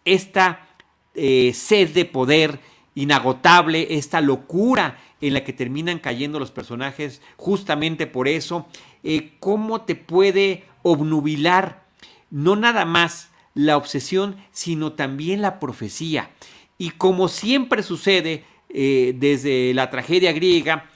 esta 0.05 0.67
eh, 1.13 1.51
sed 1.53 1.89
de 1.89 2.05
poder 2.05 2.59
inagotable, 2.95 3.95
esta 3.95 4.21
locura 4.21 4.97
en 5.21 5.33
la 5.33 5.43
que 5.43 5.53
terminan 5.53 5.99
cayendo 5.99 6.39
los 6.39 6.51
personajes, 6.51 7.21
justamente 7.38 8.07
por 8.07 8.27
eso, 8.27 8.65
eh, 9.03 9.33
cómo 9.39 9.81
te 9.81 9.95
puede 9.95 10.63
obnubilar 10.81 11.85
no 12.31 12.55
nada 12.55 12.85
más 12.85 13.29
la 13.55 13.77
obsesión, 13.77 14.35
sino 14.51 14.93
también 14.93 15.41
la 15.41 15.59
profecía. 15.59 16.29
Y 16.77 16.91
como 16.91 17.27
siempre 17.27 17.81
sucede 17.81 18.43
desde 18.69 19.73
la 19.73 19.89
tragedia 19.89 20.33
griega, 20.33 20.89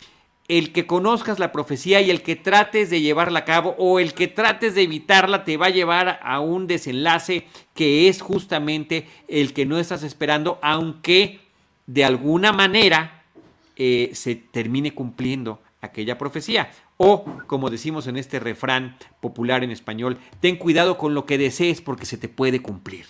el 0.50 0.72
que 0.72 0.88
conozcas 0.88 1.38
la 1.38 1.52
profecía 1.52 2.02
y 2.02 2.10
el 2.10 2.24
que 2.24 2.36
trates 2.36 2.90
de 2.90 3.02
llevarla 3.02 3.40
a 3.40 3.46
cabo 3.46 3.76
o 3.78 4.00
el 4.00 4.14
que 4.14 4.28
trates 4.28 4.74
de 4.74 4.82
evitarla 4.82 5.46
te 5.46 5.58
va 5.58 5.68
a 5.68 5.70
llevar 5.70 6.20
a 6.24 6.40
un 6.40 6.66
desenlace 6.66 7.46
que 7.76 8.10
es 8.10 8.20
justamente 8.20 9.08
el 9.28 9.54
que 9.54 9.68
no 9.68 9.78
estás 9.78 10.02
esperando, 10.02 10.58
aunque 10.64 11.40
de 11.86 12.04
alguna 12.04 12.52
manera 12.52 13.24
eh, 13.76 14.10
se 14.14 14.36
termine 14.36 14.92
cumpliendo 14.94 15.62
aquella 15.82 16.18
profecía. 16.18 16.72
O, 17.02 17.24
como 17.48 17.70
decimos 17.70 18.08
en 18.08 18.18
este 18.18 18.42
refrán 18.42 18.98
popular 19.22 19.64
en 19.64 19.72
español, 19.72 20.20
ten 20.42 20.58
cuidado 20.58 20.98
con 20.98 21.14
lo 21.14 21.26
que 21.26 21.38
desees 21.38 21.80
porque 21.80 22.06
se 22.06 22.18
te 22.18 22.28
puede 22.28 22.62
cumplir. 22.62 23.06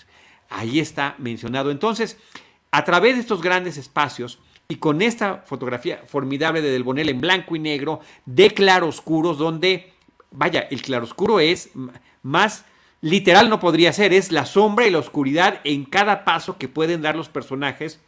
Ahí 0.48 0.80
está 0.80 1.16
mencionado. 1.18 1.72
Entonces, 1.72 2.20
a 2.70 2.86
través 2.86 3.16
de 3.16 3.22
estos 3.22 3.42
grandes 3.42 3.78
espacios, 3.78 4.38
y 4.68 4.76
con 4.76 5.02
esta 5.02 5.42
fotografía 5.48 6.04
formidable 6.06 6.62
de 6.62 6.70
Del 6.70 6.84
Bonel 6.84 7.10
en 7.10 7.20
blanco 7.20 7.56
y 7.56 7.60
negro, 7.60 8.02
de 8.28 8.52
claroscuros, 8.52 9.40
donde, 9.40 9.94
vaya, 10.30 10.68
el 10.70 10.84
claroscuro 10.84 11.40
es 11.40 11.72
más 12.22 12.66
literal 13.02 13.50
no 13.50 13.60
podría 13.60 13.92
ser, 13.94 14.14
es 14.14 14.32
la 14.32 14.46
sombra 14.46 14.86
y 14.86 14.92
la 14.92 15.00
oscuridad 15.00 15.62
en 15.64 15.86
cada 15.86 16.26
paso 16.26 16.60
que 16.60 16.68
pueden 16.68 17.02
dar 17.02 17.16
los 17.16 17.30
personajes 17.30 18.00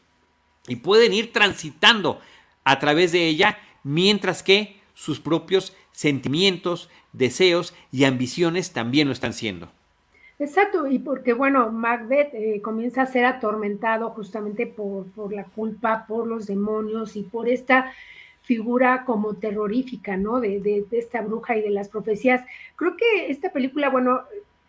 y 0.67 0.75
pueden 0.75 1.13
ir 1.13 1.33
transitando 1.33 2.19
a 2.63 2.77
través 2.77 3.11
de 3.11 3.25
ella, 3.25 3.57
mientras 3.83 4.43
que 4.43 4.80
sus 4.93 5.19
propios 5.19 5.75
sentimientos, 5.91 6.89
deseos 7.13 7.73
y 7.91 8.05
ambiciones 8.05 8.71
también 8.73 9.07
lo 9.07 9.13
están 9.13 9.33
siendo. 9.33 9.69
Exacto, 10.39 10.87
y 10.87 10.97
porque, 10.97 11.33
bueno, 11.33 11.71
Macbeth 11.71 12.33
eh, 12.33 12.61
comienza 12.63 13.03
a 13.03 13.05
ser 13.05 13.25
atormentado 13.25 14.09
justamente 14.09 14.65
por, 14.65 15.05
por, 15.11 15.31
la 15.31 15.43
culpa, 15.43 16.05
por 16.07 16.25
los 16.25 16.47
demonios 16.47 17.15
y 17.15 17.21
por 17.21 17.47
esta 17.47 17.91
figura 18.41 19.03
como 19.05 19.35
terrorífica, 19.35 20.17
¿no? 20.17 20.39
De, 20.39 20.59
de, 20.59 20.83
de, 20.89 20.97
esta 20.97 21.21
bruja 21.21 21.57
y 21.57 21.61
de 21.61 21.69
las 21.69 21.89
profecías. 21.89 22.43
Creo 22.75 22.97
que 22.97 23.29
esta 23.29 23.51
película, 23.51 23.89
bueno, 23.89 24.21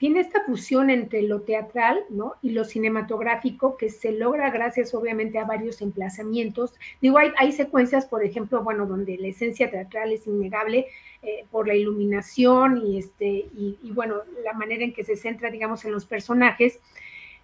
tiene 0.02 0.18
esta 0.18 0.42
fusión 0.42 0.90
entre 0.90 1.22
lo 1.22 1.42
teatral 1.42 2.00
¿no? 2.10 2.34
y 2.42 2.50
lo 2.50 2.64
cinematográfico 2.64 3.76
que 3.76 3.88
se 3.88 4.10
logra 4.10 4.50
gracias 4.50 4.96
obviamente 4.96 5.38
a 5.38 5.44
varios 5.44 5.80
emplazamientos. 5.80 6.74
Digo, 7.00 7.18
hay, 7.18 7.30
hay 7.38 7.52
secuencias, 7.52 8.06
por 8.06 8.24
ejemplo, 8.24 8.64
bueno, 8.64 8.84
donde 8.86 9.16
la 9.16 9.28
esencia 9.28 9.70
teatral 9.70 10.10
es 10.10 10.26
innegable 10.26 10.88
eh, 11.22 11.44
por 11.52 11.68
la 11.68 11.76
iluminación 11.76 12.78
y, 12.84 12.98
este, 12.98 13.46
y, 13.56 13.92
bueno, 13.94 14.16
la 14.42 14.54
manera 14.54 14.82
en 14.82 14.92
que 14.92 15.04
se 15.04 15.14
centra, 15.14 15.52
digamos, 15.52 15.84
en 15.84 15.92
los 15.92 16.04
personajes. 16.04 16.80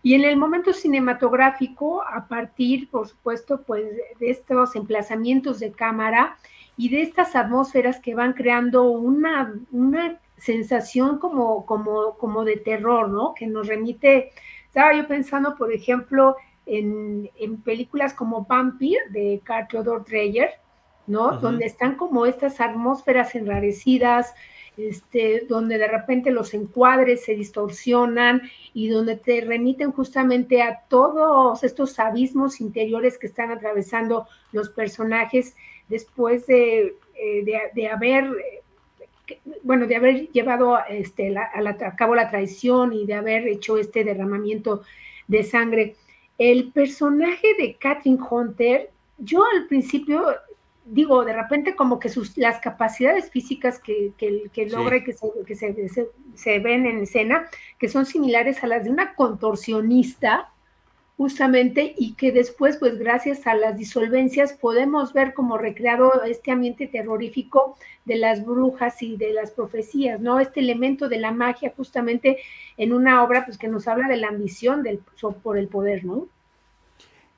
Y 0.02 0.14
en 0.14 0.24
el 0.24 0.36
momento 0.36 0.72
cinematográfico, 0.72 2.02
a 2.02 2.26
partir, 2.26 2.90
por 2.90 3.06
supuesto, 3.06 3.62
pues 3.62 3.84
de 4.18 4.30
estos 4.30 4.74
emplazamientos 4.74 5.60
de 5.60 5.70
cámara 5.70 6.36
y 6.76 6.88
de 6.88 7.02
estas 7.02 7.36
atmósferas 7.36 8.00
que 8.00 8.16
van 8.16 8.32
creando 8.32 8.90
una, 8.90 9.54
una 9.70 10.18
sensación 10.38 11.18
como, 11.18 11.66
como, 11.66 12.16
como 12.18 12.44
de 12.44 12.56
terror, 12.56 13.08
¿no? 13.08 13.34
Que 13.34 13.46
nos 13.46 13.66
remite, 13.66 14.32
estaba 14.66 14.94
yo 14.94 15.06
pensando, 15.06 15.56
por 15.56 15.72
ejemplo, 15.72 16.36
en, 16.66 17.30
películas 17.64 18.14
como 18.14 18.44
Vampire 18.44 19.00
de 19.10 19.40
Carl 19.44 19.66
Theodor 19.68 20.04
Dreyer, 20.04 20.50
¿no? 21.06 21.38
Donde 21.38 21.66
están 21.66 21.96
como 21.96 22.26
estas 22.26 22.60
atmósferas 22.60 23.34
enrarecidas, 23.34 24.34
este, 24.76 25.46
donde 25.48 25.78
de 25.78 25.88
repente 25.88 26.30
los 26.30 26.54
encuadres 26.54 27.24
se 27.24 27.34
distorsionan 27.34 28.42
y 28.74 28.88
donde 28.88 29.16
te 29.16 29.40
remiten 29.40 29.90
justamente 29.90 30.62
a 30.62 30.82
todos 30.88 31.64
estos 31.64 31.98
abismos 31.98 32.60
interiores 32.60 33.18
que 33.18 33.26
están 33.26 33.50
atravesando 33.50 34.28
los 34.52 34.68
personajes 34.68 35.56
después 35.88 36.46
de, 36.46 36.94
eh, 37.14 37.70
de 37.74 37.88
haber 37.88 38.30
bueno, 39.68 39.86
de 39.86 39.96
haber 39.96 40.32
llevado 40.32 40.78
este, 40.88 41.36
a, 41.36 41.94
cabo 41.94 42.14
la 42.14 42.30
traición 42.30 42.94
y 42.94 43.04
de 43.04 43.12
haber 43.12 43.46
hecho 43.46 43.76
este 43.76 44.02
derramamiento 44.02 44.80
de 45.26 45.44
sangre. 45.44 45.94
El 46.38 46.72
personaje 46.72 47.48
de 47.58 47.76
Catherine 47.76 48.18
Hunter, 48.30 48.88
yo 49.18 49.44
al 49.44 49.66
principio 49.66 50.24
digo, 50.86 51.22
de 51.22 51.34
repente 51.34 51.76
como 51.76 51.98
que 51.98 52.08
sus, 52.08 52.38
las 52.38 52.60
capacidades 52.60 53.30
físicas 53.30 53.78
que, 53.78 54.12
que, 54.16 54.66
logra 54.70 54.96
y 54.96 55.04
que, 55.04 55.12
se, 55.12 56.58
ven 56.60 56.86
en 56.86 57.02
escena, 57.02 57.44
que 57.78 57.88
son 57.88 58.06
similares 58.06 58.64
a 58.64 58.68
las 58.68 58.84
de 58.84 58.90
una 58.90 59.14
contorsionista, 59.16 60.50
justamente 61.18 61.96
y 61.98 62.14
que 62.14 62.30
después, 62.30 62.76
pues 62.76 62.96
gracias 62.96 63.44
a 63.48 63.54
las 63.56 63.76
disolvencias, 63.76 64.52
podemos 64.52 65.12
ver 65.12 65.34
como 65.34 65.58
recreado 65.58 66.22
este 66.22 66.52
ambiente 66.52 66.86
terrorífico 66.86 67.76
de 68.04 68.16
las 68.16 68.46
brujas 68.46 69.02
y 69.02 69.16
de 69.16 69.32
las 69.32 69.50
profecías, 69.50 70.20
¿no? 70.20 70.38
Este 70.38 70.60
elemento 70.60 71.08
de 71.08 71.18
la 71.18 71.32
magia 71.32 71.72
justamente 71.76 72.38
en 72.76 72.92
una 72.92 73.24
obra 73.24 73.44
pues 73.44 73.58
que 73.58 73.66
nos 73.66 73.88
habla 73.88 74.06
de 74.06 74.16
la 74.16 74.28
ambición 74.28 74.84
del, 74.84 75.00
por 75.42 75.58
el 75.58 75.66
poder, 75.66 76.04
¿no? 76.04 76.28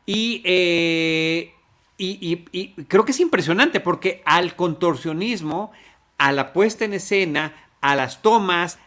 Y, 0.05 0.43
eh, 0.45 1.55
y, 1.97 2.45
y 2.53 2.85
creo 2.85 3.07
que 3.07 3.13
es 3.13 3.21
impresionante 3.21 3.81
porque 3.81 4.21
al 4.27 4.57
contorsionismo, 4.57 5.73
a 6.19 6.33
la 6.33 6.53
puesta 6.53 6.85
en 6.85 6.93
escena, 6.93 7.55
a 7.81 7.97
las 7.97 8.21
tomas, 8.21 8.79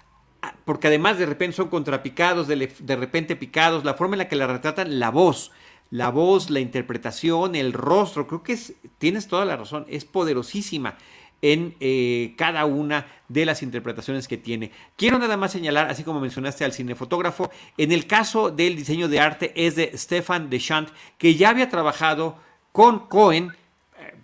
porque 0.66 0.88
además 0.88 1.18
de 1.18 1.26
repente 1.26 1.56
son 1.56 1.70
contrapicados, 1.70 2.48
de, 2.48 2.72
de, 2.78 2.96
repente 2.96 3.36
picados, 3.36 3.84
la 3.84 3.94
forma 3.94 4.16
en 4.16 4.20
la 4.20 4.28
que 4.28 4.36
la 4.36 4.48
retratan, 4.48 5.00
la 5.00 5.10
voz, 5.10 5.52
la 5.90 6.10
voz, 6.10 6.50
la 6.50 6.60
interpretación, 6.60 7.56
el 7.56 7.74
rostro, 7.74 8.28
creo 8.28 8.44
que 8.44 8.54
es, 8.54 8.74
tienes 8.98 9.28
toda 9.28 9.46
la 9.46 9.56
razón, 9.56 9.86
es 9.90 10.06
poderosísima 10.06 10.98
en 11.44 11.76
eh, 11.82 12.36
cada 12.38 12.66
una 12.66 13.06
de 13.28 13.46
las 13.46 13.62
interpretaciones 13.64 14.30
que 14.30 14.38
tiene. 14.38 14.72
Quiero 14.96 15.20
nada 15.20 15.36
más 15.36 15.52
señalar, 15.52 15.90
así 15.90 16.04
como 16.04 16.22
mencionaste 16.22 16.64
al 16.64 16.72
cinefotógrafo, 16.72 17.52
en 17.78 17.92
el 17.92 18.08
caso 18.08 18.50
del 18.50 18.78
diseño 18.78 19.10
de 19.10 19.20
arte 19.20 19.52
es 19.56 19.76
de 19.76 19.92
Stefan 19.98 20.50
Deschamps, 20.50 20.94
que 21.18 21.36
ya 21.36 21.50
había 21.50 21.70
trabajado 21.70 22.38
con 22.72 23.08
Cohen 23.08 23.54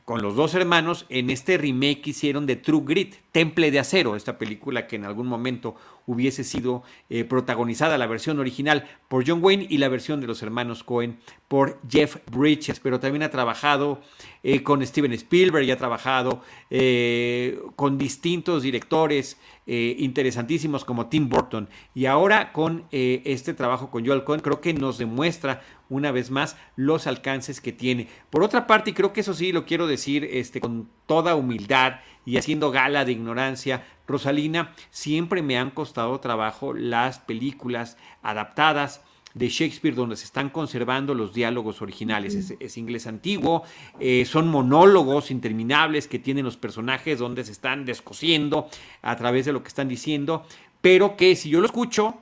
con 0.10 0.24
los 0.24 0.36
dos 0.36 0.56
hermanos 0.56 1.06
en 1.10 1.30
este 1.30 1.56
remake 1.60 2.02
que 2.02 2.10
hicieron 2.10 2.48
de 2.48 2.56
True 2.56 2.82
Grit, 2.84 3.18
Temple 3.32 3.70
de 3.70 3.78
Acero, 3.78 4.16
esta 4.16 4.40
película 4.40 4.88
que 4.88 4.96
en 4.96 5.06
algún 5.06 5.28
momento 5.28 5.76
hubiese 6.08 6.44
sido 6.44 6.82
eh, 7.12 7.26
protagonizada, 7.26 7.96
la 8.00 8.08
versión 8.08 8.40
original 8.40 8.90
por 9.08 9.24
John 9.28 9.44
Wayne 9.44 9.68
y 9.70 9.78
la 9.78 9.88
versión 9.88 10.20
de 10.20 10.26
los 10.26 10.42
hermanos 10.42 10.84
Cohen 10.84 11.20
por 11.48 11.80
Jeff 11.88 12.18
Bridges, 12.32 12.80
pero 12.80 13.00
también 13.00 13.22
ha 13.22 13.30
trabajado 13.30 14.02
eh, 14.42 14.64
con 14.64 14.84
Steven 14.84 15.14
Spielberg 15.14 15.66
y 15.66 15.72
ha 15.72 15.78
trabajado 15.78 16.42
eh, 16.72 17.62
con 17.76 18.00
distintos 18.00 18.64
directores 18.64 19.38
interesantísimos 19.72 20.84
como 20.84 21.10
Tim 21.10 21.30
Burton. 21.30 21.70
Y 21.94 22.08
ahora 22.08 22.52
con 22.52 22.86
este 22.90 23.54
trabajo 23.54 23.92
con 23.92 24.04
Joel 24.04 24.24
Cohen 24.24 24.42
creo 24.42 24.62
que 24.62 24.74
nos 24.74 24.98
demuestra 24.98 25.62
una 25.90 26.12
vez 26.12 26.32
más 26.32 26.56
los 26.76 27.08
alcances 27.08 27.62
que 27.62 27.72
tiene. 27.72 28.08
Por 28.30 28.44
otra 28.44 28.68
parte, 28.68 28.92
y 28.92 28.94
creo 28.94 29.14
que 29.14 29.22
eso 29.22 29.34
sí 29.34 29.52
lo 29.52 29.66
quiero 29.66 29.88
decir 29.88 30.24
este, 30.32 30.62
con 30.62 30.90
toda 31.06 31.36
humildad 31.36 32.00
y 32.26 32.38
haciendo 32.38 32.72
gala 32.72 33.06
de 33.06 33.12
ignorancia, 33.12 33.86
Rosalina, 34.08 34.74
siempre 34.92 35.42
me 35.42 35.58
han 35.58 35.72
costado 35.72 36.20
trabajo 36.20 36.74
las 36.74 37.20
películas 37.20 37.98
adaptadas 38.22 39.02
de 39.34 39.48
Shakespeare 39.48 39.96
donde 39.96 40.16
se 40.16 40.26
están 40.26 40.50
conservando 40.50 41.14
los 41.14 41.34
diálogos 41.34 41.82
originales. 41.82 42.56
es, 42.60 42.78
inglés 42.78 43.08
antiguo, 43.08 43.64
eh, 44.00 44.26
son 44.26 44.48
monólogos 44.48 45.32
interminables 45.32 46.08
que 46.08 46.20
tienen 46.20 46.46
los 46.46 46.58
personajes 46.58 47.20
donde 47.20 47.44
se 47.44 47.52
están 47.52 47.86
descosiendo 47.86 48.70
a 49.02 49.16
través 49.16 49.46
de 49.46 49.54
lo 49.54 49.62
que 49.62 49.68
están 49.68 49.88
diciendo, 49.88 50.46
pero 50.82 51.16
que 51.16 51.36
si 51.36 51.50
yo 51.50 51.60
lo 51.60 51.66
escucho, 51.66 52.18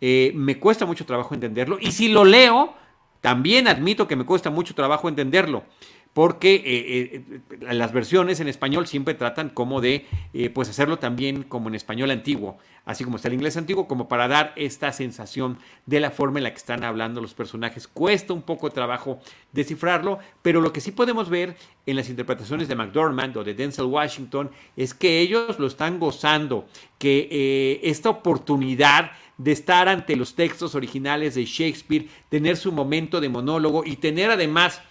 eh, 0.00 0.32
me 0.34 0.58
cuesta 0.58 0.86
mucho 0.86 1.06
trabajo 1.06 1.34
entenderlo 1.34 1.78
y 1.80 1.92
si 1.92 2.08
lo 2.08 2.24
leo, 2.24 2.74
también 3.22 3.68
admito 3.68 4.08
que 4.08 4.16
me 4.16 4.26
cuesta 4.26 4.50
mucho 4.50 4.74
trabajo 4.74 5.08
entenderlo, 5.08 5.62
porque 6.12 6.56
eh, 6.56 6.62
eh, 6.66 7.40
las 7.60 7.92
versiones 7.92 8.40
en 8.40 8.48
español 8.48 8.88
siempre 8.88 9.14
tratan 9.14 9.48
como 9.48 9.80
de 9.80 10.06
eh, 10.34 10.50
pues 10.50 10.68
hacerlo 10.68 10.98
también 10.98 11.44
como 11.44 11.68
en 11.68 11.76
español 11.76 12.10
antiguo, 12.10 12.58
así 12.84 13.04
como 13.04 13.16
está 13.16 13.28
el 13.28 13.34
inglés 13.34 13.56
antiguo, 13.56 13.86
como 13.86 14.08
para 14.08 14.26
dar 14.26 14.52
esta 14.56 14.92
sensación 14.92 15.56
de 15.86 16.00
la 16.00 16.10
forma 16.10 16.40
en 16.40 16.42
la 16.42 16.50
que 16.50 16.58
están 16.58 16.82
hablando 16.82 17.20
los 17.20 17.32
personajes. 17.32 17.86
Cuesta 17.86 18.32
un 18.32 18.42
poco 18.42 18.68
de 18.68 18.74
trabajo 18.74 19.20
descifrarlo, 19.52 20.18
pero 20.42 20.60
lo 20.60 20.72
que 20.72 20.80
sí 20.80 20.90
podemos 20.90 21.30
ver 21.30 21.56
en 21.86 21.94
las 21.94 22.10
interpretaciones 22.10 22.66
de 22.66 22.74
McDormand 22.74 23.36
o 23.36 23.44
de 23.44 23.54
Denzel 23.54 23.84
Washington 23.86 24.50
es 24.76 24.94
que 24.94 25.20
ellos 25.20 25.60
lo 25.60 25.68
están 25.68 26.00
gozando, 26.00 26.66
que 26.98 27.80
esta 27.84 28.10
oportunidad 28.10 29.12
de 29.38 29.52
estar 29.52 29.88
ante 29.88 30.16
los 30.16 30.34
textos 30.34 30.74
originales 30.74 31.34
de 31.34 31.44
Shakespeare, 31.44 32.08
tener 32.28 32.56
su 32.56 32.72
momento 32.72 33.20
de 33.20 33.28
monólogo 33.28 33.84
y 33.84 33.96
tener 33.96 34.30
además 34.30 34.82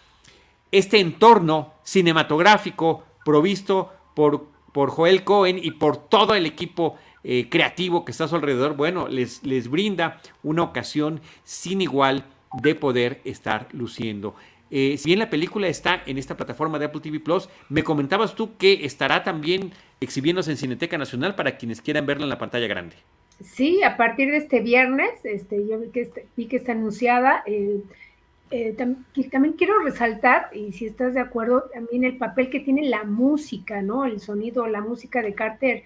este 0.72 1.00
entorno 1.00 1.74
cinematográfico 1.84 3.04
provisto 3.26 3.92
por, 4.16 4.48
por 4.72 4.90
Joel 4.90 5.24
Cohen 5.24 5.60
y 5.62 5.72
por 5.72 5.98
todo 5.98 6.34
el 6.34 6.46
equipo 6.46 6.98
eh, 7.24 7.50
creativo 7.50 8.04
que 8.04 8.12
está 8.12 8.24
a 8.24 8.28
su 8.28 8.36
alrededor, 8.36 8.76
bueno, 8.76 9.08
les, 9.08 9.44
les 9.44 9.70
brinda 9.70 10.22
una 10.44 10.64
ocasión 10.64 11.22
sin 11.44 11.82
igual 11.82 12.26
de 12.62 12.76
poder 12.76 13.22
estar 13.26 13.68
luciendo. 13.74 14.36
Eh, 14.72 14.96
si 14.98 15.10
bien 15.10 15.20
la 15.20 15.30
película 15.30 15.68
está 15.68 16.02
en 16.06 16.18
esta 16.18 16.38
plataforma 16.38 16.80
de 16.80 16.86
Apple 16.86 17.02
TV 17.02 17.20
Plus, 17.20 17.50
me 17.68 17.84
comentabas 17.84 18.36
tú 18.36 18.56
que 18.58 18.86
estará 18.86 19.24
también 19.24 19.74
exhibiéndose 20.00 20.50
en 20.52 20.58
Cineteca 20.58 20.98
Nacional 20.98 21.36
para 21.36 21.58
quienes 21.58 21.82
quieran 21.82 22.06
verla 22.06 22.24
en 22.24 22.30
la 22.30 22.38
pantalla 22.38 22.68
grande. 22.68 22.96
Sí, 23.44 23.84
a 23.84 23.98
partir 23.98 24.32
de 24.32 24.38
este 24.38 24.60
viernes, 24.60 25.12
este, 25.24 25.68
yo 25.68 25.80
vi 25.80 25.90
que, 25.90 26.02
este, 26.02 26.28
vi 26.36 26.48
que 26.48 26.58
está 26.58 26.74
anunciada. 26.74 27.44
Eh, 27.46 27.82
eh, 28.52 28.76
también 28.76 29.54
quiero 29.54 29.80
resaltar, 29.80 30.50
y 30.54 30.74
si 30.74 30.86
estás 30.86 31.14
de 31.14 31.22
acuerdo, 31.22 31.70
también 31.74 32.04
el 32.04 32.18
papel 32.18 32.50
que 32.50 32.60
tiene 32.60 32.84
la 32.90 33.04
música, 33.04 33.82
¿no? 33.82 34.06
El 34.06 34.20
sonido, 34.20 34.68
la 34.68 34.82
música 34.82 35.22
de 35.22 35.34
Carter 35.34 35.84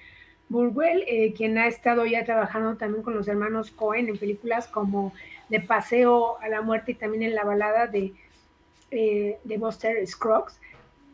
Burwell, 0.50 1.04
eh, 1.08 1.34
quien 1.34 1.58
ha 1.58 1.68
estado 1.68 2.06
ya 2.06 2.24
trabajando 2.26 2.76
también 2.76 3.04
con 3.04 3.16
los 3.16 3.28
hermanos 3.28 3.72
Cohen 3.72 4.10
en 4.10 4.18
películas 4.18 4.68
como 4.68 5.14
De 5.50 5.60
Paseo 5.60 6.38
a 6.42 6.50
la 6.50 6.62
Muerte 6.62 6.94
y 6.94 6.96
también 6.96 7.24
en 7.24 7.36
la 7.36 7.44
balada 7.44 7.88
de, 7.88 8.14
de 8.92 9.58
Buster 9.58 10.06
Scruggs 10.08 10.60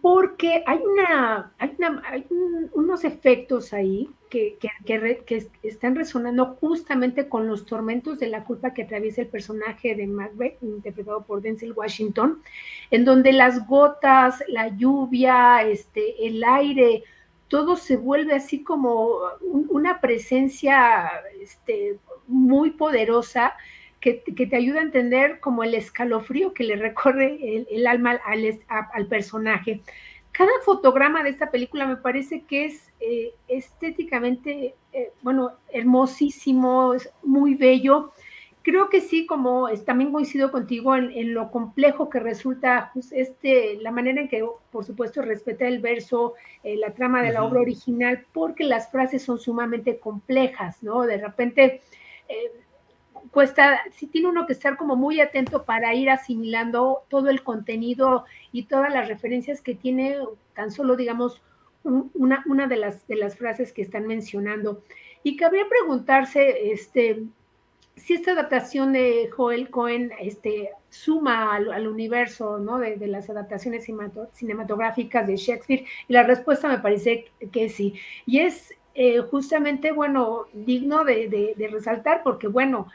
porque 0.01 0.63
hay, 0.65 0.79
una, 0.79 1.53
hay, 1.59 2.25
unos 2.73 3.03
efectos 3.03 3.71
ahí 3.71 4.09
que, 4.29 4.57
que, 4.85 5.47
están 5.61 5.95
resonando 5.95 6.57
justamente 6.59 7.29
con 7.29 7.47
los 7.47 7.65
tormentos 7.65 8.17
de 8.17 8.27
la 8.27 8.43
culpa 8.43 8.73
que 8.73 8.83
atraviesa 8.83 9.21
el 9.21 9.27
personaje 9.27 9.93
de 9.93 10.07
Macbeth, 10.07 10.57
interpretado 10.63 11.23
por 11.23 11.41
Denzel 11.41 11.73
Washington, 11.73 12.41
en 12.89 13.05
donde 13.05 13.31
las 13.31 13.67
gotas, 13.67 14.43
la 14.47 14.69
lluvia, 14.69 15.61
este, 15.63 16.25
el 16.25 16.43
aire, 16.43 17.03
todo 17.47 17.75
se 17.75 17.97
vuelve 17.97 18.33
así 18.33 18.63
como 18.63 19.17
una 19.41 20.01
presencia 20.01 21.11
este, 21.39 21.99
muy 22.25 22.71
poderosa 22.71 23.53
que, 24.01 24.23
te 24.47 24.55
ayuda 24.55 24.79
a 24.79 24.83
entender 24.83 25.39
como 25.39 25.63
el 25.63 25.75
escalofrío 25.75 26.53
que 26.53 26.63
le 26.63 26.75
recorre 26.75 27.65
el, 27.69 27.87
alma 27.87 28.19
al, 28.25 29.05
personaje. 29.05 29.81
Cada 30.31 30.51
fotograma 30.65 31.23
de 31.23 31.29
esta 31.29 31.51
película 31.51 31.85
me 31.85 31.97
parece 31.97 32.41
que 32.41 32.65
es 32.65 32.91
eh, 32.99 33.33
estéticamente, 33.47 34.73
eh, 34.91 35.11
bueno, 35.21 35.51
hermosísimo, 35.71 36.95
es 36.95 37.11
muy 37.21 37.53
bello. 37.53 38.11
Creo 38.63 38.89
que 38.89 39.01
sí, 39.01 39.25
como 39.25 39.69
también 39.85 40.11
coincido 40.11 40.51
contigo 40.51 40.95
en, 40.95 41.33
lo 41.33 41.51
complejo 41.51 42.09
que 42.09 42.19
resulta 42.19 42.91
pues, 42.93 43.11
este, 43.11 43.75
la 43.81 43.91
manera 43.91 44.21
en 44.21 44.29
que, 44.29 44.43
por 44.71 44.83
supuesto, 44.83 45.21
respeta 45.21 45.67
el 45.67 45.79
verso, 45.79 46.33
eh, 46.63 46.75
la 46.77 46.93
trama 46.93 47.21
de 47.21 47.33
la 47.33 47.43
obra 47.43 47.61
original, 47.61 48.25
porque 48.33 48.63
las 48.63 48.89
frases 48.91 49.23
son 49.23 49.39
sumamente 49.39 49.99
complejas, 49.99 50.81
¿no? 50.81 51.01
De 51.01 51.17
repente 51.17 51.81
cuesta, 53.31 53.81
sí 53.93 54.07
tiene 54.07 54.29
uno 54.29 54.45
que 54.45 54.53
estar 54.53 54.77
como 54.77 54.95
muy 54.95 55.21
atento 55.21 55.63
para 55.63 55.93
ir 55.93 56.09
asimilando 56.09 57.03
todo 57.09 57.29
el 57.29 57.43
contenido 57.43 58.25
y 58.51 58.63
todas 58.63 58.93
las 58.93 59.07
referencias 59.07 59.61
que 59.61 59.75
tiene 59.75 60.17
tan 60.55 60.71
solo, 60.71 60.95
digamos, 60.95 61.41
una, 61.83 62.43
una 62.47 62.67
de, 62.67 62.77
las, 62.77 63.07
de 63.07 63.15
las 63.15 63.37
frases 63.37 63.73
que 63.73 63.81
están 63.81 64.07
mencionando. 64.07 64.83
Y 65.23 65.35
cabría 65.35 65.67
preguntarse, 65.67 66.71
este, 66.71 67.23
si 67.95 68.13
esta 68.13 68.31
adaptación 68.31 68.93
de 68.93 69.29
Joel 69.35 69.69
Cohen 69.69 70.11
este, 70.19 70.71
suma 70.89 71.55
al, 71.55 71.87
universo 71.87 72.57
¿no? 72.59 72.79
de, 72.79 72.97
de, 72.97 73.07
las 73.07 73.29
adaptaciones 73.29 73.87
cinematográficas 74.33 75.27
de 75.27 75.37
Shakespeare, 75.37 75.85
y 76.07 76.13
la 76.13 76.23
respuesta 76.23 76.67
me 76.67 76.79
parece 76.79 77.25
que 77.51 77.69
sí. 77.69 77.95
Y 78.25 78.39
es 78.39 78.73
eh, 78.93 79.19
justamente, 79.19 79.91
bueno, 79.91 80.45
digno 80.53 81.03
de, 81.05 81.55
resaltar, 81.71 82.23
porque, 82.23 82.47
bueno, 82.47 82.87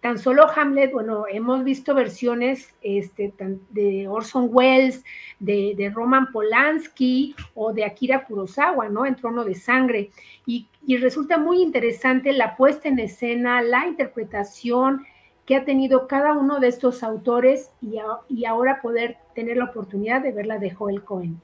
tan 0.00 0.18
solo 0.18 0.46
Hamlet, 0.48 0.92
bueno, 0.92 1.24
hemos 1.28 1.64
visto 1.64 1.94
versiones 1.94 2.72
este, 2.82 3.34
de 3.70 4.08
Orson 4.08 4.48
Welles, 4.50 5.04
de, 5.40 5.90
Roman 5.92 6.30
Polanski 6.32 7.34
o 7.54 7.72
de 7.72 7.84
Akira 7.84 8.24
Kurosawa, 8.24 8.88
¿no? 8.88 9.04
En 9.06 9.16
Trono 9.16 9.44
de 9.44 9.54
Sangre. 9.54 10.10
Y, 10.46 10.68
resulta 10.98 11.38
muy 11.38 11.62
interesante 11.62 12.32
la 12.32 12.56
puesta 12.56 12.88
en 12.88 12.98
escena, 12.98 13.62
la 13.62 13.86
interpretación 13.86 15.04
que 15.46 15.56
ha 15.56 15.64
tenido 15.64 16.08
cada 16.08 16.32
uno 16.32 16.58
de 16.58 16.68
estos 16.68 17.02
autores 17.02 17.70
y, 17.80 17.98
y 18.28 18.44
ahora 18.44 18.80
poder 18.80 19.18
tener 19.34 19.56
la 19.56 19.66
oportunidad 19.66 20.22
de 20.22 20.32
verla 20.32 20.58
de 20.58 20.70
Joel 20.70 21.04
Cohen. 21.04 21.40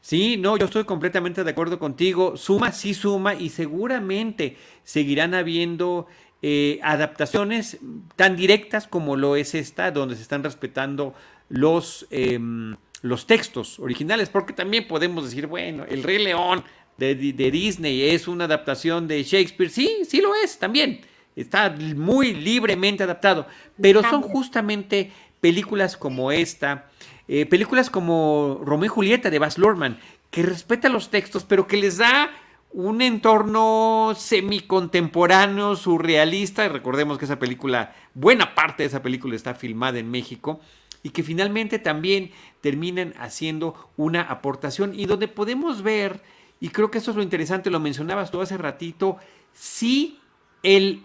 Sí, 0.00 0.36
no, 0.36 0.56
yo 0.56 0.66
estoy 0.66 0.84
completamente 0.84 1.44
de 1.44 1.50
acuerdo 1.50 1.78
contigo. 1.78 2.36
Suma, 2.36 2.72
sí 2.72 2.94
suma 2.94 3.34
y 3.34 3.48
seguramente 3.48 4.56
seguirán 4.84 5.34
habiendo 5.34 6.06
eh, 6.42 6.80
adaptaciones 6.82 7.78
tan 8.16 8.34
directas 8.34 8.86
como 8.86 9.16
lo 9.16 9.36
es 9.36 9.54
esta, 9.54 9.90
donde 9.90 10.16
se 10.16 10.22
están 10.22 10.42
respetando 10.42 11.14
los, 11.50 12.06
em, 12.10 12.76
los 13.02 13.26
textos 13.26 13.78
originales, 13.78 14.30
porque 14.30 14.54
también 14.54 14.88
podemos 14.88 15.24
decir, 15.24 15.46
bueno, 15.46 15.84
El 15.86 16.02
Rey 16.02 16.18
León 16.18 16.64
de, 16.96 17.14
Disney 17.14 18.02
es 18.10 18.28
una 18.28 18.44
adaptación 18.44 19.08
de 19.08 19.22
Shakespeare, 19.22 19.70
sí, 19.70 19.98
sí 20.06 20.20
lo 20.20 20.34
es 20.34 20.58
también, 20.58 21.00
está 21.36 21.74
muy 21.96 22.34
libremente 22.34 23.02
adaptado, 23.02 23.46
pero 23.80 24.02
son 24.02 24.22
justamente 24.22 25.10
películas 25.40 25.96
como 25.96 26.30
esta, 26.30 26.90
eh, 27.32 27.46
películas 27.46 27.90
como 27.90 28.60
Romeo 28.64 28.86
y 28.86 28.88
Julieta 28.88 29.30
de 29.30 29.38
Baz 29.38 29.56
Luhrmann, 29.56 30.00
que 30.32 30.42
respeta 30.42 30.88
los 30.88 31.10
textos, 31.10 31.44
pero 31.44 31.68
que 31.68 31.76
les 31.76 31.98
da 31.98 32.28
un 32.72 33.00
entorno 33.00 34.14
semicontemporáneo, 34.16 35.76
surrealista. 35.76 36.68
Recordemos 36.68 37.18
que 37.18 37.26
esa 37.26 37.38
película, 37.38 37.94
buena 38.14 38.56
parte 38.56 38.82
de 38.82 38.88
esa 38.88 39.00
película 39.00 39.36
está 39.36 39.54
filmada 39.54 40.00
en 40.00 40.10
México 40.10 40.58
y 41.04 41.10
que 41.10 41.22
finalmente 41.22 41.78
también 41.78 42.32
terminan 42.62 43.14
haciendo 43.16 43.92
una 43.96 44.22
aportación 44.22 44.92
y 44.92 45.06
donde 45.06 45.28
podemos 45.28 45.82
ver, 45.82 46.24
y 46.58 46.70
creo 46.70 46.90
que 46.90 46.98
eso 46.98 47.12
es 47.12 47.16
lo 47.16 47.22
interesante, 47.22 47.70
lo 47.70 47.78
mencionabas 47.78 48.32
tú 48.32 48.40
hace 48.40 48.58
ratito, 48.58 49.18
sí 49.52 50.18
el 50.64 51.04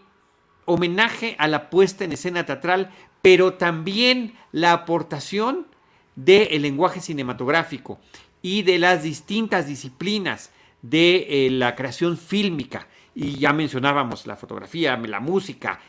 homenaje 0.65 1.36
a 1.38 1.47
la 1.47 1.69
puesta 1.69 2.03
en 2.03 2.13
escena 2.13 2.47
teatral, 2.47 2.89
pero 3.21 3.53
también 3.53 4.34
la 4.51 4.73
aportación 4.73 5.67
del 6.16 6.61
lenguaje 6.61 7.01
cinematográfico 7.01 7.99
y 8.41 8.63
de 8.63 8.78
las 8.78 9.03
distintas 9.03 9.68
disciplinas 9.68 10.51
de 10.82 11.47
eh, 11.47 11.49
la 11.49 11.76
creación 11.76 12.18
fílmica. 12.18 12.88
Y 13.13 13.39
ya 13.39 13.53
mencionábamos 13.53 14.28
la 14.28 14.36
fotografía, 14.36 14.97
la 14.97 15.20
música, 15.20 15.80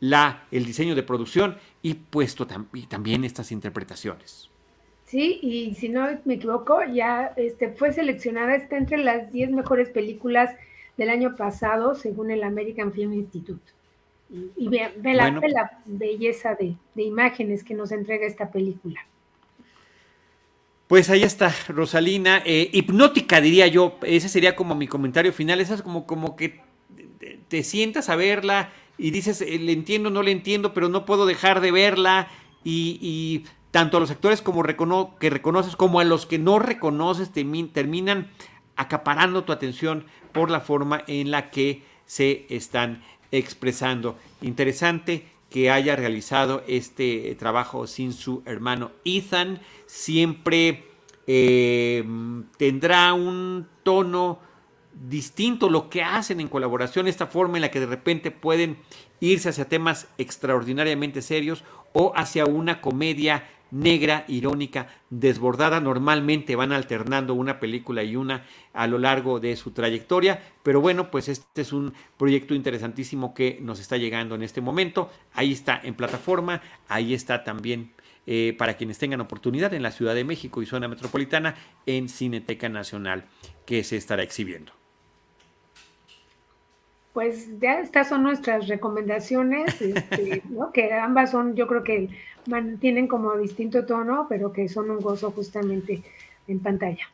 la, 0.00 0.44
el 0.50 0.64
diseño 0.64 0.94
de 0.94 1.02
producción 1.02 1.56
y 1.82 1.94
puesto 1.94 2.46
y 2.72 2.86
también 2.86 3.24
estas 3.24 3.52
interpretaciones. 3.52 4.50
Sí, 5.04 5.40
y 5.42 5.74
si 5.74 5.88
no 5.88 6.06
me 6.24 6.34
equivoco, 6.34 6.82
ya 6.84 7.32
este, 7.36 7.70
fue 7.70 7.92
seleccionada, 7.92 8.54
está 8.54 8.76
entre 8.76 8.98
las 8.98 9.32
10 9.32 9.50
mejores 9.50 9.90
películas 9.90 10.54
del 10.96 11.10
año 11.10 11.36
pasado, 11.36 11.94
según 11.94 12.30
el 12.30 12.44
American 12.44 12.92
Film 12.92 13.12
Institute. 13.14 13.72
Y, 14.56 14.68
ve, 14.68 14.92
la, 15.14 15.80
belleza 15.84 16.54
de 16.54 17.02
imágenes 17.02 17.64
que 17.64 17.74
nos 17.74 17.90
entrega 17.90 18.26
esta 18.26 18.50
película. 18.50 19.00
Pues 20.90 21.08
ahí 21.08 21.22
está, 21.22 21.54
Rosalina. 21.68 22.42
Eh, 22.44 22.68
hipnótica, 22.72 23.40
diría 23.40 23.68
yo. 23.68 23.96
Ese 24.02 24.28
sería 24.28 24.56
como 24.56 24.74
mi 24.74 24.88
comentario 24.88 25.32
final. 25.32 25.60
Esa 25.60 25.74
es 25.74 25.82
como, 25.82 26.04
como 26.04 26.34
que 26.34 26.62
te 27.46 27.62
sientas 27.62 28.08
a 28.08 28.16
verla 28.16 28.72
y 28.98 29.12
dices, 29.12 29.40
eh, 29.40 29.56
le 29.60 29.70
entiendo, 29.70 30.10
no 30.10 30.24
le 30.24 30.32
entiendo, 30.32 30.74
pero 30.74 30.88
no 30.88 31.04
puedo 31.04 31.26
dejar 31.26 31.60
de 31.60 31.70
verla. 31.70 32.26
Y, 32.64 33.44
tanto 33.70 33.98
a 33.98 34.00
los 34.00 34.10
actores 34.10 34.42
como 34.42 34.64
que 35.20 35.30
reconoces, 35.30 35.76
como 35.76 36.00
a 36.00 36.04
los 36.04 36.26
que 36.26 36.40
no 36.40 36.58
reconoces, 36.58 37.30
terminan 37.30 38.28
acaparando 38.74 39.44
tu 39.44 39.52
atención 39.52 40.06
por 40.32 40.50
la 40.50 40.58
forma 40.58 41.04
en 41.06 41.30
la 41.30 41.50
que 41.50 41.84
se 42.04 42.46
están 42.50 43.04
expresando. 43.30 44.18
Interesante 44.42 45.28
que 45.50 45.70
haya 45.70 45.96
realizado 45.96 46.62
este 46.66 47.34
trabajo 47.34 47.86
sin 47.86 48.12
su 48.12 48.42
hermano 48.46 48.92
Ethan. 49.04 49.60
Siempre 49.86 50.84
eh, 51.26 52.04
tendrá 52.56 53.12
un 53.12 53.66
tono 53.82 54.38
distinto 54.92 55.68
lo 55.68 55.88
que 55.88 56.02
hacen 56.02 56.40
en 56.40 56.48
colaboración, 56.48 57.08
esta 57.08 57.26
forma 57.26 57.58
en 57.58 57.62
la 57.62 57.70
que 57.70 57.80
de 57.80 57.86
repente 57.86 58.30
pueden 58.30 58.78
irse 59.20 59.48
hacia 59.48 59.68
temas 59.68 60.08
extraordinariamente 60.18 61.22
serios 61.22 61.64
o 61.92 62.12
hacia 62.14 62.46
una 62.46 62.80
comedia 62.80 63.48
negra, 63.70 64.24
irónica, 64.28 64.88
desbordada. 65.10 65.80
Normalmente 65.80 66.56
van 66.56 66.72
alternando 66.72 67.34
una 67.34 67.60
película 67.60 68.02
y 68.02 68.16
una 68.16 68.44
a 68.72 68.86
lo 68.86 68.98
largo 68.98 69.40
de 69.40 69.56
su 69.56 69.72
trayectoria, 69.72 70.42
pero 70.62 70.80
bueno, 70.80 71.10
pues 71.10 71.28
este 71.28 71.62
es 71.62 71.72
un 71.72 71.92
proyecto 72.16 72.54
interesantísimo 72.54 73.34
que 73.34 73.58
nos 73.60 73.80
está 73.80 73.96
llegando 73.96 74.34
en 74.34 74.42
este 74.42 74.60
momento. 74.60 75.10
Ahí 75.32 75.52
está 75.52 75.80
en 75.82 75.94
plataforma, 75.94 76.62
ahí 76.88 77.14
está 77.14 77.44
también 77.44 77.92
eh, 78.26 78.54
para 78.58 78.76
quienes 78.76 78.98
tengan 78.98 79.20
oportunidad 79.20 79.74
en 79.74 79.82
la 79.82 79.90
Ciudad 79.90 80.14
de 80.14 80.24
México 80.24 80.62
y 80.62 80.66
zona 80.66 80.88
metropolitana 80.88 81.56
en 81.86 82.08
Cineteca 82.08 82.68
Nacional 82.68 83.24
que 83.66 83.82
se 83.82 83.96
estará 83.96 84.22
exhibiendo. 84.22 84.79
Pues 87.12 87.58
ya 87.60 87.80
estas 87.80 88.08
son 88.08 88.22
nuestras 88.22 88.68
recomendaciones, 88.68 89.80
este, 89.82 90.42
que 90.74 90.92
ambas 90.92 91.32
son, 91.32 91.56
yo 91.56 91.66
creo 91.66 91.82
que 91.82 92.08
mantienen 92.46 93.08
como 93.08 93.36
distinto 93.36 93.84
tono, 93.84 94.26
pero 94.28 94.52
que 94.52 94.68
son 94.68 94.90
un 94.90 95.00
gozo 95.00 95.30
justamente 95.30 96.02
en 96.46 96.60
pantalla. 96.60 97.08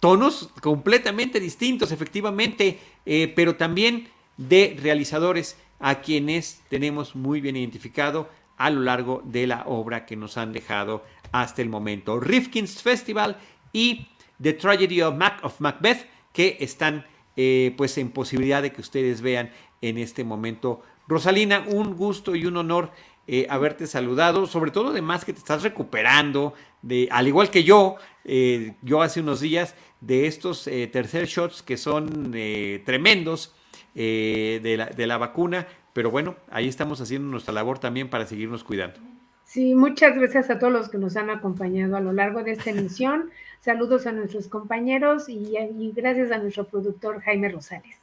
Tonos 0.00 0.50
completamente 0.60 1.40
distintos, 1.40 1.92
efectivamente, 1.92 2.78
eh, 3.06 3.32
pero 3.34 3.56
también 3.56 4.08
de 4.36 4.76
realizadores 4.82 5.56
a 5.80 6.00
quienes 6.00 6.62
tenemos 6.68 7.14
muy 7.14 7.40
bien 7.40 7.56
identificado 7.56 8.28
a 8.56 8.70
lo 8.70 8.80
largo 8.82 9.22
de 9.24 9.46
la 9.46 9.64
obra 9.66 10.06
que 10.06 10.16
nos 10.16 10.36
han 10.36 10.52
dejado 10.52 11.04
hasta 11.32 11.62
el 11.62 11.68
momento. 11.68 12.20
Rifkin's 12.20 12.82
Festival 12.82 13.36
y 13.72 14.08
The 14.40 14.52
Tragedy 14.54 15.02
of, 15.02 15.16
of 15.42 15.60
Macbeth, 15.60 16.06
que 16.32 16.56
están 16.60 17.04
eh, 17.36 17.74
pues 17.76 17.98
en 17.98 18.10
posibilidad 18.10 18.62
de 18.62 18.72
que 18.72 18.80
ustedes 18.80 19.20
vean 19.20 19.50
en 19.80 19.98
este 19.98 20.24
momento. 20.24 20.82
Rosalina, 21.08 21.64
un 21.66 21.94
gusto 21.96 22.34
y 22.34 22.46
un 22.46 22.56
honor 22.56 22.90
eh, 23.26 23.46
haberte 23.48 23.86
saludado, 23.86 24.46
sobre 24.46 24.70
todo 24.70 24.90
además 24.90 25.24
que 25.24 25.32
te 25.32 25.38
estás 25.38 25.62
recuperando, 25.62 26.54
de, 26.82 27.08
al 27.10 27.28
igual 27.28 27.50
que 27.50 27.64
yo, 27.64 27.96
eh, 28.24 28.74
yo 28.82 29.02
hace 29.02 29.20
unos 29.20 29.40
días, 29.40 29.74
de 30.00 30.26
estos 30.26 30.64
tercer 30.92 31.24
shots 31.26 31.62
que 31.62 31.78
son 31.78 32.30
tremendos 32.84 33.54
de 33.94 34.74
la, 34.76 34.86
de 34.86 35.06
la 35.06 35.16
vacuna, 35.16 35.66
pero 35.94 36.10
bueno, 36.10 36.34
ahí 36.50 36.68
estamos 36.68 37.00
haciendo 37.00 37.26
nuestra 37.28 37.54
labor 37.54 37.78
también 37.78 38.10
para 38.10 38.26
seguirnos 38.26 38.64
cuidando. 38.64 39.00
Sí, 39.44 39.74
muchas 39.74 40.16
gracias 40.16 40.50
a 40.50 40.58
todos 40.58 40.72
los 40.72 40.88
que 40.88 40.98
nos 40.98 41.16
han 41.16 41.30
acompañado 41.30 41.96
a 41.96 42.00
lo 42.00 42.12
largo 42.12 42.42
de 42.42 42.52
esta 42.52 42.70
emisión. 42.70 43.30
Saludos 43.64 44.06
a 44.06 44.12
nuestros 44.12 44.48
compañeros 44.48 45.26
y, 45.30 45.54
gracias 45.96 46.30
a 46.30 46.36
nuestro 46.36 46.64
productor 46.64 47.22
Jaime 47.22 47.48
Rosales. 47.48 47.96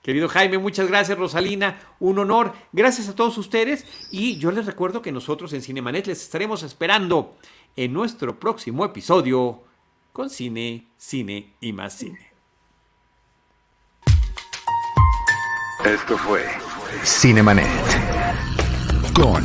Querido 0.00 0.26
Jaime, 0.26 0.56
muchas 0.56 0.88
gracias 0.88 1.18
Rosalina, 1.18 1.78
un 2.00 2.18
honor. 2.18 2.54
Gracias 2.72 3.06
a 3.10 3.14
todos 3.14 3.36
ustedes 3.36 3.84
y 4.10 4.38
yo 4.38 4.50
les 4.52 4.64
recuerdo 4.64 5.02
que 5.02 5.12
nosotros 5.12 5.52
en 5.52 5.60
Cinemanet 5.60 6.06
les 6.06 6.22
estaremos 6.22 6.62
esperando 6.62 7.36
en 7.76 7.92
nuestro 7.92 8.40
próximo 8.40 8.86
episodio 8.86 9.60
con 10.14 10.30
cine, 10.30 10.86
cine 10.96 11.52
y 11.60 11.74
más 11.74 11.92
cine. 11.92 12.30
Esto 15.84 16.16
fue 16.16 16.42
Cinemanet 17.04 17.68
con 19.12 19.44